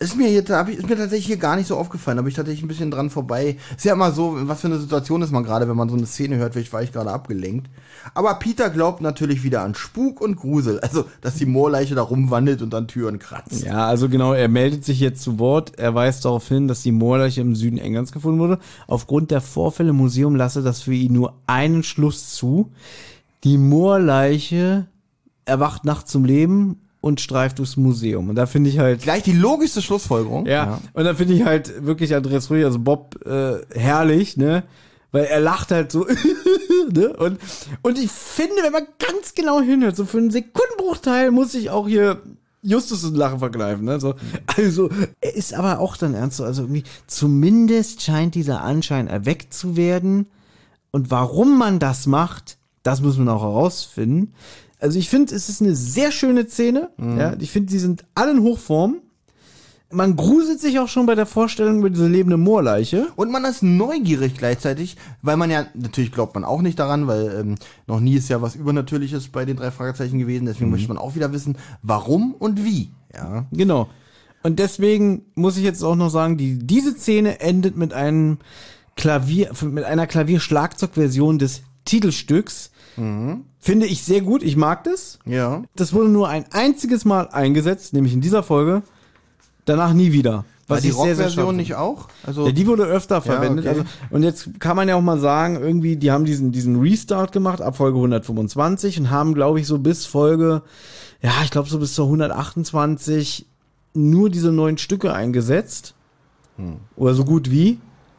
[0.00, 2.62] Ist mir hier, ich, ist mir tatsächlich hier gar nicht so aufgefallen, aber ich tatsächlich
[2.62, 3.56] ein bisschen dran vorbei.
[3.76, 6.06] Ist ja immer so, was für eine Situation ist man gerade, wenn man so eine
[6.06, 7.68] Szene hört, vielleicht war ich gerade abgelenkt.
[8.14, 12.62] Aber Peter glaubt natürlich wieder an Spuk und Grusel, also, dass die Moorleiche da rumwandelt
[12.62, 13.64] und an Türen kratzt.
[13.64, 15.76] Ja, also genau, er meldet sich jetzt zu Wort.
[15.80, 18.60] Er weist darauf hin, dass die Moorleiche im Süden Englands gefunden wurde.
[18.86, 22.70] Aufgrund der Vorfälle im Museum lasse das für ihn nur einen Schluss zu.
[23.42, 24.86] Die Moorleiche
[25.44, 28.28] erwacht nachts zum Leben und streift durchs Museum.
[28.28, 30.46] Und da finde ich halt, Gleich die logischste Schlussfolgerung.
[30.46, 34.64] ja, und da finde ich halt wirklich Andreas Rühl, also Bob, äh, herrlich, ne?
[35.10, 36.06] Weil er lacht halt so,
[36.92, 37.16] ne?
[37.16, 37.38] Und,
[37.82, 41.86] und ich finde, wenn man ganz genau hinhört, so für einen Sekundenbruchteil muss ich auch
[41.86, 42.20] hier
[42.62, 44.00] Justus ein Lachen verkneifen, ne?
[44.00, 44.14] So,
[44.56, 49.54] also, er ist aber auch dann ernst, so, also irgendwie, zumindest scheint dieser Anschein erweckt
[49.54, 50.26] zu werden.
[50.90, 54.34] Und warum man das macht, das muss man auch herausfinden.
[54.78, 56.90] Also ich finde, es ist eine sehr schöne Szene.
[56.98, 58.98] Ja, ich finde, die sind alle in Hochform.
[59.90, 63.06] Man gruselt sich auch schon bei der Vorstellung über diese lebende Moorleiche.
[63.16, 67.40] Und man ist neugierig gleichzeitig, weil man ja, natürlich glaubt man auch nicht daran, weil
[67.40, 67.54] ähm,
[67.86, 71.14] noch nie ist ja was Übernatürliches bei den drei Fragezeichen gewesen, deswegen möchte man auch
[71.14, 72.90] wieder wissen, warum und wie.
[73.14, 73.46] Ja.
[73.50, 73.88] Genau.
[74.42, 78.38] Und deswegen muss ich jetzt auch noch sagen, die, diese Szene endet mit einem
[78.94, 82.72] Klavier, mit einer Klavierschlagzeugversion des Titelstücks.
[83.60, 84.42] Finde ich sehr gut.
[84.42, 85.18] Ich mag das.
[85.24, 85.62] Ja.
[85.76, 88.82] Das wurde nur ein einziges Mal eingesetzt, nämlich in dieser Folge.
[89.64, 90.44] Danach nie wieder.
[90.66, 92.08] War die Rockversion nicht auch?
[92.24, 93.66] Also, Ja, die wurde öfter verwendet.
[93.66, 93.78] okay.
[93.78, 97.32] Also, und jetzt kann man ja auch mal sagen, irgendwie, die haben diesen, diesen Restart
[97.32, 100.62] gemacht ab Folge 125 und haben, glaube ich, so bis Folge,
[101.22, 103.46] ja, ich glaube so bis zur 128
[103.94, 105.94] nur diese neuen Stücke eingesetzt.
[106.96, 107.78] Oder so gut wie.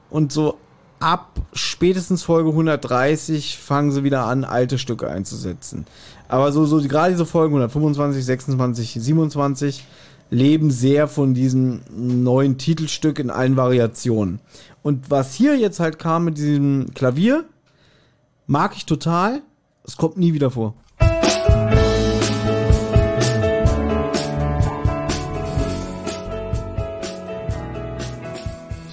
[0.10, 0.58] Und so
[1.00, 5.86] ab spätestens Folge 130 fangen sie wieder an, alte Stücke einzusetzen.
[6.28, 9.86] Aber so, so gerade diese Folgen 125, 26, 27
[10.30, 14.40] leben sehr von diesem neuen Titelstück in allen Variationen.
[14.84, 17.46] Und was hier jetzt halt kam mit diesem Klavier,
[18.46, 19.42] mag ich total.
[19.84, 20.76] Es kommt nie wieder vor.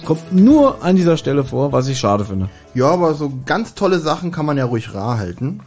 [0.07, 2.47] Kommt nur an dieser Stelle vor, was ich schade finde.
[2.73, 5.59] Ja, aber so ganz tolle Sachen kann man ja ruhig rar halten.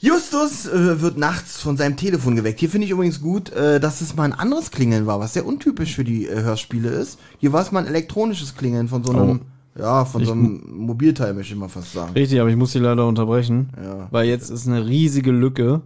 [0.00, 2.58] Justus äh, wird nachts von seinem Telefon geweckt.
[2.58, 5.46] Hier finde ich übrigens gut, äh, dass es mal ein anderes Klingeln war, was sehr
[5.46, 7.20] untypisch für die äh, Hörspiele ist.
[7.38, 9.42] Hier war es mal ein elektronisches Klingeln von so einem,
[9.78, 12.12] ja, von so einem Mobilteil, möchte ich mal fast sagen.
[12.12, 14.08] Richtig, aber ich muss Sie leider unterbrechen, Ja.
[14.10, 15.80] weil jetzt ist eine riesige Lücke.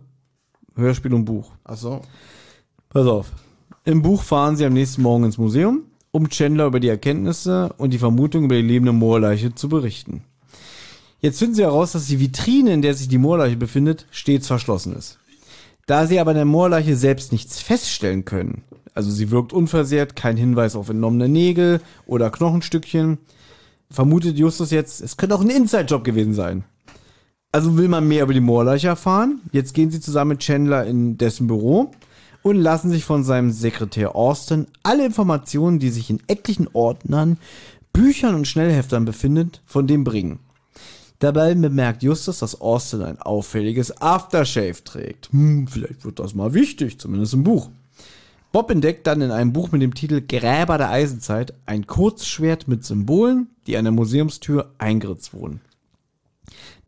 [0.75, 1.53] Hörspiel und Buch.
[1.65, 2.01] Ach so.
[2.89, 3.31] Pass auf.
[3.85, 5.83] Im Buch fahren sie am nächsten Morgen ins Museum,
[6.19, 10.23] um Chandler über die Erkenntnisse und die Vermutung über die lebende Moorleiche zu berichten.
[11.21, 14.95] Jetzt finden sie heraus, dass die Vitrine, in der sich die Moorleiche befindet, stets verschlossen
[14.95, 15.19] ist.
[15.87, 18.63] Da sie aber an der Moorleiche selbst nichts feststellen können,
[18.95, 23.19] also sie wirkt unversehrt, kein Hinweis auf entnommene Nägel oder Knochenstückchen,
[23.91, 26.65] vermutet Justus jetzt, es könnte auch ein Inside-Job gewesen sein.
[27.53, 29.41] Also will man mehr über die Moorleiche erfahren.
[29.53, 31.93] Jetzt gehen sie zusammen mit Chandler in dessen Büro
[32.49, 37.39] und lassen sich von seinem Sekretär Austin alle Informationen, die sich in etlichen Ordnern,
[37.93, 40.39] Büchern und Schnellheftern befinden, von dem bringen.
[41.19, 45.33] Dabei bemerkt Justus, dass Austin ein auffälliges Aftershave trägt.
[45.33, 47.71] Hm, vielleicht wird das mal wichtig, zumindest im Buch.
[48.53, 52.85] Bob entdeckt dann in einem Buch mit dem Titel Gräber der Eisenzeit ein Kurzschwert mit
[52.85, 55.61] Symbolen, die an der Museumstür eingeritzt wurden.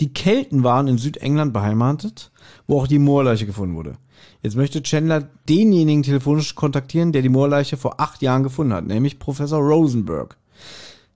[0.00, 2.30] Die Kelten waren in Südengland beheimatet,
[2.66, 3.96] wo auch die Moorleiche gefunden wurde.
[4.42, 9.18] Jetzt möchte Chandler denjenigen telefonisch kontaktieren, der die Moorleiche vor acht Jahren gefunden hat, nämlich
[9.18, 10.36] Professor Rosenberg.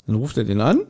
[0.07, 0.81] Dann ruft er den an,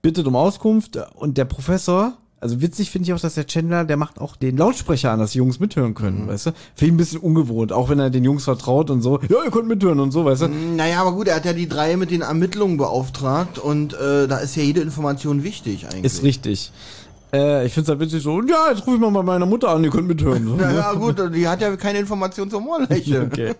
[0.00, 3.96] bittet um Auskunft und der Professor, also witzig finde ich auch, dass der Chandler, der
[3.96, 6.50] macht auch den Lautsprecher an, dass die Jungs mithören können, weißt du?
[6.74, 9.50] Finde ich ein bisschen ungewohnt, auch wenn er den Jungs vertraut und so, ja, ihr
[9.50, 10.48] könnt mithören und so, weißt du?
[10.48, 14.38] Naja, aber gut, er hat ja die drei mit den Ermittlungen beauftragt und äh, da
[14.38, 16.04] ist ja jede Information wichtig eigentlich.
[16.04, 16.70] Ist richtig.
[17.34, 19.70] Äh, ich finde es halt witzig so, ja, jetzt rufe ich mal bei meiner Mutter
[19.70, 20.46] an, ihr könnt mithören.
[20.48, 20.56] So.
[20.56, 23.22] Naja, gut, die hat ja keine Information zur Moorleiche.
[23.32, 23.54] Okay.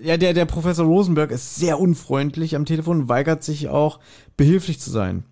[0.00, 3.98] Ja, der, der Professor Rosenberg ist sehr unfreundlich am Telefon, weigert sich auch,
[4.36, 5.24] behilflich zu sein.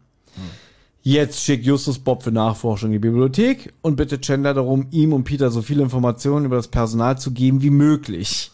[1.03, 5.25] Jetzt schickt Justus Bob für Nachforschung in die Bibliothek und bittet Chandler darum, ihm und
[5.25, 8.51] Peter so viele Informationen über das Personal zu geben wie möglich.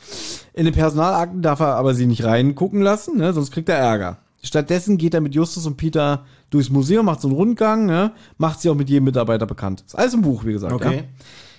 [0.53, 4.19] In den Personalakten darf er aber sie nicht reingucken lassen, ne, sonst kriegt er Ärger.
[4.43, 8.61] Stattdessen geht er mit Justus und Peter durchs Museum, macht so einen Rundgang, ne, macht
[8.61, 9.85] sie auch mit jedem Mitarbeiter bekannt.
[9.87, 10.73] Ist alles im Buch, wie gesagt.
[10.73, 10.97] Okay.
[10.97, 11.03] Ja.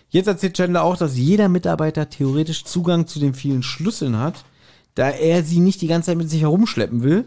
[0.10, 4.46] Jetzt erzählt Chandler auch, dass jeder Mitarbeiter theoretisch Zugang zu den vielen Schlüsseln hat,
[4.96, 7.26] da er sie nicht die ganze Zeit mit sich herumschleppen will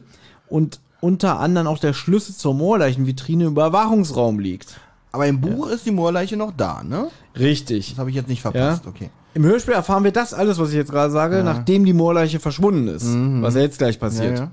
[0.48, 4.80] und unter anderem auch der Schlüssel zur Moorleichenvitrine im Überwachungsraum liegt.
[5.12, 7.08] Aber im Buch ist die Moorleiche noch da, ne?
[7.38, 7.90] Richtig.
[7.90, 8.90] Das habe ich jetzt nicht verpasst, Ja.
[8.90, 9.10] okay.
[9.34, 12.88] Im Hörspiel erfahren wir das alles, was ich jetzt gerade sage, nachdem die Moorleiche verschwunden
[12.88, 13.06] ist.
[13.42, 14.48] Was ja jetzt gleich passiert.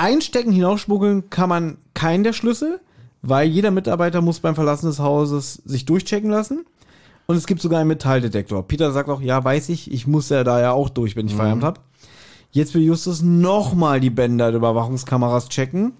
[0.00, 2.80] Einstecken, hinausschmuggeln kann man keinen der Schlüssel,
[3.22, 6.64] weil jeder Mitarbeiter muss beim Verlassen des Hauses sich durchchecken lassen.
[7.26, 8.66] Und es gibt sogar einen Metalldetektor.
[8.66, 11.34] Peter sagt auch, ja, weiß ich, ich muss ja da ja auch durch, wenn ich
[11.34, 11.80] Feierabend hab.
[12.50, 15.92] Jetzt will Justus nochmal die Bänder der Überwachungskameras checken.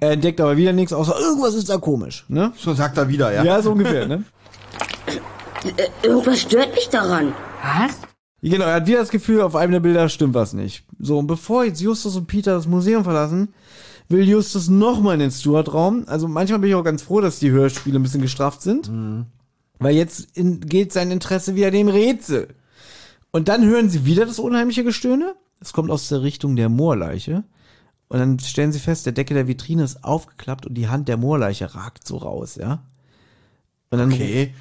[0.00, 2.24] Er entdeckt aber wieder nichts, außer irgendwas ist da komisch.
[2.28, 2.52] Ne?
[2.56, 3.44] So sagt er wieder, ja.
[3.44, 4.06] Ja, so ungefähr.
[4.06, 4.24] Ne?
[5.76, 7.34] Äh, Irgendwas stört mich daran.
[7.62, 8.11] Was?
[8.42, 10.84] Genau, er hat wieder das Gefühl, auf einem der Bilder stimmt was nicht.
[10.98, 13.54] So, und bevor jetzt Justus und Peter das Museum verlassen,
[14.08, 16.04] will Justus nochmal in den Stuart-Raum.
[16.06, 18.88] Also manchmal bin ich auch ganz froh, dass die Hörspiele ein bisschen gestrafft sind.
[19.78, 22.48] Weil jetzt in, geht sein Interesse wieder dem Rätsel.
[23.30, 25.34] Und dann hören sie wieder das unheimliche Gestöhne.
[25.60, 27.44] Es kommt aus der Richtung der Moorleiche.
[28.08, 31.16] Und dann stellen sie fest, der Deckel der Vitrine ist aufgeklappt und die Hand der
[31.16, 32.82] Moorleiche ragt so raus, ja.
[33.90, 34.52] Und dann Okay.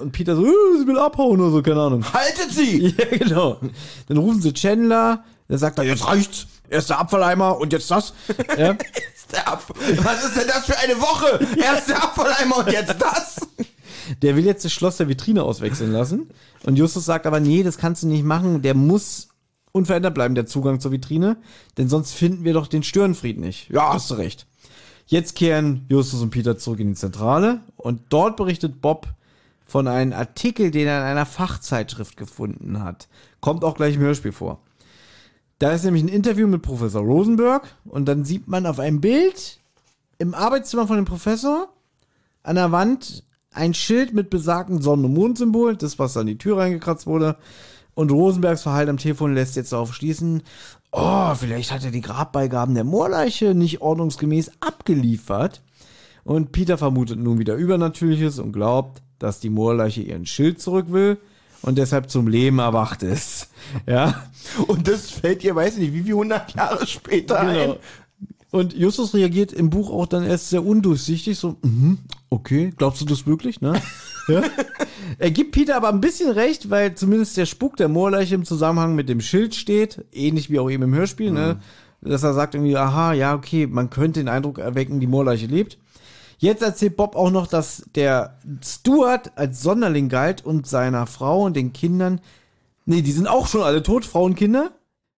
[0.00, 2.04] Und Peter so, äh, sie will abhauen oder so, keine Ahnung.
[2.12, 2.94] Haltet sie!
[2.98, 3.60] Ja, genau.
[4.08, 6.46] Dann rufen sie Chandler, der sagt er, jetzt reicht's.
[6.70, 8.14] Erst der Abfalleimer und jetzt das.
[8.58, 8.76] Ja.
[10.02, 11.40] Was ist denn das für eine Woche?
[11.60, 13.40] Erst der Abfalleimer und jetzt das?
[14.22, 16.28] Der will jetzt das Schloss der Vitrine auswechseln lassen.
[16.64, 18.62] Und Justus sagt aber, nee, das kannst du nicht machen.
[18.62, 19.28] Der muss
[19.72, 21.36] unverändert bleiben, der Zugang zur Vitrine.
[21.78, 23.70] Denn sonst finden wir doch den Störenfried nicht.
[23.70, 24.46] Ja, hast du recht.
[25.06, 27.60] Jetzt kehren Justus und Peter zurück in die Zentrale.
[27.76, 29.08] Und dort berichtet Bob
[29.64, 33.08] von einem Artikel, den er in einer Fachzeitschrift gefunden hat.
[33.40, 34.60] Kommt auch gleich im Hörspiel vor.
[35.58, 39.60] Da ist nämlich ein Interview mit Professor Rosenberg und dann sieht man auf einem Bild
[40.18, 41.68] im Arbeitszimmer von dem Professor
[42.42, 46.58] an der Wand ein Schild mit besagtem Sonnen- und Mondsymbol, das was an die Tür
[46.58, 47.36] reingekratzt wurde.
[47.94, 50.42] Und Rosenbergs Verhalten am Telefon lässt jetzt darauf schließen,
[50.90, 55.62] oh, vielleicht hat er die Grabbeigaben der Moorleiche nicht ordnungsgemäß abgeliefert.
[56.24, 61.18] Und Peter vermutet nun wieder Übernatürliches und glaubt, dass die Moorleiche ihren Schild zurück will
[61.62, 63.48] und deshalb zum Leben erwacht ist.
[63.86, 64.26] Ja,
[64.66, 67.72] Und das fällt ihr, weiß ich nicht, wie viele hundert Jahre später genau.
[67.72, 67.76] ein.
[68.50, 71.98] Und Justus reagiert im Buch auch dann erst sehr undurchsichtig, so, mhm,
[72.30, 73.80] okay, glaubst du das wirklich, ne?
[74.28, 74.42] ja?
[75.18, 78.94] Er gibt Peter aber ein bisschen recht, weil zumindest der Spuk der Moorleiche im Zusammenhang
[78.94, 81.58] mit dem Schild steht, ähnlich wie auch eben im Hörspiel, ne?
[82.00, 85.78] Dass er sagt irgendwie, aha, ja, okay, man könnte den Eindruck erwecken, die Moorleiche lebt.
[86.44, 91.56] Jetzt erzählt Bob auch noch, dass der Stuart als Sonderling galt und seiner Frau und
[91.56, 92.20] den Kindern,
[92.84, 94.72] nee, die sind auch schon alle tot, Frau und Kinder,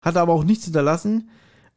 [0.03, 1.31] hat aber auch nichts hinterlassen.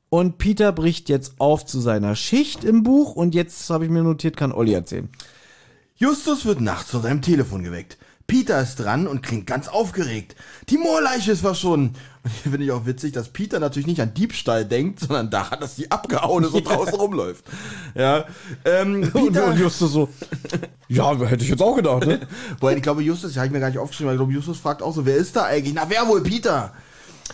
[0.10, 4.04] Und Peter bricht jetzt auf zu seiner Schicht im Buch und jetzt habe ich mir
[4.04, 5.08] notiert, kann Olli erzählen.
[5.96, 7.98] Justus wird nachts von seinem Telefon geweckt.
[8.28, 10.36] Peter ist dran und klingt ganz aufgeregt.
[10.70, 11.96] Die Moorleiche ist verschwunden.
[12.24, 15.62] Und hier finde ich auch witzig, dass Peter natürlich nicht an Diebstahl denkt, sondern daran,
[15.62, 17.46] dass die abgehauen ist und draußen rumläuft.
[17.96, 18.26] Ja.
[18.66, 20.10] Ähm, Und, Peter, und Justus so,
[20.90, 22.20] ja, hätte ich jetzt auch gedacht, ne?
[22.60, 24.82] Wobei, ich glaube, Justus, habe ich mir gar nicht aufgeschrieben, aber ich glaube, Justus fragt
[24.82, 25.74] auch so, wer ist da eigentlich?
[25.74, 26.22] Na, wer wohl?
[26.22, 26.74] Peter!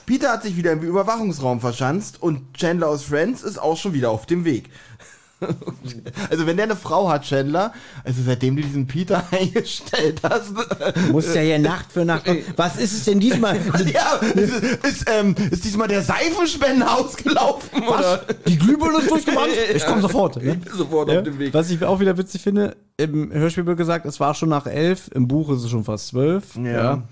[0.06, 4.11] Peter hat sich wieder im Überwachungsraum verschanzt und Chandler aus Friends ist auch schon wieder
[4.11, 4.70] auf dem Weg.
[6.30, 10.53] Also wenn der eine Frau hat, Chandler, also seitdem du diesen Peter eingestellt hast,
[11.11, 12.26] Muss ja hier Nacht für Nacht.
[12.56, 13.57] Was ist es denn diesmal?
[13.94, 14.53] ja, ist,
[14.86, 18.24] ist, ähm, ist diesmal der Seifenspender ausgelaufen, oder?
[18.48, 19.52] Die Glühbirne ist durchgebrannt?
[19.76, 20.38] Ich komme sofort.
[20.38, 21.53] Ich bin sofort Ja, auf dem Weg.
[21.53, 25.10] was ich auch wieder witzig finde, im Hörspiel wird gesagt, es war schon nach elf,
[25.14, 26.56] im Buch ist es schon fast zwölf.
[26.56, 27.03] Ja.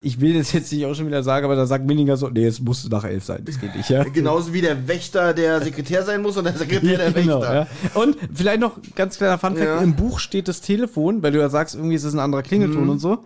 [0.00, 2.44] Ich will das jetzt nicht auch schon wieder sagen, aber da sagt Minninger so, nee,
[2.46, 4.04] es musste nach elf sein, das geht nicht, ja.
[4.14, 7.54] Genauso wie der Wächter der Sekretär sein muss und der Sekretär der Genau, Wächter.
[7.94, 8.00] ja.
[8.00, 9.78] Und vielleicht noch ganz kleiner Funfact, Ja.
[9.80, 12.84] im Buch steht das Telefon, weil du ja sagst, irgendwie ist es ein anderer Klingelton
[12.84, 12.90] Mhm.
[12.90, 13.24] und so.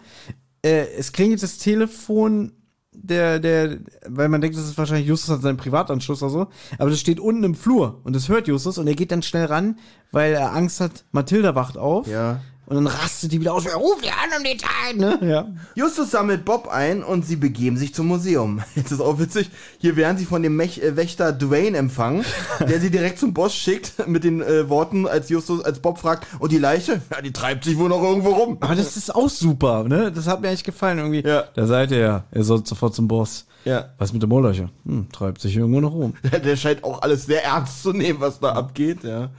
[0.65, 2.53] Äh, es klingelt das Telefon
[2.95, 6.47] der, der, weil man denkt, das ist wahrscheinlich Justus an seinem Privatanschluss oder so,
[6.79, 9.47] aber das steht unten im Flur und das hört Justus und er geht dann schnell
[9.47, 9.79] ran,
[10.11, 12.41] weil er Angst hat, Mathilda wacht auf Ja.
[12.73, 15.19] Und dann rastet die wieder aus, ruf die an um die Zeit, ne?
[15.23, 15.47] Ja.
[15.75, 18.63] Justus sammelt Bob ein und sie begeben sich zum Museum.
[18.75, 22.25] Jetzt ist auch witzig, hier werden sie von dem Mech äh, Wächter Dwayne empfangen,
[22.61, 26.27] der sie direkt zum Boss schickt mit den äh, Worten, als Justus, als Bob fragt,
[26.39, 27.03] und die Leiche?
[27.11, 28.57] Ja, die treibt sich wohl noch irgendwo rum.
[28.61, 30.11] Aber das ist auch super, ne?
[30.11, 31.23] Das hat mir echt gefallen irgendwie.
[31.27, 31.45] Ja.
[31.55, 33.47] Da seid ihr ja, ihr sollt sofort zum Boss.
[33.65, 33.91] Ja.
[33.99, 34.71] Was mit dem Moorlöcher?
[34.85, 36.15] Hm, treibt sich irgendwo noch rum.
[36.31, 39.31] Der, der scheint auch alles sehr ernst zu nehmen, was da abgeht, ja.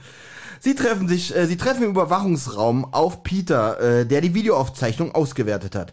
[0.64, 5.74] Sie treffen sich, äh, sie treffen im Überwachungsraum auf Peter, äh, der die Videoaufzeichnung ausgewertet
[5.74, 5.92] hat.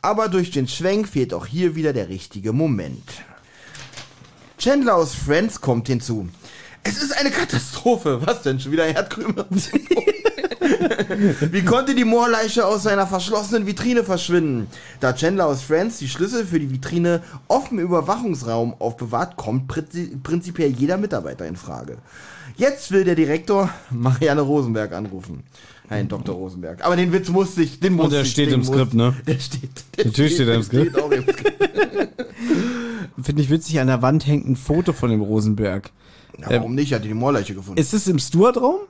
[0.00, 3.02] Aber durch den Schwenk fehlt auch hier wieder der richtige Moment.
[4.58, 6.28] Chandler aus Friends kommt hinzu.
[6.84, 8.24] Es ist eine Katastrophe.
[8.24, 8.60] Was denn?
[8.60, 9.44] Schon wieder Erdkrümel?
[11.50, 14.68] Wie konnte die Moorleiche aus seiner verschlossenen Vitrine verschwinden?
[15.00, 20.16] Da Chandler aus Friends die Schlüssel für die Vitrine offen im Überwachungsraum aufbewahrt, kommt prinzi
[20.22, 21.98] prinzipiell jeder Mitarbeiter in Frage.
[22.56, 25.42] Jetzt will der Direktor Marianne Rosenberg anrufen.
[25.88, 26.34] Nein, Dr.
[26.34, 26.84] Rosenberg.
[26.84, 28.30] Aber den Witz musste ich, den musste der ich.
[28.32, 29.14] steht im muss- Skript, ne?
[29.26, 29.70] Der steht.
[29.96, 30.90] Der Natürlich steht er im Skript.
[30.92, 31.52] steht auch im Skript.
[33.22, 35.90] Finde ich witzig, an der Wand hängt ein Foto von dem Rosenberg.
[36.38, 36.92] Na, warum nicht?
[36.92, 37.80] Hat die die Moorleiche gefunden.
[37.80, 38.80] Ist es im Stuart-Raum?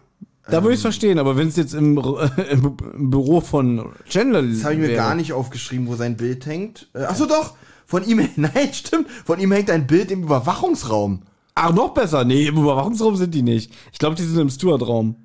[0.49, 1.99] Da würde ich es verstehen, aber wenn es jetzt im,
[2.51, 6.47] im, im Büro von Chandler Das habe ich mir gar nicht aufgeschrieben, wo sein Bild
[6.47, 6.89] hängt.
[6.95, 7.55] Äh, Achso, doch.
[7.85, 9.09] Von ihm, nein, stimmt.
[9.11, 11.23] Von ihm hängt ein Bild im Überwachungsraum.
[11.59, 12.25] Ach, noch besser.
[12.25, 13.73] Nee, im Überwachungsraum sind die nicht.
[13.93, 15.17] Ich glaube, die sind im Stuart-Raum.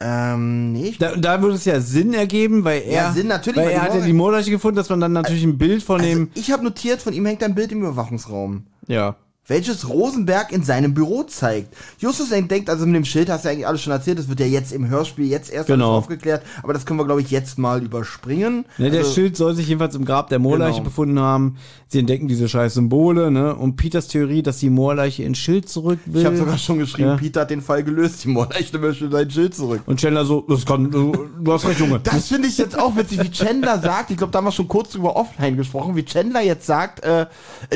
[0.00, 0.94] Ähm, nee.
[0.98, 3.82] Da, da würde es ja Sinn ergeben, weil er, Ja, Sinn, natürlich, weil weil er
[3.82, 6.50] hat ja die Moorleiche gefunden, dass man dann natürlich ein Bild von Also, dem, ich
[6.50, 8.64] habe notiert, von ihm hängt ein Bild im Überwachungsraum.
[8.88, 9.16] ja.
[9.48, 11.72] Welches Rosenberg in seinem Büro zeigt.
[11.98, 14.46] Justus denkt, also mit dem Schild hast du eigentlich alles schon erzählt, das wird ja
[14.46, 15.96] jetzt im Hörspiel jetzt erst Genau.
[15.96, 18.64] aufgeklärt, aber das können wir, glaube ich, jetzt mal überspringen.
[18.78, 20.84] Ne, der Also- Schild soll sich jedenfalls im Grab der Moorleiche Genau.
[20.84, 21.56] befunden haben.
[21.88, 23.54] Sie entdecken diese scheiß Symbole, ne?
[23.54, 26.20] Und Peters Theorie, dass die Moorleiche ins Schild zurück will.
[26.20, 27.16] Ich habe sogar schon geschrieben, Ja.
[27.16, 29.82] Peter hat den Fall gelöst, die Moorleiche möchte sein Schild zurück.
[29.86, 32.00] Und Chandler so, das kann, du, du hast recht, Junge.
[32.02, 34.66] Das finde ich jetzt auch witzig, wie Chandler sagt, ich glaube, da haben wir schon
[34.66, 37.26] kurz drüber offline gesprochen, wie Chandler jetzt sagt, äh,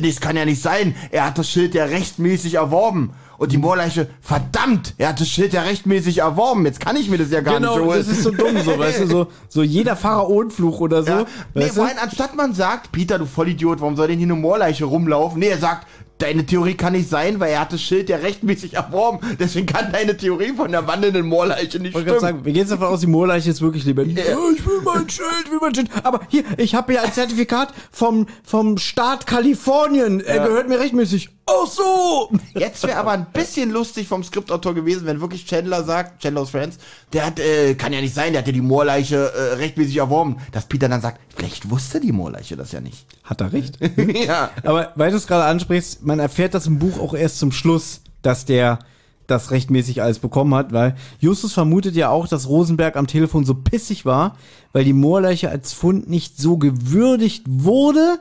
[0.00, 3.12] nee, das kann ja nicht sein, er hat das Schild ja rechtmäßig erworben.
[3.38, 7.16] Und die Moorleiche, verdammt, er hat das Schild ja rechtmäßig erworben, jetzt kann ich mir
[7.16, 7.98] das ja gar nicht Genau, holen.
[7.98, 11.10] das ist so dumm, so, weißt du, so, so jeder Pharaonenfluch oder so.
[11.10, 11.24] ja.
[11.54, 11.82] Nee, weißt du?
[12.02, 15.38] anstatt man sagt, Peter, du Vollidiot, warum soll denn hier eine Moorleiche rumlaufen?
[15.38, 15.86] Nee, er sagt,
[16.18, 19.90] deine Theorie kann nicht sein, weil er hat das Schild ja rechtmäßig erworben, deswegen kann
[19.90, 22.20] deine Theorie von der wandelnden Moorleiche nicht Ich stimmen.
[22.20, 24.18] sagen, wir gehen jetzt davon aus, die Moorleiche ist wirklich lebendig.
[24.18, 24.32] Ja.
[24.32, 25.88] Ja, ich will mein Schild, ich will mein Schild.
[26.02, 30.20] Aber hier, ich habe hier ein Zertifikat vom, vom Staat Kalifornien.
[30.20, 31.30] Er gehört mir rechtmäßig.
[31.50, 32.30] Ach so!
[32.54, 36.78] Jetzt wäre aber ein bisschen lustig vom Skriptautor gewesen, wenn wirklich Chandler sagt, Chandler's Friends,
[37.12, 40.36] der hat, äh, kann ja nicht sein, der hat ja die Moorleiche äh, rechtmäßig erworben.
[40.52, 43.06] Dass Peter dann sagt, vielleicht wusste die Moorleiche das ja nicht.
[43.24, 43.78] Hat er recht.
[44.26, 44.50] ja.
[44.64, 48.02] Aber weil du es gerade ansprichst, man erfährt das im Buch auch erst zum Schluss,
[48.22, 48.78] dass der
[49.26, 53.54] das rechtmäßig alles bekommen hat, weil Justus vermutet ja auch, dass Rosenberg am Telefon so
[53.54, 54.36] pissig war,
[54.72, 58.18] weil die Moorleiche als Fund nicht so gewürdigt wurde,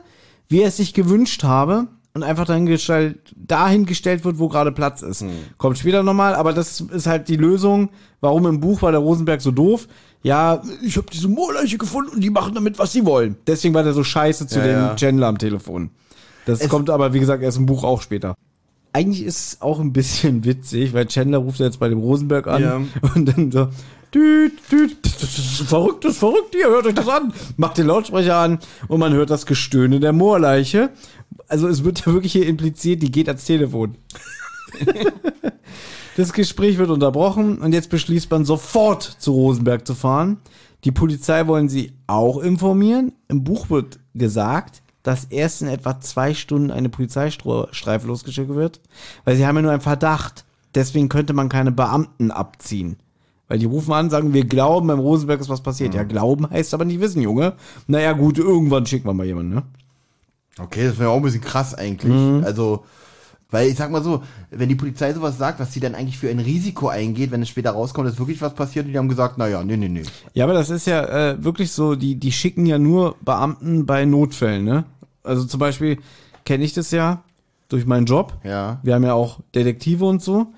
[0.48, 5.24] wie er es sich gewünscht habe und einfach dahingestellt, dahingestellt wird, wo gerade Platz ist.
[5.58, 9.40] Kommt später nochmal, aber das ist halt die Lösung, warum im Buch war der Rosenberg
[9.40, 9.86] so doof.
[10.22, 13.36] Ja, ich habe diese Moorleiche gefunden und die machen damit, was sie wollen.
[13.46, 14.94] Deswegen war der so scheiße zu Ja, dem ja.
[14.96, 15.90] Chandler am Telefon.
[16.44, 18.34] Das kommt aber, wie gesagt, erst im Buch auch später.
[18.92, 22.62] Eigentlich ist es auch ein bisschen witzig, weil Chandler ruft jetzt bei dem Rosenberg an
[22.62, 22.80] Ja.
[23.14, 23.68] und dann so,
[24.14, 27.32] düt, düt, das ist verrückt, das ist verrückt, ihr hört euch das an.
[27.56, 28.58] Macht den Lautsprecher an
[28.88, 30.90] und man hört das Gestöhne der Moorleiche.
[31.48, 33.96] Also es wird ja wirklich hier impliziert, die geht ans Telefon.
[36.16, 40.38] das Gespräch wird unterbrochen und jetzt beschließt man sofort zu Rosenberg zu fahren.
[40.84, 43.12] Die Polizei wollen sie auch informieren.
[43.28, 48.80] Im Buch wird gesagt, dass erst in etwa zwei Stunden eine Polizeistreife losgeschickt wird,
[49.24, 50.44] weil sie haben ja nur einen Verdacht.
[50.74, 52.96] Deswegen könnte man keine Beamten abziehen.
[53.50, 55.92] Weil die rufen an, sagen, wir glauben, beim Rosenberg ist was passiert.
[55.92, 57.54] Ja, glauben heißt aber nicht wissen, Junge.
[57.88, 59.62] Naja, gut, irgendwann schicken wir mal jemanden, ne?
[60.56, 62.14] Okay, das wäre auch ein bisschen krass eigentlich.
[62.14, 62.44] Mhm.
[62.44, 62.84] Also,
[63.50, 64.22] weil ich sag mal so,
[64.52, 67.48] wenn die Polizei sowas sagt, was sie dann eigentlich für ein Risiko eingeht, wenn es
[67.48, 70.04] später rauskommt, dass wirklich was passiert, und die haben gesagt, naja, nee, nee, nee.
[70.32, 74.04] Ja, aber das ist ja äh, wirklich so, die, die schicken ja nur Beamten bei
[74.04, 74.84] Notfällen, ne?
[75.24, 75.98] Also zum Beispiel
[76.44, 77.24] kenne ich das ja
[77.68, 78.34] durch meinen Job.
[78.44, 78.78] Ja.
[78.84, 80.52] Wir haben ja auch Detektive und so.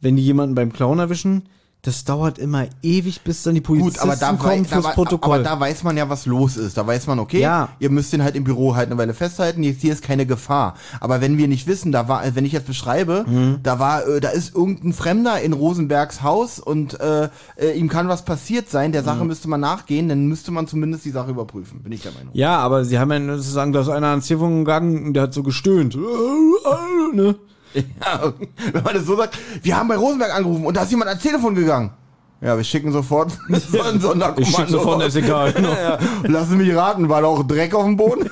[0.00, 1.42] Wenn die jemanden beim Clown erwischen,
[1.84, 4.92] das dauert immer ewig, bis dann die Polizisten Gut, aber da, kommen da, fürs wei-
[4.92, 5.34] Protokoll.
[5.40, 6.76] aber da weiß man ja, was los ist.
[6.76, 7.70] Da weiß man, okay, Ja.
[7.80, 9.64] ihr müsst den halt im Büro halt eine Weile festhalten.
[9.64, 10.74] Jetzt hier ist keine Gefahr.
[11.00, 13.58] Aber wenn wir nicht wissen, da war, wenn ich jetzt beschreibe, Mhm.
[13.64, 18.06] da war, äh, da ist irgendein Fremder in Rosenbergs Haus und äh, äh, ihm kann
[18.06, 18.92] was passiert sein.
[18.92, 19.06] Der Mhm.
[19.06, 21.82] Sache müsste man nachgehen, dann müsste man zumindest die Sache überprüfen.
[21.82, 22.30] Bin ich der Meinung.
[22.32, 25.24] ja, aber sie haben ja nur sozusagen, da ist einer ans Telefon gegangen und der
[25.24, 25.96] hat so gestöhnt.
[27.12, 27.34] ne?
[28.00, 28.32] Ja,
[28.72, 31.22] wenn man das so sagt, wir haben bei Rosenberg angerufen und da ist jemand ans
[31.22, 31.90] Telefon gegangen.
[32.40, 33.30] Ja, wir schicken sofort
[33.70, 34.40] so ein Sonderkommando.
[34.42, 35.52] Ich schicke sofort, ist egal.
[35.56, 35.70] Genau.
[35.72, 38.28] Ja, lassen Sie mich raten, war da auch Dreck auf dem Boden?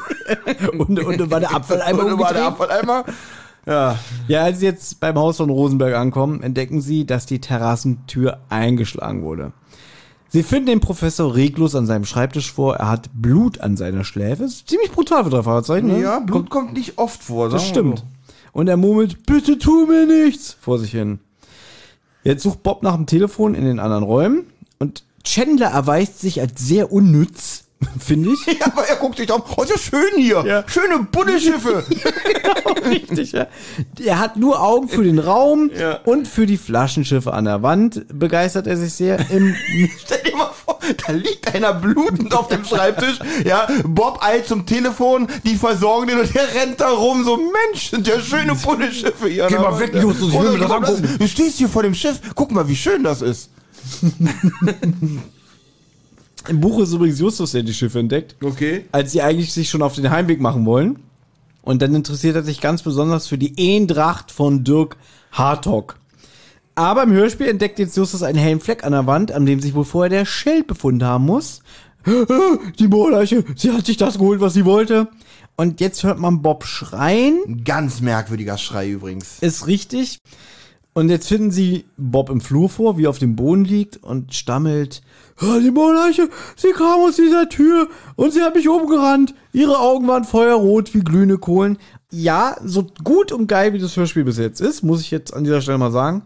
[0.76, 2.46] Und, und war der Abfalleimer Und war der?
[2.46, 3.04] Abfalleimer?
[3.66, 3.98] Ja.
[4.26, 9.22] Ja, als sie jetzt beim Haus von Rosenberg ankommen, entdecken sie, dass die Terrassentür eingeschlagen
[9.22, 9.52] wurde.
[10.28, 12.76] Sie finden den Professor reglos an seinem Schreibtisch vor.
[12.76, 14.44] Er hat Blut an seiner Schläfe.
[14.44, 15.88] Ist ziemlich brutal für drei Fahrzeugen.
[15.88, 16.00] Ne?
[16.00, 17.48] Ja, Blut kommt nicht oft vor.
[17.48, 18.04] Das stimmt.
[18.52, 21.20] Und er murmelt, bitte tu mir nichts, vor sich hin.
[22.24, 24.47] Jetzt sucht Bob nach dem Telefon in den anderen Räumen
[24.78, 27.64] und Chandler erweist sich als sehr unnütz,
[27.98, 28.47] finde ich.
[28.59, 29.43] Ja, aber er guckt sich um.
[29.56, 30.44] Oh, ist ja schön hier.
[30.47, 30.64] Ja.
[30.66, 31.85] Schöne Buddelschiffe.
[32.86, 33.47] Richtig, ja.
[34.05, 36.01] Er hat nur Augen für den Raum Ja.
[36.05, 39.18] und für die Flaschenschiffe an der Wand begeistert er sich sehr.
[39.31, 39.55] Im,
[39.98, 40.69] Stell dir mal vor,
[41.07, 43.19] da liegt einer blutend auf dem Schreibtisch.
[43.44, 47.24] Ja, Bob eilt zum Telefon, die versorgen den und der rennt da rum.
[47.24, 49.47] So, Mensch, sind ja schöne Buddelschiffe hier.
[49.48, 49.94] Geh mal weg.
[49.94, 51.16] Justus, ich will mir das angucken.
[51.19, 52.20] Du stehst hier vor dem Schiff.
[52.35, 53.51] Guck mal, wie schön das ist.
[56.48, 58.86] Im Buch ist übrigens Justus, der die Schiffe entdeckt, Okay.
[58.93, 60.98] als sie eigentlich sich schon auf den Heimweg machen wollen.
[61.62, 64.97] Und dann interessiert er sich ganz besonders für die Eendracht von Dirk
[65.32, 65.97] Hartog.
[66.81, 69.74] Aber im Hörspiel entdeckt jetzt Justus einen hellen Fleck an der Wand, an dem sich
[69.74, 71.61] wohl vorher der Schild befunden haben muss.
[72.78, 75.09] Die Moorleiche, sie hat sich das geholt, was sie wollte.
[75.59, 77.39] Und jetzt hört man Bob schreien.
[77.47, 79.40] Ein ganz merkwürdiger Schrei übrigens.
[79.43, 80.20] Ist richtig.
[80.94, 84.32] Und jetzt finden sie Bob im Flur vor, wie er auf dem Boden liegt und
[84.35, 85.02] stammelt.
[85.39, 89.35] "Ah, Die Monarche, sie kam aus dieser Tür und sie hat mich umgerannt.
[89.52, 91.77] Ihre Augen waren feuerrot wie glühende Kohlen.
[92.11, 95.44] Ja, so gut und geil wie das Hörspiel bis jetzt ist, muss ich jetzt an
[95.44, 96.23] dieser Stelle mal sagen.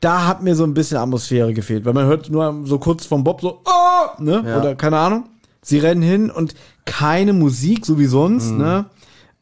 [0.00, 3.24] Da hat mir so ein bisschen Atmosphäre gefehlt, weil man hört nur so kurz vom
[3.24, 4.58] Bob so, ah, ne, Ja.
[4.60, 5.24] oder keine Ahnung.
[5.60, 6.54] Sie rennen hin und
[6.84, 8.86] keine Musik, so wie sonst, ne,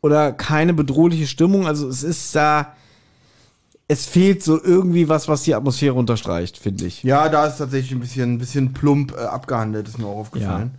[0.00, 1.66] oder keine bedrohliche Stimmung.
[1.66, 2.72] Also es ist da,
[3.86, 7.02] es fehlt so irgendwie was, was die Atmosphäre unterstreicht, finde ich.
[7.02, 10.72] Ja, da ist tatsächlich ein bisschen, ein bisschen plump äh, abgehandelt, ist mir auch aufgefallen.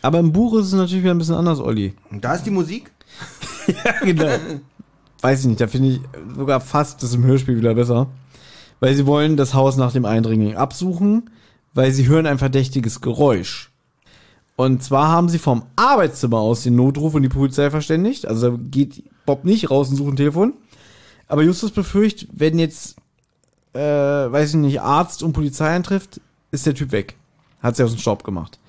[0.00, 1.94] Aber im Buch ist es natürlich wieder ein bisschen anders, Olli.
[2.10, 2.90] Und da ist die Musik.
[4.04, 4.28] genau.
[5.22, 6.00] Weiß ich nicht, da finde ich
[6.36, 8.06] sogar fast das im Hörspiel wieder besser.
[8.80, 11.30] Weil sie wollen das Haus nach dem Eindringling absuchen,
[11.72, 13.70] weil sie hören ein verdächtiges Geräusch.
[14.56, 18.26] Und zwar haben sie vom Arbeitszimmer aus den Notruf und die Polizei verständigt.
[18.26, 20.54] Also geht Bob nicht raus und sucht ein Telefon.
[21.26, 22.96] Aber Justus befürchtet, wenn jetzt,
[23.72, 26.20] äh, weiß ich nicht, Arzt und Polizei eintrifft,
[26.52, 27.16] ist der Typ weg.
[27.62, 28.60] Hat sie aus dem Staub gemacht.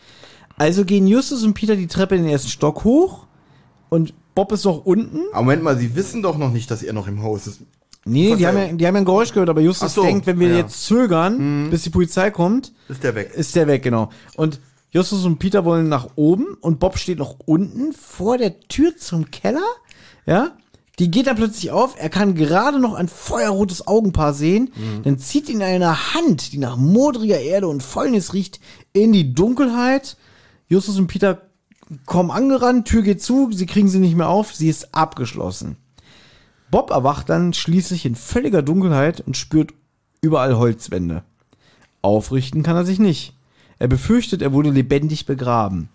[0.58, 3.28] Also gehen Justus und Peter die Treppe in den ersten Stock hoch
[3.90, 5.22] und Bob ist noch unten.
[5.32, 7.62] Aber Moment mal, sie wissen doch noch nicht, dass er noch im Haus ist.
[8.08, 10.40] Nee, die haben, ja, die haben ja ein Geräusch gehört, aber Justus so, denkt, wenn
[10.40, 10.58] wir ja.
[10.58, 13.32] jetzt zögern, bis die Polizei kommt, Ist der weg?
[13.34, 14.10] ist der weg, genau.
[14.36, 14.60] Und
[14.92, 19.32] Justus und Peter wollen nach oben und Bob steht noch unten vor der Tür zum
[19.32, 19.66] Keller.
[20.28, 20.52] Ja,
[21.00, 21.96] die geht dann plötzlich auf.
[22.00, 24.72] Er kann gerade noch ein feuerrotes Augenpaar sehen.
[25.04, 28.62] Dann zieht ihn eine Hand, die nach modriger Erde und Fäulnis riecht,
[28.94, 30.16] in die Dunkelheit.
[30.70, 31.42] Justus und Peter
[32.06, 35.76] kommen angerannt, Tür geht zu, sie kriegen sie nicht mehr auf, sie ist abgeschlossen.
[36.76, 39.72] Bob erwacht dann schließlich in völliger Dunkelheit und spürt
[40.20, 41.24] überall Holzwände.
[42.02, 43.34] Aufrichten kann er sich nicht.
[43.80, 45.88] Er befürchtet, er wurde lebendig begraben.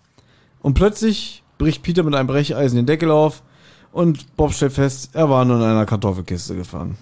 [0.63, 3.43] Und plötzlich bricht Peter mit einem Brecheisen den Deckel auf
[3.91, 6.97] und Bob stellt fest, er war nur in einer Kartoffelkiste gefangen.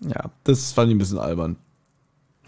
[0.00, 1.54] Ja, das fand ich ein bisschen albern.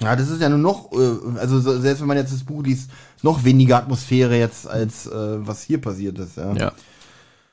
[0.00, 2.64] Ja, das ist ja nur noch, äh, also so- selbst wenn man jetzt das Buch
[2.64, 2.90] liest,
[3.22, 6.36] noch weniger Atmosphäre jetzt als äh, was hier passiert ist.
[6.36, 6.52] Ja.
[6.54, 6.72] Ja.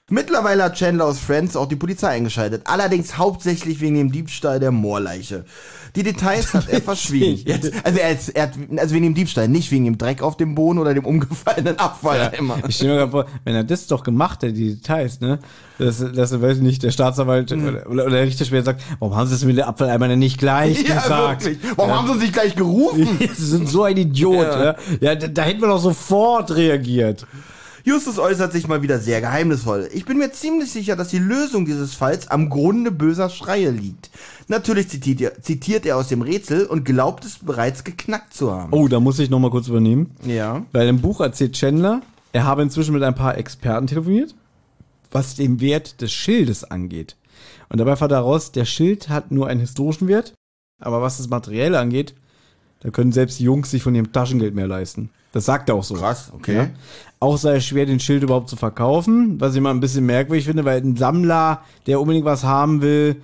[0.10, 2.64] Mittlerweile hat Chandler aus Friends auch die Polizei eingeschaltet.
[2.66, 5.46] Allerdings hauptsächlich wegen dem Diebstahl der Moorleiche.
[5.96, 7.42] Die Details hat er verschwiegen.
[7.48, 8.52] Jetzt, also, er, hat- er
[8.82, 12.58] also wegen dem Diebstahl, nicht wegen dem Dreck auf dem Boden oder dem umgefallenen Abfalleimer.
[12.68, 15.40] Ich stelle mir gerade vor, wenn er das doch gemacht hätte, die Details, ne?
[15.78, 19.28] Dass, dass weiß ich nicht, der Staatsanwalt oder, oder der Richter später sagt, warum haben
[19.28, 21.46] sie es mit dem Abfalleimer denn nicht gleich Ja, gesagt?
[21.46, 21.60] wirklich.
[21.78, 23.08] Warum haben sie uns nicht gleich gerufen?
[23.36, 24.76] Sie sind so ein Idiot, ja.
[25.00, 27.26] Ja, da, da hätten wir doch sofort reagiert.
[27.86, 29.90] Justus äußert sich mal wieder sehr geheimnisvoll.
[29.94, 34.10] Ich bin mir ziemlich sicher, dass die Lösung dieses Falls am Grunde böser Schreie liegt.
[34.48, 38.72] Natürlich zitiert er, zitiert er aus dem Rätsel und glaubt es bereits geknackt zu haben.
[38.72, 40.12] Oh, da muss ich noch mal kurz übernehmen.
[40.26, 40.66] Ja.
[40.72, 42.02] Weil im Buch erzählt Chandler,
[42.32, 44.34] er habe inzwischen mit ein paar Experten telefoniert,
[45.12, 47.18] was den Wert des Schildes angeht.
[47.68, 50.34] Und dabei fand er heraus, der Schild hat nur einen historischen Wert,
[50.80, 52.16] aber was das Materielle angeht,
[52.84, 55.10] da können selbst die Jungs sich von ihrem Taschengeld mehr leisten.
[55.32, 55.96] Das sagt er auch so.
[55.96, 56.56] Krass, okay.
[56.56, 56.68] Ja.
[57.20, 60.46] Auch sei es schwer, den Schild überhaupt zu verkaufen, was ich mal ein bisschen merkwürdig
[60.46, 63.16] finde, weil ein Sammler, der unbedingt was haben will,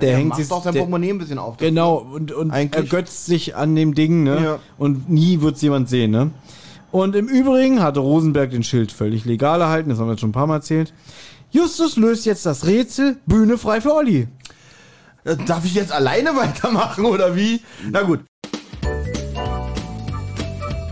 [0.00, 1.56] der er hängt macht sich doch sein der, Portemonnaie ein bisschen auf.
[1.56, 4.40] Genau, und, und Eigentlich- ergötzt sich an dem Ding, ne?
[4.44, 4.58] Ja.
[4.76, 6.30] Und nie wird's jemand sehen, ne?
[6.92, 10.30] Und im Übrigen hatte Rosenberg den Schild völlig legal erhalten, das haben wir jetzt schon
[10.30, 10.92] ein paar Mal erzählt.
[11.50, 14.28] Justus löst jetzt das Rätsel, Bühne frei für Olli.
[15.24, 17.60] Äh, Darf ich jetzt alleine weitermachen oder wie?
[17.90, 18.20] Na gut.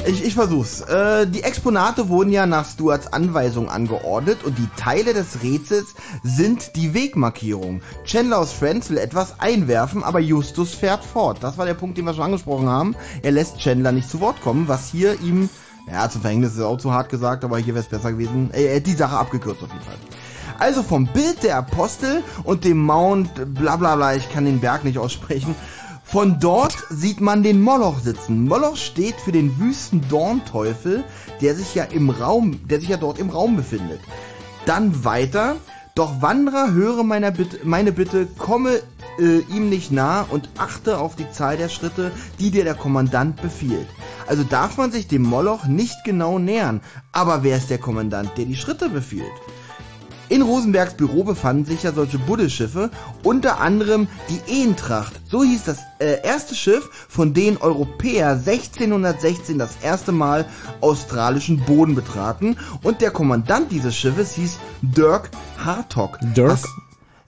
[0.06, 0.82] Ich, ich versuch's.
[0.82, 6.76] Äh, die Exponate wurden ja nach Stuarts Anweisung angeordnet und die Teile des Rätsels sind
[6.76, 7.80] die Wegmarkierung.
[8.04, 11.38] Chandler aus Friends will etwas einwerfen, aber Justus fährt fort.
[11.40, 12.94] Das war der Punkt, den wir schon angesprochen haben.
[13.22, 15.48] Er lässt Chandler nicht zu Wort kommen, was hier ihm,
[15.90, 18.50] ja, zum Verhängnis ist auch zu hart gesagt, aber hier wäre es besser gewesen.
[18.52, 19.96] Er hätte die Sache abgekürzt auf jeden Fall.
[20.58, 24.84] Also vom Bild der Apostel und dem Mount bla bla bla, ich kann den Berg
[24.84, 25.54] nicht aussprechen.
[26.14, 28.44] Von dort sieht man den Moloch sitzen.
[28.44, 31.02] Moloch steht für den wüsten Dornteufel,
[31.40, 33.98] der sich ja im Raum, der sich ja dort im Raum befindet.
[34.64, 35.56] Dann weiter.
[35.96, 38.80] Doch Wanderer, höre meiner Bitte, meine Bitte, komme
[39.18, 43.42] äh, ihm nicht nah und achte auf die Zahl der Schritte, die dir der Kommandant
[43.42, 43.88] befiehlt.
[44.28, 46.80] Also darf man sich dem Moloch nicht genau nähern.
[47.10, 49.32] Aber wer ist der Kommandant, der die Schritte befiehlt?
[50.28, 52.90] In Rosenbergs Büro befanden sich ja solche Buddelschiffe,
[53.22, 55.12] unter anderem die Eintracht.
[55.28, 60.46] So hieß das äh, erste Schiff, von dem Europäer 1616 das erste Mal
[60.80, 62.56] australischen Boden betraten.
[62.82, 65.30] Und der Kommandant dieses Schiffes hieß Dirk
[65.62, 66.18] Hartog.
[66.34, 66.52] Dirk?
[66.52, 66.68] Hast,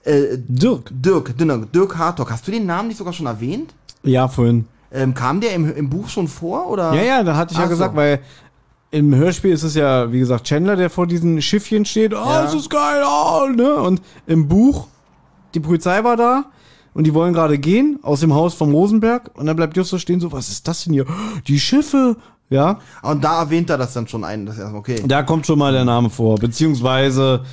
[0.03, 0.89] äh, Dirk.
[0.91, 2.31] Dirk, genau, Dirk Hartog.
[2.31, 3.75] Hast du den Namen nicht sogar schon erwähnt?
[4.03, 4.65] Ja, vorhin.
[4.91, 6.69] Ähm, kam der im, im Buch schon vor?
[6.69, 6.93] Oder?
[6.93, 7.75] Ja, ja, da hatte ich ja Ach so.
[7.75, 8.21] gesagt, weil
[8.91, 12.13] im Hörspiel ist es ja, wie gesagt, Chandler, der vor diesen Schiffchen steht.
[12.13, 12.43] Oh, Ja.
[12.43, 13.75] das ist geil, oh, ne?
[13.75, 14.87] Und im Buch,
[15.53, 16.45] die Polizei war da
[16.93, 20.19] und die wollen gerade gehen aus dem Haus vom Rosenberg und dann bleibt Justus stehen
[20.19, 21.05] so, was ist das denn hier?
[21.47, 22.15] Die Schiffe,
[22.49, 22.79] ja?
[23.01, 24.45] Und da erwähnt er das dann schon ein.
[24.45, 25.03] Das erstmal okay.
[25.05, 27.43] Da kommt schon mal der Name vor, beziehungsweise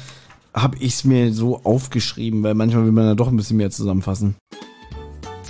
[0.55, 3.71] habe ich es mir so aufgeschrieben, weil manchmal will man da doch ein bisschen mehr
[3.71, 4.37] zusammenfassen.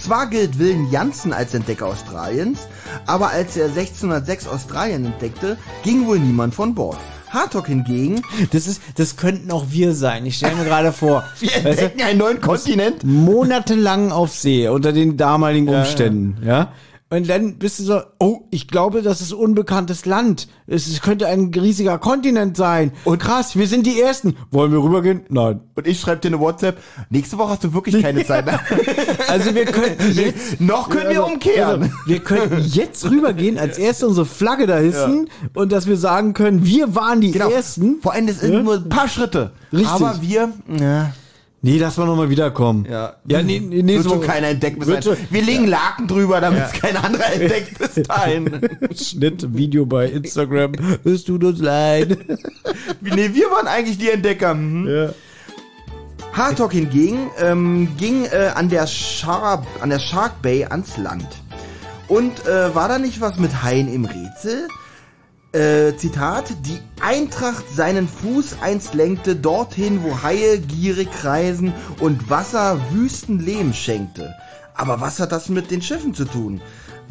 [0.05, 2.69] Zwar gilt Willen Janssen als Entdecker Australiens,
[3.07, 6.99] aber als er 1606 Australien entdeckte, ging wohl niemand von Bord.
[7.31, 8.21] Hartog hingegen,
[8.53, 10.27] Das ist, das könnten auch wir sein.
[10.27, 11.25] Ich stelle mir gerade vor.
[11.41, 13.03] wir weißt du, entdecken einen neuen Kontinent.
[13.03, 16.75] monatelang auf See unter den damaligen Umständen, ja.
[17.17, 20.49] Und dann bist du so, oh, ich glaube, das ist unbekanntes Land.
[20.67, 22.91] Es es könnte ein riesiger Kontinent sein.
[23.05, 24.37] Und krass, wir sind die Ersten.
[24.51, 25.21] Wollen wir rübergehen?
[25.29, 25.61] Nein.
[25.77, 26.79] Und ich schreibe dir eine WhatsApp,
[27.11, 28.47] nächste Woche hast du wirklich keine Zeit.
[29.29, 31.83] Also wir könnten jetzt, Noch können wir umkehren.
[31.83, 36.33] Also, wir könnten jetzt rübergehen, als erste unsere Flagge da hissen und dass wir sagen
[36.35, 37.83] können, wir waren die Ersten.
[37.83, 38.03] Genau.
[38.03, 38.63] Vor allem, das sind Ja?
[38.63, 39.53] nur ein paar Schritte.
[39.73, 39.89] Richtig.
[39.89, 41.13] Aber wir, ja,
[41.65, 42.85] Nee, lass mal nochmal wiederkommen.
[42.91, 45.17] ja, Ja, nee, nee, wird nächste Woche- keiner entdeckt bis dahin.
[45.31, 48.61] Wir legen Laken drüber, damit es kein anderer entdeckt bis dahin.
[48.95, 50.73] Schnitt, Video bei Instagram.
[51.05, 52.19] Es tut uns leid.
[53.01, 54.53] nee, wir waren eigentlich die Entdecker.
[54.55, 54.89] Mhm.
[54.89, 55.15] Ja.
[56.35, 61.27] Hartog hingegen ähm, ging äh, an, der Shark, an der Shark Bay ans Land.
[62.09, 64.69] Und äh, war da nicht was mit Haien im Rätsel?
[65.55, 72.81] Äh, Zitat, die Eintracht seinen Fuß einst lenkte, dorthin, wo Haie gierig kreisen und Wasser
[72.91, 73.39] wüsten
[73.73, 74.35] schenkte.
[74.75, 76.61] Aber was hat das mit den Schiffen zu tun?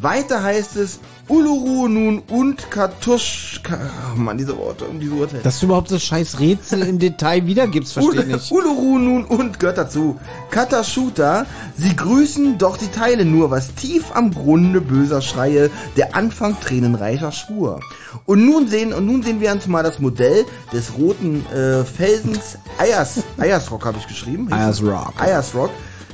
[0.04, 3.78] Weiter heißt es, Uluru nun und Katuschka,
[4.12, 5.44] oh Mann, diese Worte, um diese Uhrzeit.
[5.44, 8.52] Dass du überhaupt das scheiß Rätsel im Detail wiedergibst, verstehe ich nicht.
[8.52, 10.20] Uluru nun und gehört dazu.
[10.50, 11.46] Kataschuta,
[11.78, 17.32] sie grüßen doch die Teile nur, was tief am Grunde böser Schreie, der Anfang tränenreicher
[17.32, 17.80] Schwur.
[18.26, 20.44] Und nun sehen, und nun sehen wir uns mal das Modell
[20.74, 24.52] des roten äh, Felsens Ayers, Ayersrock habe ich geschrieben.
[24.52, 25.14] Ayersrock.
[25.18, 25.70] Ayersrock,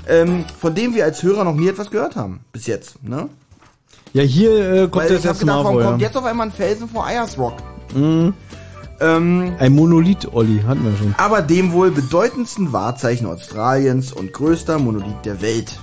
[0.06, 2.44] ähm, von dem wir als Hörer noch nie etwas gehört haben.
[2.52, 3.28] Bis jetzt, ne?
[4.12, 6.52] Ja, hier äh, kommt Weil das jetzt gedacht, mal warum kommt jetzt auf einmal ein
[6.52, 7.54] Felsen vor Ayersrock?
[7.94, 11.14] Ähm, Ein Monolith, Olli, hatten wir schon.
[11.16, 15.78] aber dem wohl bedeutendsten Wahrzeichen Australiens und größter Monolith der Welt.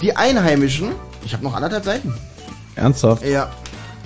[0.00, 0.90] Die Einheimischen,
[1.24, 2.14] ich habe noch anderthalb Seiten.
[2.74, 3.24] Ernsthaft?
[3.24, 3.50] Ja,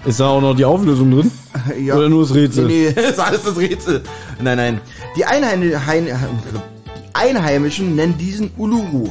[0.04, 1.30] Ist da auch noch die Auflösung drin?
[1.80, 1.94] ja.
[1.94, 2.66] Oder nur das Rätsel?
[2.66, 4.02] Nee, nee, ist alles das Rätsel.
[4.40, 4.80] Nein, nein.
[5.16, 9.10] Die, Einheim Hein die Einheimischen nennen diesen Uluru.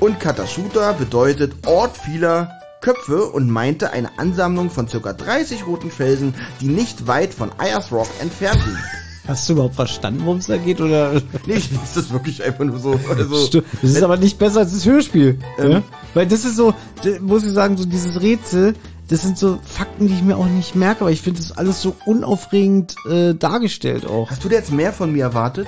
[0.00, 2.55] Und Katashuta bedeutet Ort vieler
[2.86, 5.12] Köpfe und meinte eine Ansammlung von ca.
[5.12, 8.78] 30 roten Felsen, die nicht weit von Ayers Rock entfernt liegen.
[9.26, 10.80] Hast du überhaupt verstanden, worum es da geht?
[10.80, 11.14] Oder?
[11.46, 12.96] Nee, ich lese das wirklich einfach nur so.
[13.10, 13.66] Also, Stimmt.
[13.82, 15.40] Das ist aber nicht besser als das Hörspiel.
[15.58, 15.70] Ähm.
[15.72, 15.82] ja?
[16.14, 16.74] Weil das ist so,
[17.22, 18.74] muss ich sagen, so dieses Rätsel,
[19.08, 21.82] das sind so Fakten, die ich mir auch nicht merke, aber ich finde das alles
[21.82, 24.30] so unaufregend äh, dargestellt auch.
[24.30, 25.66] hast du dir jetzt mehr von mir erwartet?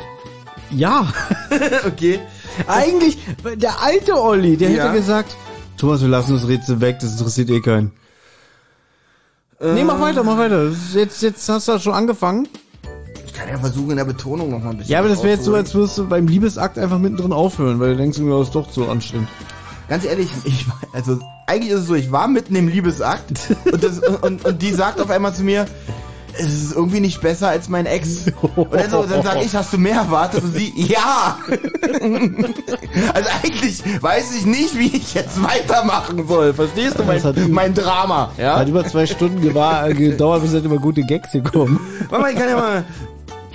[0.70, 1.12] Ja,
[1.86, 2.20] okay.
[2.68, 3.18] eigentlich,
[3.56, 4.84] der alte Olli, der Ja.
[4.84, 5.36] hätte gesagt,
[5.78, 7.92] Thomas, wir lassen das Rätsel weg, das interessiert eh keinen.
[9.60, 10.70] nee, mach weiter, mach weiter.
[10.92, 12.48] Jetzt, jetzt hast du das schon angefangen.
[13.24, 14.92] Ich kann ja versuchen, in der Betonung noch mal ein bisschen.
[14.92, 17.92] Ja, aber das wäre jetzt so, als würdest du beim Liebesakt einfach mittendrin aufhören, weil
[17.92, 19.28] du denkst, das ist doch so anstrengend.
[19.88, 23.82] Ganz ehrlich, ich war, also eigentlich ist es so, ich war mitten im Liebesakt und,
[23.82, 25.66] das, und, und die sagt auf einmal zu mir,
[26.34, 28.26] es ist irgendwie nicht besser als mein Ex.
[28.56, 30.42] Und dann, so, dann sage ich, hast du mehr erwartet?
[30.44, 31.38] Und sie, ja.
[33.14, 36.52] Also eigentlich weiß ich nicht, wie ich jetzt weitermachen soll.
[36.54, 38.32] Verstehst du mein, mein Drama?
[38.36, 38.58] Ja?
[38.58, 41.80] Hat über zwei Stunden gedauert, bis halt immer gute Gags hier kommen.
[42.08, 42.84] Warte mal, ich kann ja mal.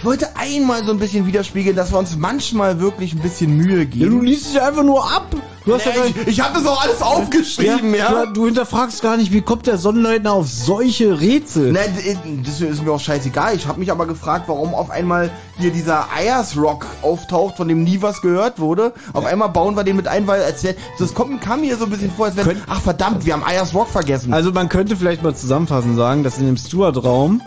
[0.03, 3.77] Ich wollte einmal so ein bisschen widerspiegeln, dass wir uns manchmal wirklich ein bisschen Mühe
[3.79, 4.09] Ja, geben.
[4.11, 5.27] du liest dich einfach nur ab.
[5.65, 8.25] Du hast ja, gar ich ich habe das auch alles aufgeschrieben, ja.
[8.25, 11.71] Du, du hinterfragst gar nicht, wie kommt der Sonnenleitner auf solche Rätsel?
[11.71, 13.55] Nein, d- das ist mir auch scheißegal.
[13.55, 17.85] Ich habe mich aber gefragt, warum auf einmal hier dieser Ayers Rock auftaucht, von dem
[17.85, 18.91] nie was gehört wurde.
[19.13, 21.85] Auf einmal bauen wir den mit ein, weil als wär, das kommt, kam mir so
[21.85, 24.33] ein bisschen vor, als wenn, Könnt- ach verdammt, wir haben Ayers Rock vergessen.
[24.33, 27.41] Also man könnte vielleicht mal zusammenfassend sagen, dass in dem Stuart-Raum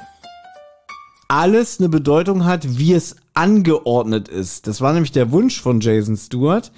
[1.28, 4.66] alles eine Bedeutung hat, wie es angeordnet ist.
[4.66, 6.72] Das war nämlich der Wunsch von Jason Stewart,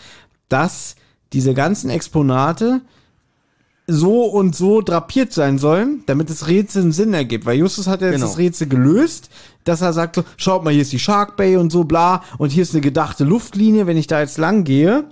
[0.49, 0.97] dass
[1.33, 2.81] diese ganzen Exponate
[3.87, 7.47] so und so drapiert sein sollen, damit das Rätsel einen Sinn ergibt.
[7.47, 8.27] Weil Justus hat ja jetzt Genau.
[8.27, 9.31] das Rätsel gelöst,
[9.65, 12.51] dass er sagt so, schaut mal, hier ist die Shark Bay und so bla und
[12.51, 15.05] hier ist eine gedachte Luftlinie, wenn ich da jetzt lang gehe.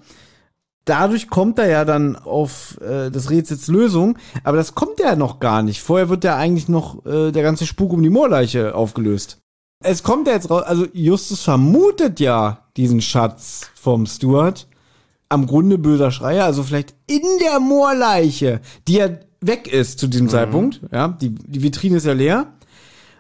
[0.87, 5.41] Dadurch kommt er ja dann auf äh, das Rätsels Lösung, aber das kommt ja noch
[5.41, 5.83] gar nicht.
[5.83, 9.39] Vorher wird ja eigentlich noch äh, der ganze Spuk um die Moorleiche aufgelöst.
[9.85, 14.69] Es kommt ja jetzt raus, also Justus vermutet ja diesen Schatz vom Stuart
[15.29, 19.09] am Grunde böser Schreier, also vielleicht in der Moorleiche, die ja
[19.41, 22.47] weg ist zu diesem Zeitpunkt, ja, die, die Vitrine ist ja leer.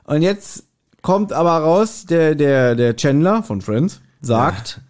[0.04, 0.64] Und jetzt
[1.02, 4.80] kommt aber raus, der, der, der Chandler von Friends sagt,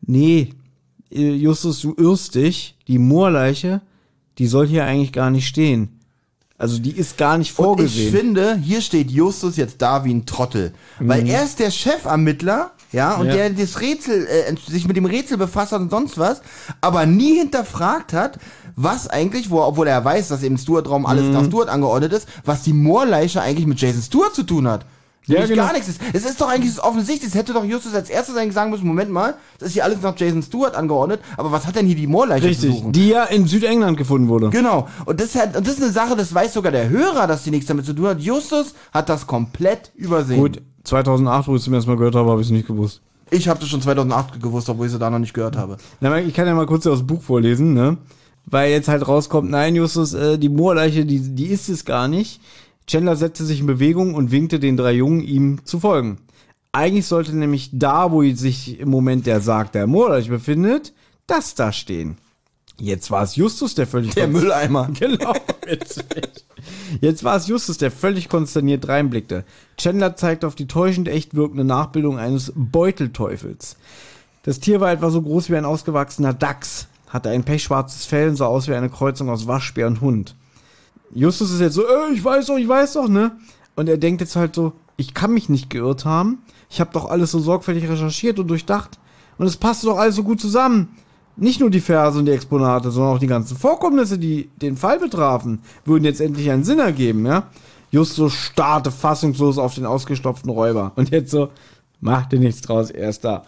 [0.00, 0.54] nee, äh,
[1.12, 3.80] Justus, du irrst dich, die Moorleiche,
[4.38, 5.98] die soll hier eigentlich gar nicht stehen.
[6.58, 8.12] Also die ist gar nicht Und ich vorgesehen.
[8.14, 10.72] finde, hier steht Justus jetzt da wie ein Trottel.
[11.00, 13.28] Weil er ist der Chefermittler, ja, und Mhm.
[13.30, 13.34] Ja.
[13.36, 16.40] der das Rätsel, äh, sich mit dem Rätsel befasst hat und sonst was,
[16.80, 18.38] aber nie hinterfragt hat,
[18.76, 21.32] was eigentlich, wo, obwohl er weiß, dass im Stuart-Raum alles Mhm.
[21.32, 24.86] nach Stuart angeordnet ist, was die Moorleiche eigentlich mit Jason Stuart zu tun hat.
[25.26, 25.64] Ja, genau.
[25.64, 25.88] gar nichts.
[25.88, 26.00] ist.
[26.12, 27.30] Es ist doch eigentlich offensichtlich.
[27.30, 30.02] Es hätte doch Justus als erstes eigentlich sagen müssen, Moment mal, das ist hier alles
[30.02, 32.92] nach Jason Stewart angeordnet, aber was hat denn hier die Moorleiche zu Richtig, suchen?
[32.92, 34.50] die ja in Südengland gefunden wurde.
[34.50, 34.88] Genau.
[35.04, 37.50] Und das, hat, und das ist eine Sache, das weiß sogar der Hörer, dass die
[37.50, 38.20] nichts damit zu tun hat.
[38.20, 40.40] Justus hat das komplett übersehen.
[40.40, 43.00] Gut, 2008, wo ich es zum ersten Mal gehört habe, habe ich es nicht gewusst.
[43.30, 45.76] Ich habe das schon 2008 gewusst, obwohl ich sie da noch nicht gehört habe.
[46.00, 47.96] Na, ich kann ja mal kurz aus dem Buch vorlesen, ne?
[48.44, 52.40] Weil jetzt halt rauskommt, nein, Justus, äh, die Moorleiche, die, die ist es gar nicht.
[52.86, 56.18] Chandler setzte sich in Bewegung und winkte den drei Jungen, ihm zu folgen.
[56.72, 60.92] Eigentlich sollte nämlich da, wo sich im Moment der Sarg der Moorleiche befindet,
[61.26, 62.16] das da stehen.
[62.78, 64.90] Jetzt war es Justus, der völlig Der Mülleimer.
[64.98, 65.34] Genau,
[65.66, 66.04] witzig.
[67.00, 69.44] Jetzt war es Justus, der völlig konsterniert reinblickte.
[69.76, 73.76] Chandler zeigte auf die täuschend echt wirkende Nachbildung eines Beutelteufels.
[74.42, 78.36] Das Tier war etwa so groß wie ein ausgewachsener Dachs, hatte ein pechschwarzes Fell und
[78.36, 80.34] sah aus wie eine Kreuzung aus Waschbär und Hund.
[81.14, 83.32] Justus ist jetzt so, äh, ich weiß doch, ich weiß doch, ne?
[83.74, 86.38] Und er denkt jetzt halt so, ich kann mich nicht geirrt haben.
[86.70, 88.98] Ich habe doch alles so sorgfältig recherchiert und durchdacht.
[89.38, 90.88] Und es passte doch alles so gut zusammen.
[91.36, 94.98] Nicht nur die Verse und die Exponate, sondern auch die ganzen Vorkommnisse, die den Fall
[94.98, 97.48] betrafen, würden jetzt endlich einen Sinn ergeben, ja?
[97.90, 100.92] Justus starrte fassungslos auf den ausgestopften Räuber.
[100.96, 101.50] Und jetzt so,
[102.00, 103.44] mach dir nichts draus, er ist da.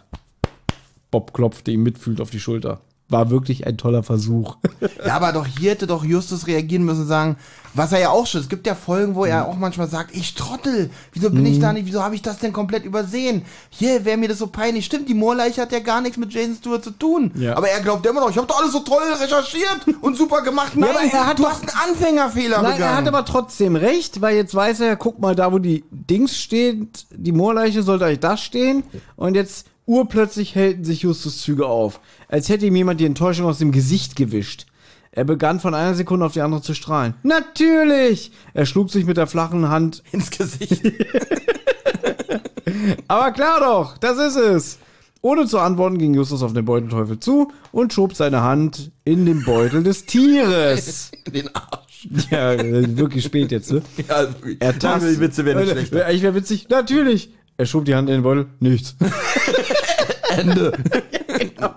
[1.11, 2.81] Bob klopfte ihm mitfühlend auf die Schulter.
[3.09, 4.57] War wirklich ein toller Versuch.
[5.07, 7.37] Ja, aber doch hier hätte doch Justus reagieren müssen und sagen,
[7.75, 9.31] was er ja auch schon, es gibt ja Folgen, wo Mhm.
[9.31, 12.39] er auch manchmal sagt, ich trottel, wieso bin ich da nicht, wieso habe ich das
[12.39, 13.43] denn komplett übersehen?
[13.69, 14.87] Hier wäre mir das so peinlich.
[14.87, 17.31] Stimmt, die Moorleiche hat ja gar nichts mit Jason Stewart zu tun.
[17.37, 17.57] Ja.
[17.57, 20.73] Aber er glaubt immer noch, ich habe doch alles so toll recherchiert und super gemacht.
[20.75, 22.83] Nein, aber er hat du hast einen Anfängerfehler Nein, begangen.
[22.95, 26.39] er hat aber trotzdem recht, weil jetzt weiß er, guck mal, da wo die Dings
[26.39, 28.83] steht, die Moorleiche sollte eigentlich da stehen
[29.17, 32.01] und jetzt urplötzlich hellten sich Justus Züge auf,
[32.35, 34.67] als hätte ihm jemand die Enttäuschung aus dem Gesicht gewischt.
[35.13, 37.15] Er begann von einer Sekunde auf die andere zu strahlen.
[37.23, 38.33] Natürlich!
[38.55, 40.83] Er schlug sich mit der flachen Hand ins Gesicht.
[43.07, 44.79] Aber klar doch, das ist es.
[45.23, 49.45] Ohne zu antworten ging Justus auf den Beutelteufel zu und schob seine Hand in den
[49.45, 51.13] Beutel des Tieres.
[51.33, 52.09] Den Arsch.
[52.33, 53.81] Ja, äh, wirklich spät jetzt, ne?
[54.09, 54.57] Ja, wirklich.
[54.59, 56.11] Er tastet, die Witze werden Leute, schlechter.
[56.11, 56.69] Ich wäre witzig.
[56.69, 57.31] Natürlich.
[57.57, 58.47] Er schob die Hand in den Beutel.
[58.59, 58.97] Nichts.
[60.37, 60.73] Ende.
[61.39, 61.75] Genau.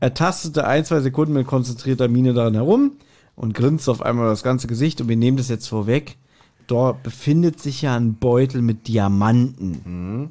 [0.00, 2.92] Er tastete ein, zwei Sekunden mit konzentrierter Miene daran herum
[3.36, 5.00] und grinste auf einmal das ganze Gesicht.
[5.00, 6.16] Und wir nehmen das jetzt vorweg.
[6.66, 10.30] Dort befindet sich ja ein Beutel mit Diamanten.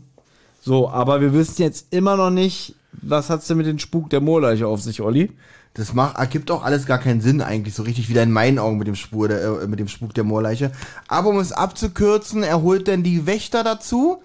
[0.62, 4.22] So, aber wir wissen jetzt immer noch nicht, was hat's denn mit dem Spuk der
[4.22, 5.32] Moorleiche auf sich, Olli?
[5.74, 8.78] Das macht, ergibt auch alles gar keinen Sinn eigentlich, so richtig wieder in meinen Augen
[8.78, 10.72] mit dem Spur der, äh, mit dem Spuk der Moorleiche.
[11.08, 14.22] Aber um es abzukürzen, er holt dann die Wächter dazu,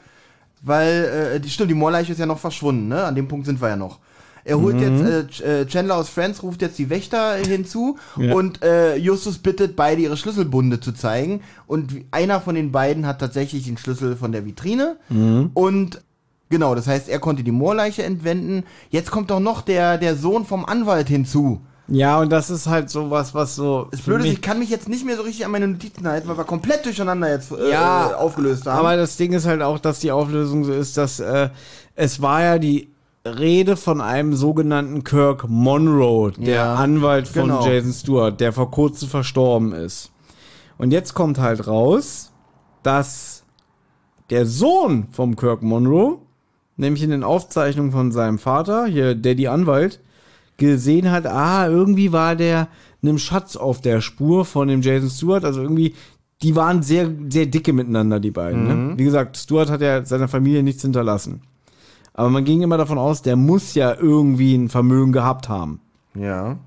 [0.63, 3.05] weil, äh, die, stimmt, die Moorleiche ist ja noch verschwunden, ne?
[3.05, 4.01] An dem Punkt sind wir ja noch.
[4.47, 8.33] Er holt jetzt, äh, äh, Chandler aus Friends ruft jetzt die Wächter hinzu Ja.
[8.35, 11.41] und äh, Justus bittet beide ihre Schlüsselbunde zu zeigen.
[11.67, 14.97] Und einer von den beiden hat tatsächlich den Schlüssel von der Vitrine.
[15.55, 16.01] Und
[16.49, 18.63] genau, das heißt, er konnte die Moorleiche entwenden.
[18.91, 21.61] Jetzt kommt doch noch der, der Sohn vom Anwalt hinzu.
[21.89, 23.87] Ja, und das ist halt sowas, was so.
[23.93, 26.27] Das Blöde ist, ich kann mich jetzt nicht mehr so richtig an meine Notizen halten,
[26.29, 28.79] weil wir komplett durcheinander jetzt äh, Ja, aufgelöst haben.
[28.79, 31.49] Aber das Ding ist halt auch, dass die Auflösung so ist, dass äh,
[31.95, 32.89] es war ja die
[33.27, 37.67] Rede von einem sogenannten Kirk Monroe, der Ja, Anwalt von genau.
[37.67, 40.13] Jason Stewart, der vor kurzem verstorben ist.
[40.79, 42.33] Und jetzt kommt halt raus,
[42.83, 43.45] dass
[44.31, 46.19] der Sohn vom Kirk Monroe,
[46.77, 50.01] nämlich in den Aufzeichnungen von seinem Vater, hier Daddy Anwalt,
[50.57, 52.69] gesehen hat, ah, irgendwie war der
[53.03, 55.95] einem Schatz auf der Spur von dem Jason Stewart, also irgendwie,
[56.43, 58.67] die waren sehr, sehr dicke miteinander, die beiden.
[58.67, 58.99] Ne?
[58.99, 61.43] Wie gesagt, Stewart hat ja seiner Familie nichts hinterlassen.
[62.17, 65.81] Aber man ging immer davon aus, der muss ja irgendwie ein Vermögen gehabt haben.
[66.15, 66.59] ja.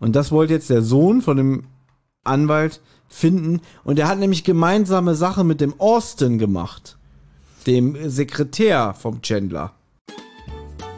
[0.00, 1.64] Und das wollte jetzt der Sohn von dem
[2.24, 3.60] Anwalt finden.
[3.84, 6.98] Und er hat nämlich gemeinsame Sache mit dem Austin gemacht.
[7.66, 9.72] Dem Sekretär vom Chandler.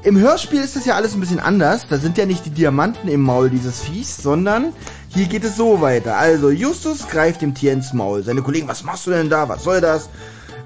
[0.02, 1.86] Im Hörspiel ist das ja alles ein bisschen anders.
[1.88, 4.72] Da sind ja nicht die Diamanten im Maul dieses Viehs, sondern
[5.08, 6.16] hier geht es so weiter.
[6.16, 8.24] Also Justus greift dem Tier ins Maul.
[8.24, 9.48] Seine Kollegen, was machst du denn da?
[9.48, 10.08] Was soll das?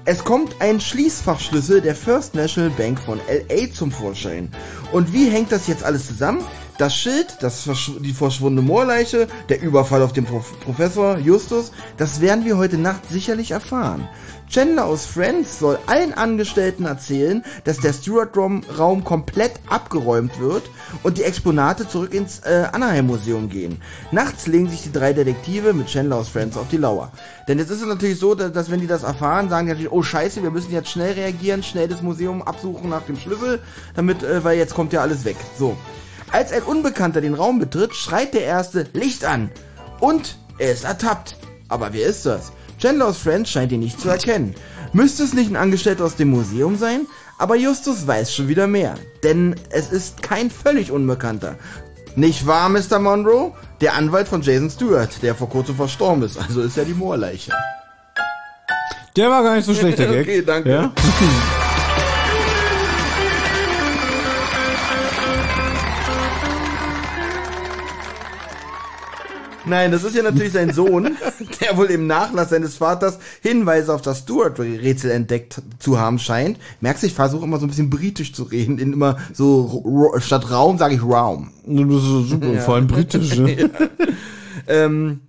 [0.03, 4.49] Es kommt ein Schließfachschlüssel der First National Bank von LA zum Vorschein.
[4.91, 6.43] Und wie hängt das jetzt alles zusammen?
[6.79, 12.19] Das Schild, das verschw die verschwundene Moorleiche, der Überfall auf den Prof Professor Justus, das
[12.19, 14.09] werden wir heute Nacht sicherlich erfahren.
[14.51, 20.63] Chandler aus Friends soll allen Angestellten erzählen, dass der Stewart-Raum komplett abgeräumt wird
[21.03, 23.81] und die Exponate zurück ins äh, Anaheim-Museum gehen.
[24.11, 27.13] Nachts legen sich die drei Detektive mit Chandler aus Friends auf die Lauer.
[27.47, 29.91] Denn jetzt ist es natürlich so, dass, dass wenn die das erfahren, sagen die natürlich,
[29.93, 33.61] oh scheiße, wir müssen jetzt schnell reagieren, schnell das Museum absuchen nach dem Schlüssel,
[33.95, 35.37] damit, äh, weil jetzt kommt ja alles weg.
[35.57, 35.77] So.
[36.29, 39.49] Als ein Unbekannter den Raum betritt, schreit der Erste Licht an.
[40.01, 41.37] Und er ist ertappt.
[41.69, 42.51] Aber wer ist das?
[42.81, 44.55] Chandler aus Friends scheint ihn nicht zu erkennen.
[44.91, 47.05] Müsste es nicht ein Angestellter aus dem Museum sein?
[47.37, 48.95] Aber Justus weiß schon wieder mehr.
[49.23, 51.55] Denn es ist kein völlig Unbekannter.
[52.15, 52.99] Nicht wahr, Mr.
[52.99, 53.53] Monroe?
[53.81, 56.37] Der Anwalt von Jason Stewart, der vor kurzem verstorben ist.
[56.37, 57.51] Also ist ja die Moorleiche.
[59.15, 60.21] Der war gar nicht so schlecht, der Gag.
[60.21, 60.69] Okay, danke.
[60.69, 60.93] Ja?
[69.65, 71.17] Nein, das ist ja natürlich sein Sohn,
[71.61, 76.57] der wohl im Nachlass seines Vaters Hinweise auf das Stuart-Rätsel entdeckt zu haben scheint.
[76.79, 80.49] Merkst du, ich versuche immer so ein bisschen britisch zu reden, in immer so statt
[80.49, 81.51] Raum sage ich Raum.
[81.65, 83.69] Das ist super, vor allem britisch, ne?
[84.67, 85.21] Ähm,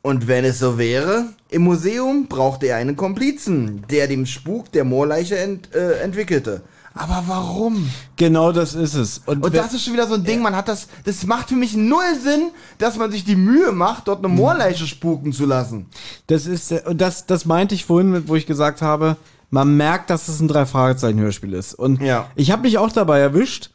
[0.00, 4.84] und wenn es so wäre, im Museum brauchte er einen Komplizen, der dem Spuk der
[4.84, 6.62] Moorleiche ent, äh, entwickelte.
[6.96, 7.88] Aber warum?
[8.16, 9.20] Genau das ist es.
[9.26, 11.56] Und wenn- das ist schon wieder so ein Ding, man hat das, das macht für
[11.56, 15.86] mich null Sinn, dass man sich die Mühe macht, dort eine Moorleiche spuken zu lassen.
[16.26, 19.16] Das ist, äh, und das, das meinte ich vorhin, mit, wo ich gesagt habe,
[19.50, 21.74] man merkt, dass es ein Drei-Fragezeichen-Hörspiel ist.
[21.74, 22.28] Und Ja.
[22.34, 23.70] ich habe mich auch dabei erwischt,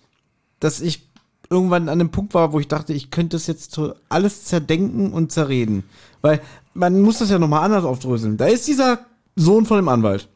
[0.59, 1.07] dass ich
[1.49, 3.79] irgendwann an einem Punkt war, wo ich dachte, ich könnte das jetzt
[4.09, 5.83] alles zerdenken und zerreden.
[6.21, 6.41] Weil
[6.73, 8.37] man muss das ja nochmal anders aufdröseln.
[8.37, 8.99] Da ist dieser
[9.35, 10.27] Sohn von dem Anwalt,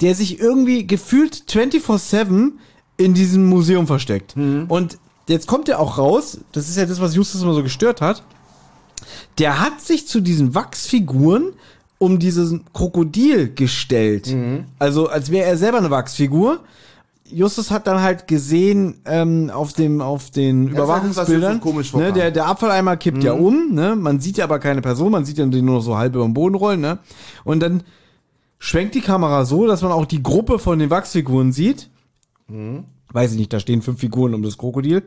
[0.00, 2.52] der sich irgendwie gefühlt 24-7
[2.96, 4.34] in diesem Museum versteckt.
[4.68, 4.98] Und
[5.28, 8.22] jetzt kommt er auch raus, das ist ja das, was Justus immer so gestört hat.
[9.38, 11.52] Der hat sich zu diesen Wachsfiguren
[11.98, 14.28] um dieses Krokodil gestellt.
[14.28, 14.64] Mhm.
[14.78, 16.60] Also als wäre er selber eine Wachsfigur.
[17.26, 22.46] Justus hat dann halt gesehen ähm, auf dem auf den Überwachungsbildern, komisch ne, der der
[22.46, 23.96] Abfalleimer kippt ja um, ne?
[23.96, 26.34] Man sieht ja aber keine Person, man sieht ja den nur so halb über den
[26.34, 26.98] Boden rollen, ne?
[27.42, 27.82] Und dann
[28.64, 31.90] schwenkt die Kamera so, dass man auch die Gruppe von den Wachsfiguren sieht.
[33.12, 35.02] Weiß ich nicht, da stehen fünf Figuren um das Krokodil.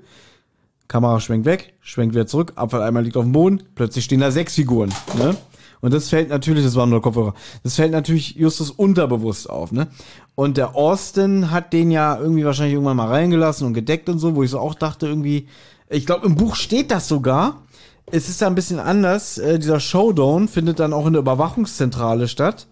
[0.88, 4.56] Kamera schwenkt weg, schwenkt wieder zurück, Abfalleimer liegt auf dem Boden, plötzlich stehen da sechs
[4.56, 5.36] Figuren, ne?
[5.82, 9.88] Und das fällt natürlich, das waren nur Kopfhörer, das fällt natürlich Justus unterbewusst auf, ne?
[10.36, 14.36] Und der Austin hat den ja irgendwie wahrscheinlich irgendwann mal reingelassen und gedeckt und so,
[14.36, 15.48] wo ich so auch dachte irgendwie,
[15.90, 17.64] ich glaube im Buch steht das sogar.
[18.10, 19.38] Es ist da ein bisschen anders.
[19.38, 22.68] Äh, dieser Showdown findet dann auch in der Überwachungszentrale statt.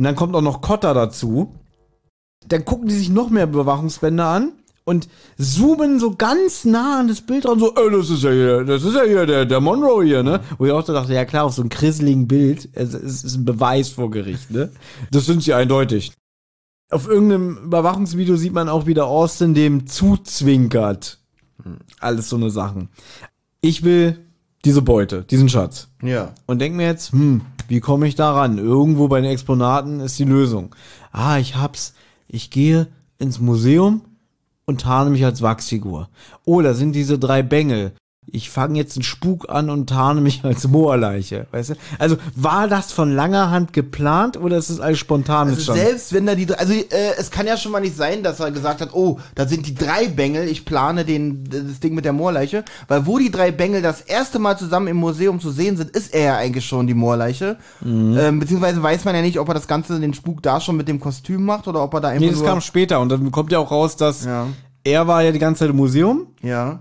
[0.00, 1.54] Und dann kommt auch noch Cotta dazu.
[2.48, 4.52] Dann gucken die sich noch mehr Überwachungsbänder an
[4.84, 8.64] und zoomen so ganz nah an das Bild ran, so, ey, das ist ja hier,
[8.64, 10.40] das ist ja hier der, der Monroe hier, ne?
[10.56, 13.36] Wo ich auch so dachte, ja klar, auf so einem krisseligen Bild, es, es ist
[13.36, 14.72] ein Beweis vor Gericht, ne?
[15.10, 16.14] Das sind sie eindeutig.
[16.90, 21.18] Auf irgendeinem Überwachungsvideo sieht man auch, wie der Austin dem zuzwinkert.
[21.98, 22.88] Alles so eine Sachen.
[23.60, 24.29] Ich will
[24.64, 25.88] diese Beute, diesen Schatz.
[26.02, 26.34] Ja.
[26.46, 28.58] Und denk mir jetzt, hm, wie komme ich da ran?
[28.58, 30.74] Irgendwo bei den Exponaten ist die Lösung.
[31.12, 31.94] Ah, ich hab's.
[32.28, 32.88] Ich gehe
[33.18, 34.02] ins Museum
[34.66, 36.08] und tarne mich als Wachsfigur.
[36.44, 37.92] Oh, da sind diese drei Bengel.
[38.26, 41.46] Ich fange jetzt einen Spuk an und tarne mich als Moorleiche.
[41.50, 41.74] Weißt du?
[41.98, 45.80] Also war das von langer Hand geplant oder ist es alles spontan Also entstanden?
[45.82, 46.84] selbst wenn da die, also äh,
[47.18, 49.74] es kann ja schon mal nicht sein, dass er gesagt hat, oh, da sind die
[49.74, 53.80] drei Bengel, ich plane den, das Ding mit der Moorleiche, weil wo die drei Bengel
[53.82, 56.94] das erste Mal zusammen im Museum zu sehen sind, ist er ja eigentlich schon die
[56.94, 57.56] Moorleiche.
[57.80, 58.16] Mhm.
[58.18, 60.88] Ähm, beziehungsweise weiß man ja nicht, ob er das Ganze, den Spuk da schon mit
[60.88, 63.50] dem Kostüm macht oder ob er da einfach Nee, das kam später und dann kommt
[63.50, 64.46] ja auch raus, dass Ja.
[64.84, 66.80] er war ja die ganze Zeit im Museum ja.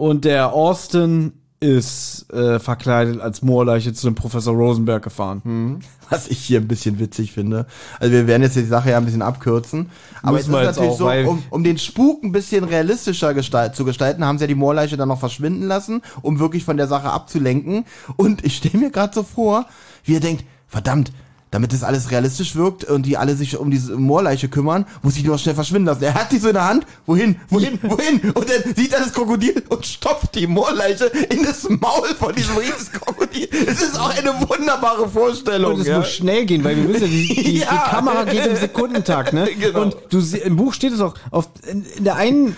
[0.00, 5.82] Und der Austin ist äh, verkleidet als Moorleiche zu dem Professor Rosenberg gefahren.
[6.08, 7.66] Was ich hier ein bisschen witzig finde.
[7.98, 9.90] Also wir werden jetzt die Sache ja ein bisschen abkürzen.
[10.22, 13.76] Aber Müssen es ist natürlich auch, so, um, um den Spuk ein bisschen realistischer gestalt,
[13.76, 16.88] zu gestalten, haben sie ja die Moorleiche dann noch verschwinden lassen, um wirklich von der
[16.88, 17.84] Sache abzulenken.
[18.16, 19.66] Und ich stelle mir gerade so vor,
[20.04, 21.12] wie er denkt, verdammt,
[21.50, 25.24] damit das alles realistisch wirkt und die alle sich um diese Moorleiche kümmern, muss ich
[25.24, 26.04] nur schnell verschwinden lassen.
[26.04, 26.86] Er hat die so in der Hand.
[27.06, 27.36] Wohin?
[27.48, 27.78] Wohin?
[27.82, 28.20] Wohin?
[28.30, 32.56] Und dann sieht er das Krokodil und stopft die Moorleiche in das Maul von diesem
[32.58, 33.48] Riesengekrokodil.
[33.66, 35.74] Es ist auch eine wunderbare Vorstellung.
[35.74, 35.98] Und es ja.
[35.98, 37.84] muss schnell gehen, weil wir wissen die, die, Ja.
[37.84, 39.48] die Kamera geht im Sekundentakt, ne?
[39.60, 39.82] Genau.
[39.82, 42.56] Und du im Buch steht es auch, auf, in, in der einen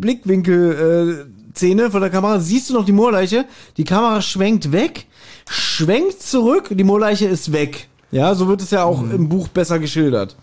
[0.00, 3.44] Blickwinkel äh, Szene von der Kamera siehst du noch die Moorleiche,
[3.76, 5.06] die Kamera schwenkt weg,
[5.50, 7.88] schwenkt zurück, die Moorleiche ist weg.
[8.10, 10.36] Ja, so wird es ja auch im Buch besser geschildert.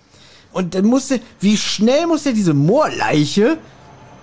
[0.53, 3.57] Und dann musste, wie schnell muss ja diese Moorleiche,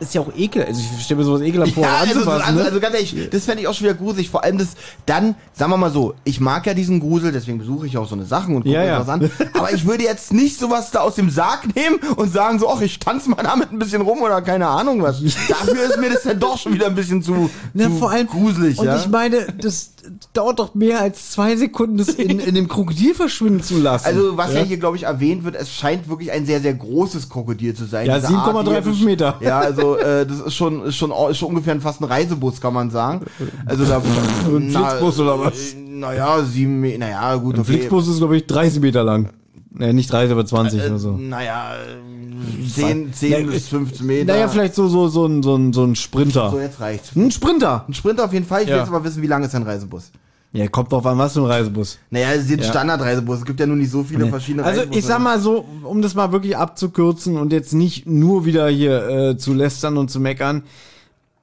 [0.00, 2.58] ist ja auch ekel, also ich stelle mir sowas ekelhaft vor, Ja, also, anzufassen, also,
[2.58, 2.64] ne?
[2.64, 4.30] also ganz ehrlich, das fände ich auch schon wieder gruselig.
[4.30, 4.68] Vor allem das,
[5.06, 8.14] dann, sagen wir mal so, ich mag ja diesen Grusel, deswegen besuche ich auch so
[8.16, 9.00] eine Sachen und gucke Ja, mir ja.
[9.00, 9.30] was an.
[9.54, 12.80] Aber ich würde jetzt nicht sowas da aus dem Sarg nehmen und sagen so, ach,
[12.80, 15.20] ich tanze mal damit ein bisschen rum oder keine Ahnung was.
[15.48, 18.26] Dafür ist mir das dann doch schon wieder ein bisschen zu, Ja, zu vor allem
[18.26, 18.96] gruselig, Und ja.
[18.96, 19.90] ich meine, das
[20.32, 24.06] dauert doch mehr als zwei Sekunden, das in, in dem Krokodil verschwinden zu lassen.
[24.06, 27.28] also, was ja, hier, glaube ich, erwähnt wird, es scheint wirklich ein sehr, sehr großes
[27.28, 28.06] Krokodil zu sein.
[28.06, 29.36] Ja, Diese Art, 7,35 die- Meter.
[29.40, 32.74] Ja, also, äh, das ist schon, ist schon, ist schon ungefähr fast ein Reisebus, kann
[32.74, 33.22] man sagen.
[33.66, 34.02] Also, da,
[34.46, 35.72] Ein Flixbus oder was?
[35.72, 37.72] äh, Naja, sieben Meter, naja, gut, Ein okay.
[37.72, 39.30] Flixbus ist, glaube ich, 30 Meter lang.
[39.74, 41.12] Nee, nicht 30, aber 20 oder so.
[41.12, 44.32] Naja, äh, 10, 10 bis 15 Meter.
[44.32, 46.50] Naja, vielleicht so, so, so ein, so ein, so ein Sprinter.
[46.50, 47.14] So, jetzt reicht's.
[47.16, 47.84] Ein Sprinter!
[47.88, 48.62] Ein Sprinter auf jeden Fall.
[48.62, 48.80] Ich will Ja.
[48.80, 50.10] jetzt aber wissen, wie lang ist ein Reisebus?
[50.54, 51.98] Ja, kommt drauf an, was für ein Reisebus.
[52.10, 52.68] Naja, es sind Ja.
[52.68, 53.38] Standardreisebus.
[53.38, 54.98] Es gibt ja nun nicht so viele verschiedene Also Reisebusse.
[54.98, 59.08] ich sag mal so, um das mal wirklich abzukürzen und jetzt nicht nur wieder hier
[59.08, 60.64] äh, zu lästern und zu meckern,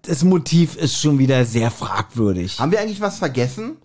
[0.04, 2.60] das Motiv ist schon wieder sehr fragwürdig.
[2.60, 3.78] Haben wir eigentlich was vergessen?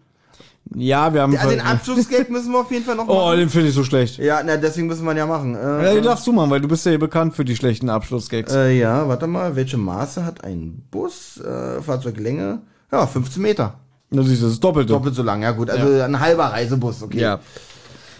[0.74, 1.32] Ja, wir haben...
[1.32, 3.38] Ja, den Abschlussgag müssen wir auf jeden Fall noch oh, machen.
[3.38, 4.18] den finde ich so schlecht.
[4.18, 5.54] Ja, na, deswegen müssen wir ihn ja machen.
[5.54, 7.90] Ja, Äh, den darfst du machen, weil du bist ja hier bekannt für die schlechten
[7.90, 8.52] Abschlussgags.
[8.52, 9.54] äh, ja, warte mal.
[9.56, 11.38] Welche Maße hat ein Bus?
[11.40, 12.60] Äh, Fahrzeuglänge?
[12.90, 13.74] Ja, 15 Meter.
[14.10, 14.88] Du siehst, das ist doppelt.
[14.90, 15.42] Doppelt so lang.
[15.42, 17.02] Ja gut, also ein halber Reisebus.
[17.02, 17.20] Okay.
[17.20, 17.40] Ja.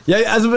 [0.07, 0.55] Ja, also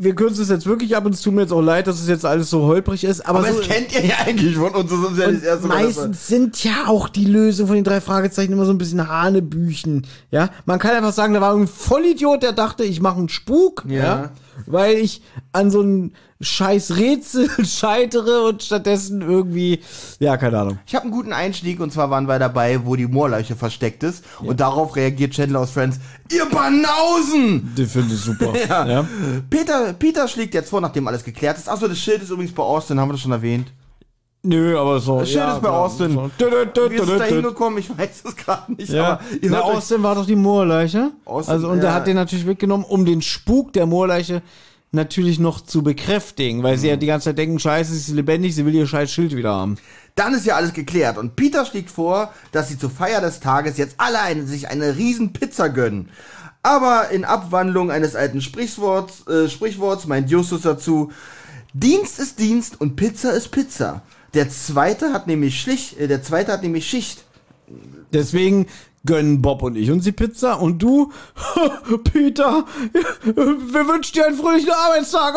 [0.00, 2.06] wir kürzen es jetzt wirklich ab und es tut mir jetzt auch leid, dass es
[2.06, 4.88] jetzt alles so holprig ist, aber, Aber so, das kennt ihr ja eigentlich von uns.
[4.90, 5.82] Das ist ja das erste Mal.
[5.82, 10.06] meistens sind ja auch die Lösungen von den drei Fragezeichen immer so ein bisschen Hanebüchen.
[10.30, 13.86] Ja, man kann einfach sagen, da war ein Vollidiot, der dachte, ich mache einen Spuk,
[13.88, 13.98] ja.
[13.98, 14.30] Ja.
[14.66, 15.20] weil ich
[15.50, 19.80] an so ein scheiß Rätsel scheitere und stattdessen irgendwie,
[20.20, 20.78] ja, keine Ahnung.
[20.86, 24.24] Ich habe einen guten Einstieg und zwar waren wir dabei, wo die Moorleiche versteckt ist
[24.40, 25.98] und darauf reagiert Chandler aus Friends.
[26.30, 27.74] Ihr Banausen!
[27.76, 28.52] Den finde ich super.
[28.68, 29.06] ja.
[29.50, 31.68] Peter, Peter schlägt jetzt vor, nachdem alles geklärt ist.
[31.68, 33.72] Achso, das Schild ist übrigens bei Austin, haben wir das schon erwähnt.
[34.42, 35.24] Nö, aber so.
[35.24, 36.12] Schön ist bei Austin.
[36.12, 36.30] So.
[36.38, 37.80] Wie ist es da hingekommen?
[37.80, 38.88] Ich weiß es gerade nicht.
[38.90, 41.10] Ja, Na, Austin war doch die Moorleiche.
[41.24, 41.94] Austin, also, und der ja.
[41.96, 44.42] hat den natürlich weggenommen, um den Spuk der Moorleiche
[44.90, 46.80] natürlich noch zu bekräftigen, weil Mhm.
[46.80, 49.36] sie ja die ganze Zeit denken, scheiße, sie ist lebendig, sie will ihr scheiß Schild
[49.36, 49.76] wieder haben.
[50.14, 53.76] Dann ist ja alles geklärt und Peter schlägt vor, dass sie zur Feier des Tages
[53.76, 56.08] jetzt alle eine, sich eine riesen Pizza gönnen.
[56.62, 61.12] Aber in Abwandlung eines alten Sprichworts, äh, Sprichworts meint Justus dazu,
[61.72, 64.02] Dienst ist Dienst und Pizza ist Pizza.
[64.34, 67.24] Der zweite hat nämlich Schlicht, äh, der zweite hat nämlich Schicht.
[68.12, 68.66] Deswegen
[69.04, 71.12] gönnen Bob und ich uns die Pizza und du,
[72.04, 72.64] Peter,
[73.24, 75.34] wir wünschen dir einen fröhlichen Arbeitstag.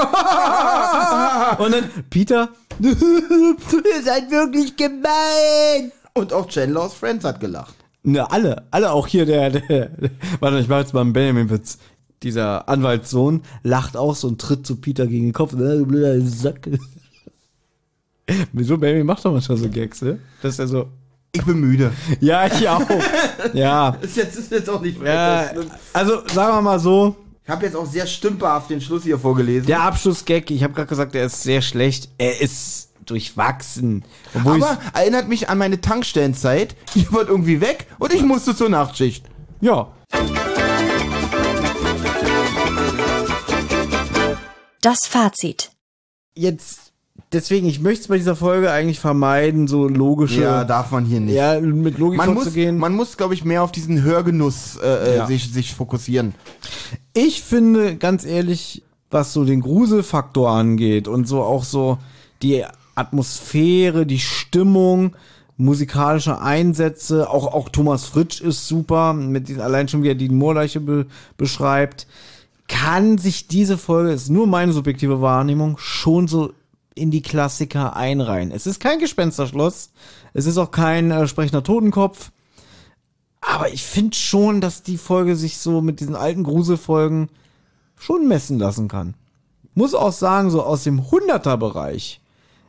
[1.60, 5.92] und dann, Peter, ihr seid wirklich gemein.
[6.14, 7.76] Und auch Chandler aus Friends hat gelacht.
[8.04, 9.92] Ne, alle, alle, auch hier der, der,
[10.40, 11.78] warte, ich mach jetzt mal einen Benjamin-Witz.
[12.24, 15.52] Dieser Anwaltssohn lacht auch so und tritt zu Peter gegen den Kopf.
[15.52, 16.70] Du blöder Sack.
[18.54, 20.20] Wieso, Benjamin macht doch manchmal so Gags, ne?
[20.42, 20.90] Das ist ja so,
[21.34, 21.94] Ich bin müde.
[22.20, 22.82] ja, ich auch.
[23.54, 25.04] ja, Ist jetzt, ist jetzt auch nicht ja,
[25.44, 25.72] weiter schlimm.
[25.94, 29.66] also sagen wir mal so, Ich habe jetzt auch sehr stümperhaft den Schluss hier vorgelesen.
[29.68, 32.10] der Abschlussgag, ich habe gerade gesagt, er ist sehr schlecht.
[32.18, 34.04] Er ist durchwachsen.
[34.36, 36.76] Obwohl Aber erinnert mich an meine Tankstellenzeit.
[36.96, 39.26] Ihr wart irgendwie weg und ich musste zur Nachtschicht.
[39.62, 39.88] ja,
[44.82, 45.72] Das Fazit.
[46.36, 46.91] jetzt,
[47.34, 51.20] deswegen, ich möchte es bei dieser Folge eigentlich vermeiden, so logische, Ja, darf man hier
[51.20, 51.36] nicht.
[51.36, 52.78] ja, mit Logik man muss, vorzugehen.
[52.78, 55.24] man muss, glaube ich, mehr auf diesen Hörgenuss äh, Ja.
[55.24, 56.34] äh, sich, sich fokussieren.
[57.14, 61.98] Ich finde, ganz ehrlich, was so den Gruselfaktor angeht und so auch so
[62.42, 62.64] die
[62.96, 65.16] Atmosphäre, die Stimmung,
[65.58, 70.30] musikalische Einsätze, auch, auch Thomas Fritsch ist super, mit diesen, allein schon wie er die
[70.30, 71.06] Moorleiche be,
[71.38, 72.08] beschreibt,
[72.68, 76.54] kann sich diese Folge, ist nur meine subjektive Wahrnehmung, schon so
[76.96, 78.52] in die Klassiker einreihen.
[78.52, 79.92] Es ist kein Gespensterschloss,
[80.34, 82.32] es ist auch kein äh, sprechender Totenkopf,
[83.42, 87.30] aber ich finde schon, dass die Folge sich so mit diesen alten Gruselfolgen
[87.98, 89.16] schon messen lassen kann.
[89.74, 92.22] Muss auch sagen, so aus dem 100er-Bereich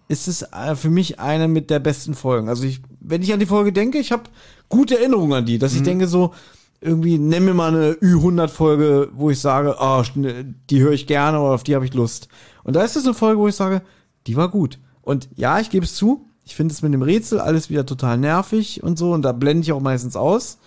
[0.08, 2.48] ist es äh, für mich eine mit der besten Folgen.
[2.48, 4.24] Also ich, wenn ich an die Folge denke, ich habe
[4.68, 6.32] gute Erinnerungen an die, dass ich denke so,
[6.80, 11.54] irgendwie nenn mir mal eine Ü100-Folge, wo ich sage, ah, die höre ich gerne oder
[11.54, 12.28] auf die habe ich Lust.
[12.64, 13.82] Und da ist es eine Folge, wo ich sage,
[14.26, 14.78] die war gut.
[15.02, 18.18] Und ja, ich gebe es zu, ich finde es mit dem Rätsel alles wieder total
[18.18, 20.58] nervig und so und da blende ich auch meistens aus.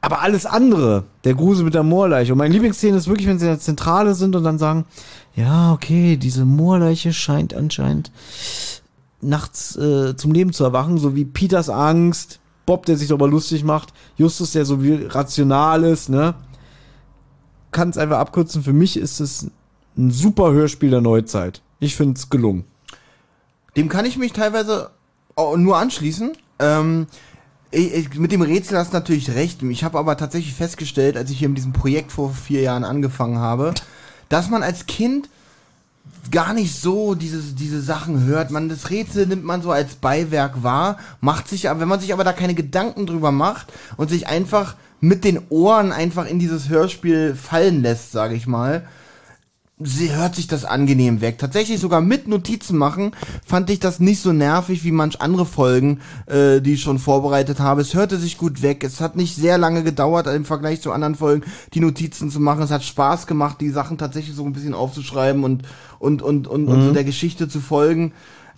[0.00, 2.32] Aber alles andere, der Grusel mit der Moorleiche.
[2.32, 4.84] Und meine Lieblingsszene ist wirklich, wenn sie in der Zentrale sind und dann sagen,
[5.34, 8.12] ja, okay, diese Moorleiche scheint anscheinend
[9.22, 13.64] nachts äh, zum Leben zu erwachen, so wie Peters Angst, Bob, der sich darüber lustig
[13.64, 16.34] macht, Justus, der so wie rational ist, ne?
[17.70, 18.62] Kann es einfach abkürzen.
[18.62, 19.50] Für mich ist es
[19.96, 21.62] ein super Hörspiel der Neuzeit.
[21.84, 22.64] Ich finde es gelungen.
[23.76, 24.90] Dem kann ich mich teilweise
[25.36, 26.32] nur anschließen.
[26.60, 27.06] Ähm,
[27.70, 29.62] ich, ich, mit dem Rätsel hast du natürlich recht.
[29.62, 33.38] Ich habe aber tatsächlich festgestellt, als ich hier mit diesem Projekt vor vier Jahren angefangen
[33.38, 33.74] habe,
[34.28, 35.28] dass man als Kind
[36.30, 38.50] gar nicht so diese, diese Sachen hört.
[38.50, 42.12] Man, das Rätsel nimmt man so als Beiwerk wahr, macht sich, aber wenn man sich
[42.12, 46.68] aber da keine Gedanken drüber macht und sich einfach mit den Ohren einfach in dieses
[46.68, 48.86] Hörspiel fallen lässt, sage ich mal,
[49.86, 51.38] sie hört sich das angenehm weg.
[51.38, 53.12] Tatsächlich sogar mit Notizen machen
[53.46, 57.60] fand ich das nicht so nervig wie manch andere Folgen, äh, die ich schon vorbereitet
[57.60, 57.82] habe.
[57.82, 58.82] Es hörte sich gut weg.
[58.84, 61.44] Es hat nicht sehr lange gedauert im Vergleich zu anderen Folgen,
[61.74, 62.62] die Notizen zu machen.
[62.62, 65.62] Es hat Spaß gemacht, die Sachen tatsächlich so ein bisschen aufzuschreiben und
[65.98, 68.12] und und und, und so der Geschichte zu folgen.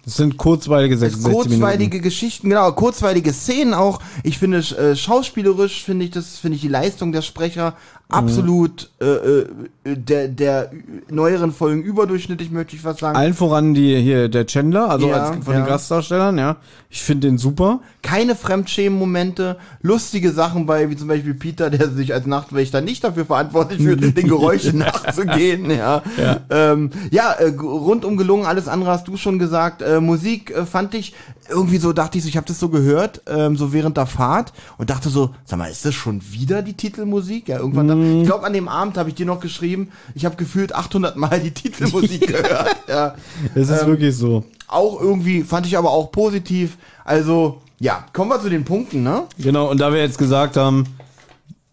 [0.06, 2.02] Das sind kurzweilige 66 Kurzweilige Minuten.
[2.04, 4.00] Geschichten, genau, kurzweilige Szenen auch.
[4.22, 7.74] Ich finde, äh, schauspielerisch finde ich das, finde ich die Leistung der Sprecher
[8.08, 9.46] absolut äh, äh,
[9.84, 10.70] der, der
[11.10, 13.16] neueren Folgen überdurchschnittlich, möchte ich was sagen.
[13.16, 15.60] Allen voran die hier der Chandler, also Ja, als von ja.
[15.60, 16.56] den Gastdarstellern, ja.
[16.88, 17.80] Ich finde den super.
[18.02, 23.26] keine Fremdschämen-Momente, lustige Sachen bei, wie zum Beispiel Peter, der sich als Nachtwächter nicht dafür
[23.26, 26.02] verantwortlich fühlt, den Geräuschen nachzugehen, ja.
[26.16, 26.40] Ja.
[26.50, 29.82] ähm, ja äh, rundum gelungen, alles andere hast du schon gesagt.
[29.82, 31.14] Äh, Musik äh, fand ich
[31.48, 34.52] irgendwie so, dachte ich so, ich habe das so gehört, ähm, so während der Fahrt
[34.78, 37.48] und dachte so, sag mal, ist das schon wieder die Titelmusik?
[37.48, 40.36] Ja, irgendwann, da, ich glaube, an dem Abend habe ich dir noch geschrieben, ich habe
[40.36, 43.14] gefühlt 800 Mal die Titelmusik gehört, ja.
[43.54, 44.44] Es ist Ähm, wirklich so.
[44.68, 46.76] Auch irgendwie, fand ich aber auch positiv.
[47.04, 49.24] Also, ja, kommen wir zu den Punkten, ne?
[49.38, 50.84] Genau, und da wir jetzt gesagt haben,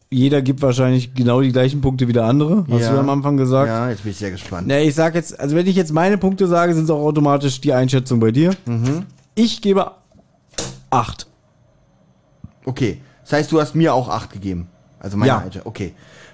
[0.10, 2.92] jeder gibt wahrscheinlich genau die gleichen Punkte wie der andere, hast Ja.
[2.94, 3.68] du am Anfang gesagt.
[3.68, 4.68] Ja, jetzt bin ich sehr gespannt.
[4.68, 7.60] Na, ich sag jetzt, also wenn ich jetzt meine Punkte sage, sind es auch automatisch
[7.62, 8.52] die Einschätzung bei dir.
[8.66, 9.08] Mhm.
[9.34, 9.90] Ich gebe
[10.92, 11.26] acht.
[12.66, 14.68] Okay, das heißt, du hast mir auch 8 gegeben.
[15.00, 15.38] Also meine Ja.
[15.40, 15.68] Einschätzung.
[15.68, 15.94] Okay.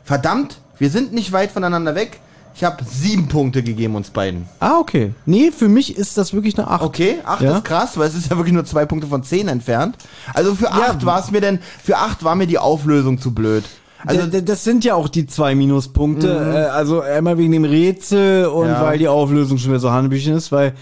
[0.10, 2.19] Verdammt, wir sind nicht weit voneinander weg.
[2.56, 4.49] Ich habe sieben Punkte gegeben uns beiden.
[4.60, 5.14] Ah, okay.
[5.27, 6.81] Nee, für mich ist das wirklich eine 8.
[6.81, 7.57] Okay, acht Ja.
[7.57, 9.98] ist krass, weil es ist ja wirklich nur zwei Punkte von zehn entfernt.
[10.34, 13.65] Also für acht war es mir denn, für acht war mir die Auflösung zu blöd.
[14.03, 16.27] Also Also das sind ja auch die zwei Minuspunkte.
[16.27, 18.81] Äh, also einmal wegen dem Rätsel und Ja.
[18.81, 20.73] weil die Auflösung schon wieder so Hanebüchen ist, weil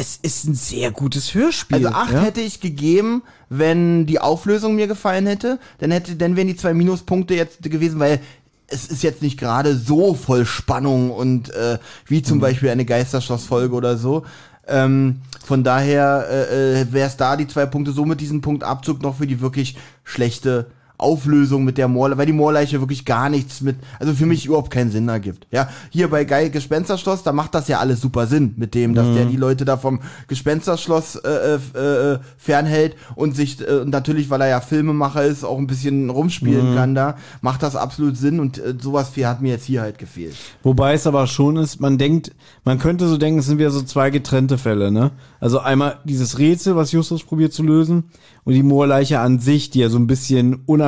[0.00, 1.76] es ist ein sehr gutes Hörspiel.
[1.86, 2.20] Also acht ja?
[2.20, 5.58] hätte ich gegeben, wenn die Auflösung mir gefallen hätte.
[5.78, 8.20] Dann hätte, dann wären die zwei Minuspunkte jetzt gewesen, weil
[8.68, 12.24] es ist jetzt nicht gerade so voll Spannung und äh, wie Mhm.
[12.24, 14.24] zum Beispiel eine Geisterschlossfolge oder so.
[14.66, 19.00] Ähm, von daher äh, äh, wäre es da die zwei Punkte so mit diesem Punktabzug
[19.02, 20.66] noch für die wirklich schlechte
[20.98, 24.70] Auflösung mit der Moorleiche, weil die Moorleiche wirklich gar nichts mit, also für mich überhaupt
[24.70, 25.46] keinen Sinn ergibt.
[25.50, 29.06] Ja, hier bei Geil Gespensterschloss, da macht das ja alles super Sinn mit dem, dass
[29.14, 34.40] der die Leute da vom Gespensterschloss äh, äh, äh, fernhält und sich äh, natürlich, weil
[34.40, 38.58] er ja Filmemacher ist, auch ein bisschen rumspielen kann da, macht das absolut Sinn und
[38.58, 40.34] äh, sowas viel hat mir jetzt hier halt gefehlt.
[40.62, 42.32] Wobei es aber schon ist, man denkt,
[42.64, 45.12] man könnte so denken, es sind wieder so zwei getrennte Fälle, ne?
[45.40, 48.04] Also einmal dieses Rätsel, was Justus probiert zu lösen,
[48.48, 50.87] und die Moorleiche an sich, die ja so ein bisschen unabhängig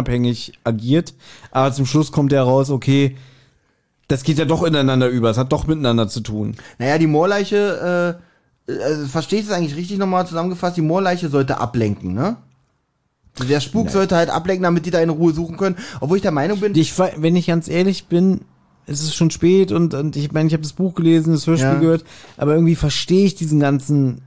[0.65, 1.15] agiert.
[1.51, 3.17] Aber zum Schluss kommt ja raus, okay,
[4.09, 6.57] das geht ja doch ineinander über, es hat doch miteinander zu tun.
[6.79, 8.19] Naja, die Moorleiche,
[8.69, 12.37] äh, also verstehe ich das eigentlich richtig nochmal zusammengefasst, die Moorleiche sollte ablenken, ne?
[13.49, 15.77] Der Spuk sollte halt ablenken, damit die da in Ruhe suchen können.
[16.01, 18.41] Obwohl ich der Meinung bin, Ich, wenn ich ganz ehrlich bin,
[18.87, 21.75] es ist schon spät und, und ich meine, ich habe das Buch gelesen, das Hörspiel
[21.75, 21.79] Ja.
[21.79, 22.05] gehört,
[22.37, 24.23] aber irgendwie verstehe ich diesen ganzen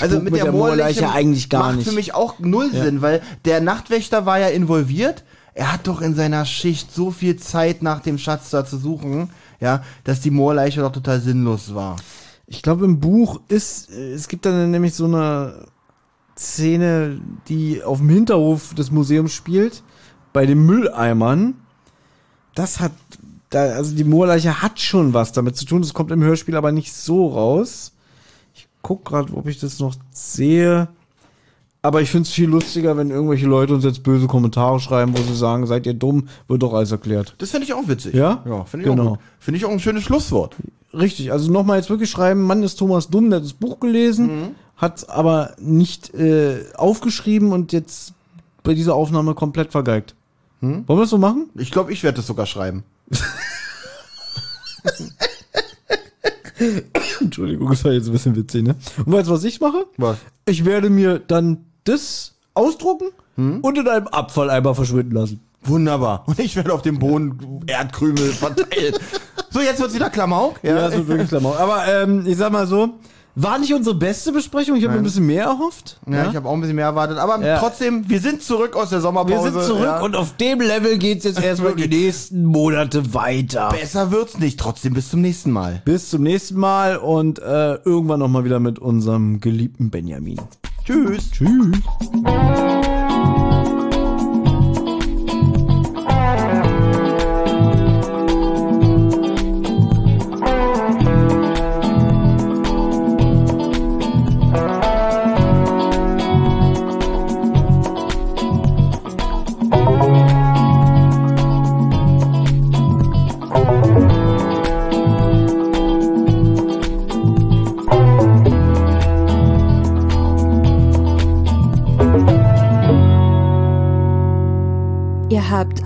[0.00, 1.88] also Spuk mit, der, Moorleiche eigentlich gar macht nicht.
[1.88, 5.24] für mich auch null Sinn, weil der Nachtwächter war ja involviert.
[5.54, 9.30] Er hat doch in seiner Schicht so viel Zeit nach dem Schatz da zu suchen,
[9.60, 11.96] ja, dass die Moorleiche doch total sinnlos war.
[12.46, 15.66] Ich glaube, im Buch ist, äh, es gibt dann nämlich so eine
[16.36, 19.82] Szene, die auf dem Hinterhof des Museums spielt,
[20.32, 21.54] bei den Mülleimern.
[22.54, 22.92] Das hat,
[23.50, 25.82] da, also die Moorleiche hat schon was damit zu tun.
[25.82, 27.92] Das kommt im Hörspiel aber nicht so raus.
[28.82, 30.88] Guck gerade, ob ich das noch sehe.
[31.84, 35.22] Aber ich finde es viel lustiger, wenn irgendwelche Leute uns jetzt böse Kommentare schreiben, wo
[35.22, 37.34] sie sagen, seid ihr dumm, wird doch alles erklärt.
[37.38, 38.14] Das finde ich auch witzig.
[38.14, 38.42] Ja?
[38.46, 39.04] Ja, finde ich Genau.
[39.04, 39.18] auch gut.
[39.40, 40.54] Finde ich auch ein schönes Schlusswort.
[40.94, 44.54] Richtig, also nochmal jetzt wirklich schreiben, Mann ist Thomas dumm, der hat das Buch gelesen,
[44.76, 48.12] hat aber nicht äh, aufgeschrieben und jetzt
[48.62, 50.14] bei dieser Aufnahme komplett vergeigt.
[50.60, 51.48] Wollen wir das so machen?
[51.56, 52.84] Ich glaube, ich werde das sogar schreiben.
[57.20, 58.76] Entschuldigung, das war jetzt ein bisschen witzig, ne?
[59.04, 59.86] Und weißt du, was ich mache?
[59.96, 60.18] Was?
[60.46, 63.06] Ich werde mir dann das ausdrucken
[63.36, 65.40] und in einem Abfalleimer verschwinden lassen.
[65.64, 66.24] Wunderbar.
[66.26, 68.94] Und ich werde auf dem Boden Erdkrümel verteilen.
[69.50, 70.58] so, jetzt wird's wieder Klamauk.
[70.62, 71.58] Ja, so wirklich Klamauk.
[71.58, 72.98] Aber ähm, ich sag mal so,
[73.34, 75.98] war nicht unsere beste Besprechung, ich habe mir ein bisschen mehr erhofft.
[76.06, 77.18] Ja, ich habe auch ein bisschen mehr erwartet.
[77.18, 77.58] Aber Ja.
[77.58, 79.52] trotzdem, wir sind zurück aus der Wir Sommerpause.
[79.52, 80.00] sind zurück ja.
[80.02, 83.70] und auf dem Level geht's jetzt erstmal die nächsten Monate weiter.
[83.70, 84.60] besser wird's nicht.
[84.60, 85.80] Trotzdem bis zum nächsten Mal.
[85.84, 90.40] Bis zum nächsten Mal und äh, irgendwann nochmal wieder mit unserem geliebten Benjamin.
[90.84, 91.30] Tschüss.
[91.30, 91.78] Tschüss.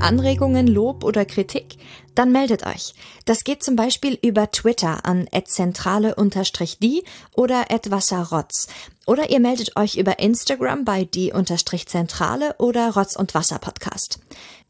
[0.06, 1.78] Anregungen, Lob oder Kritik?
[2.14, 2.94] Dann meldet euch.
[3.24, 7.02] Das geht zum Beispiel über Twitter an @zentrale_die
[7.34, 8.68] oder @wasserrotz.
[9.04, 14.20] Oder ihr meldet euch über Instagram bei die_zentrale oder Rotz und Wasser Podcast.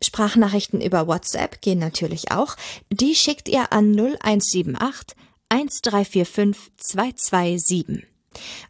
[0.03, 2.57] Sprachnachrichten über WhatsApp gehen natürlich auch.
[2.91, 5.15] Die schickt ihr an 0178
[5.51, 8.07] 1345 227.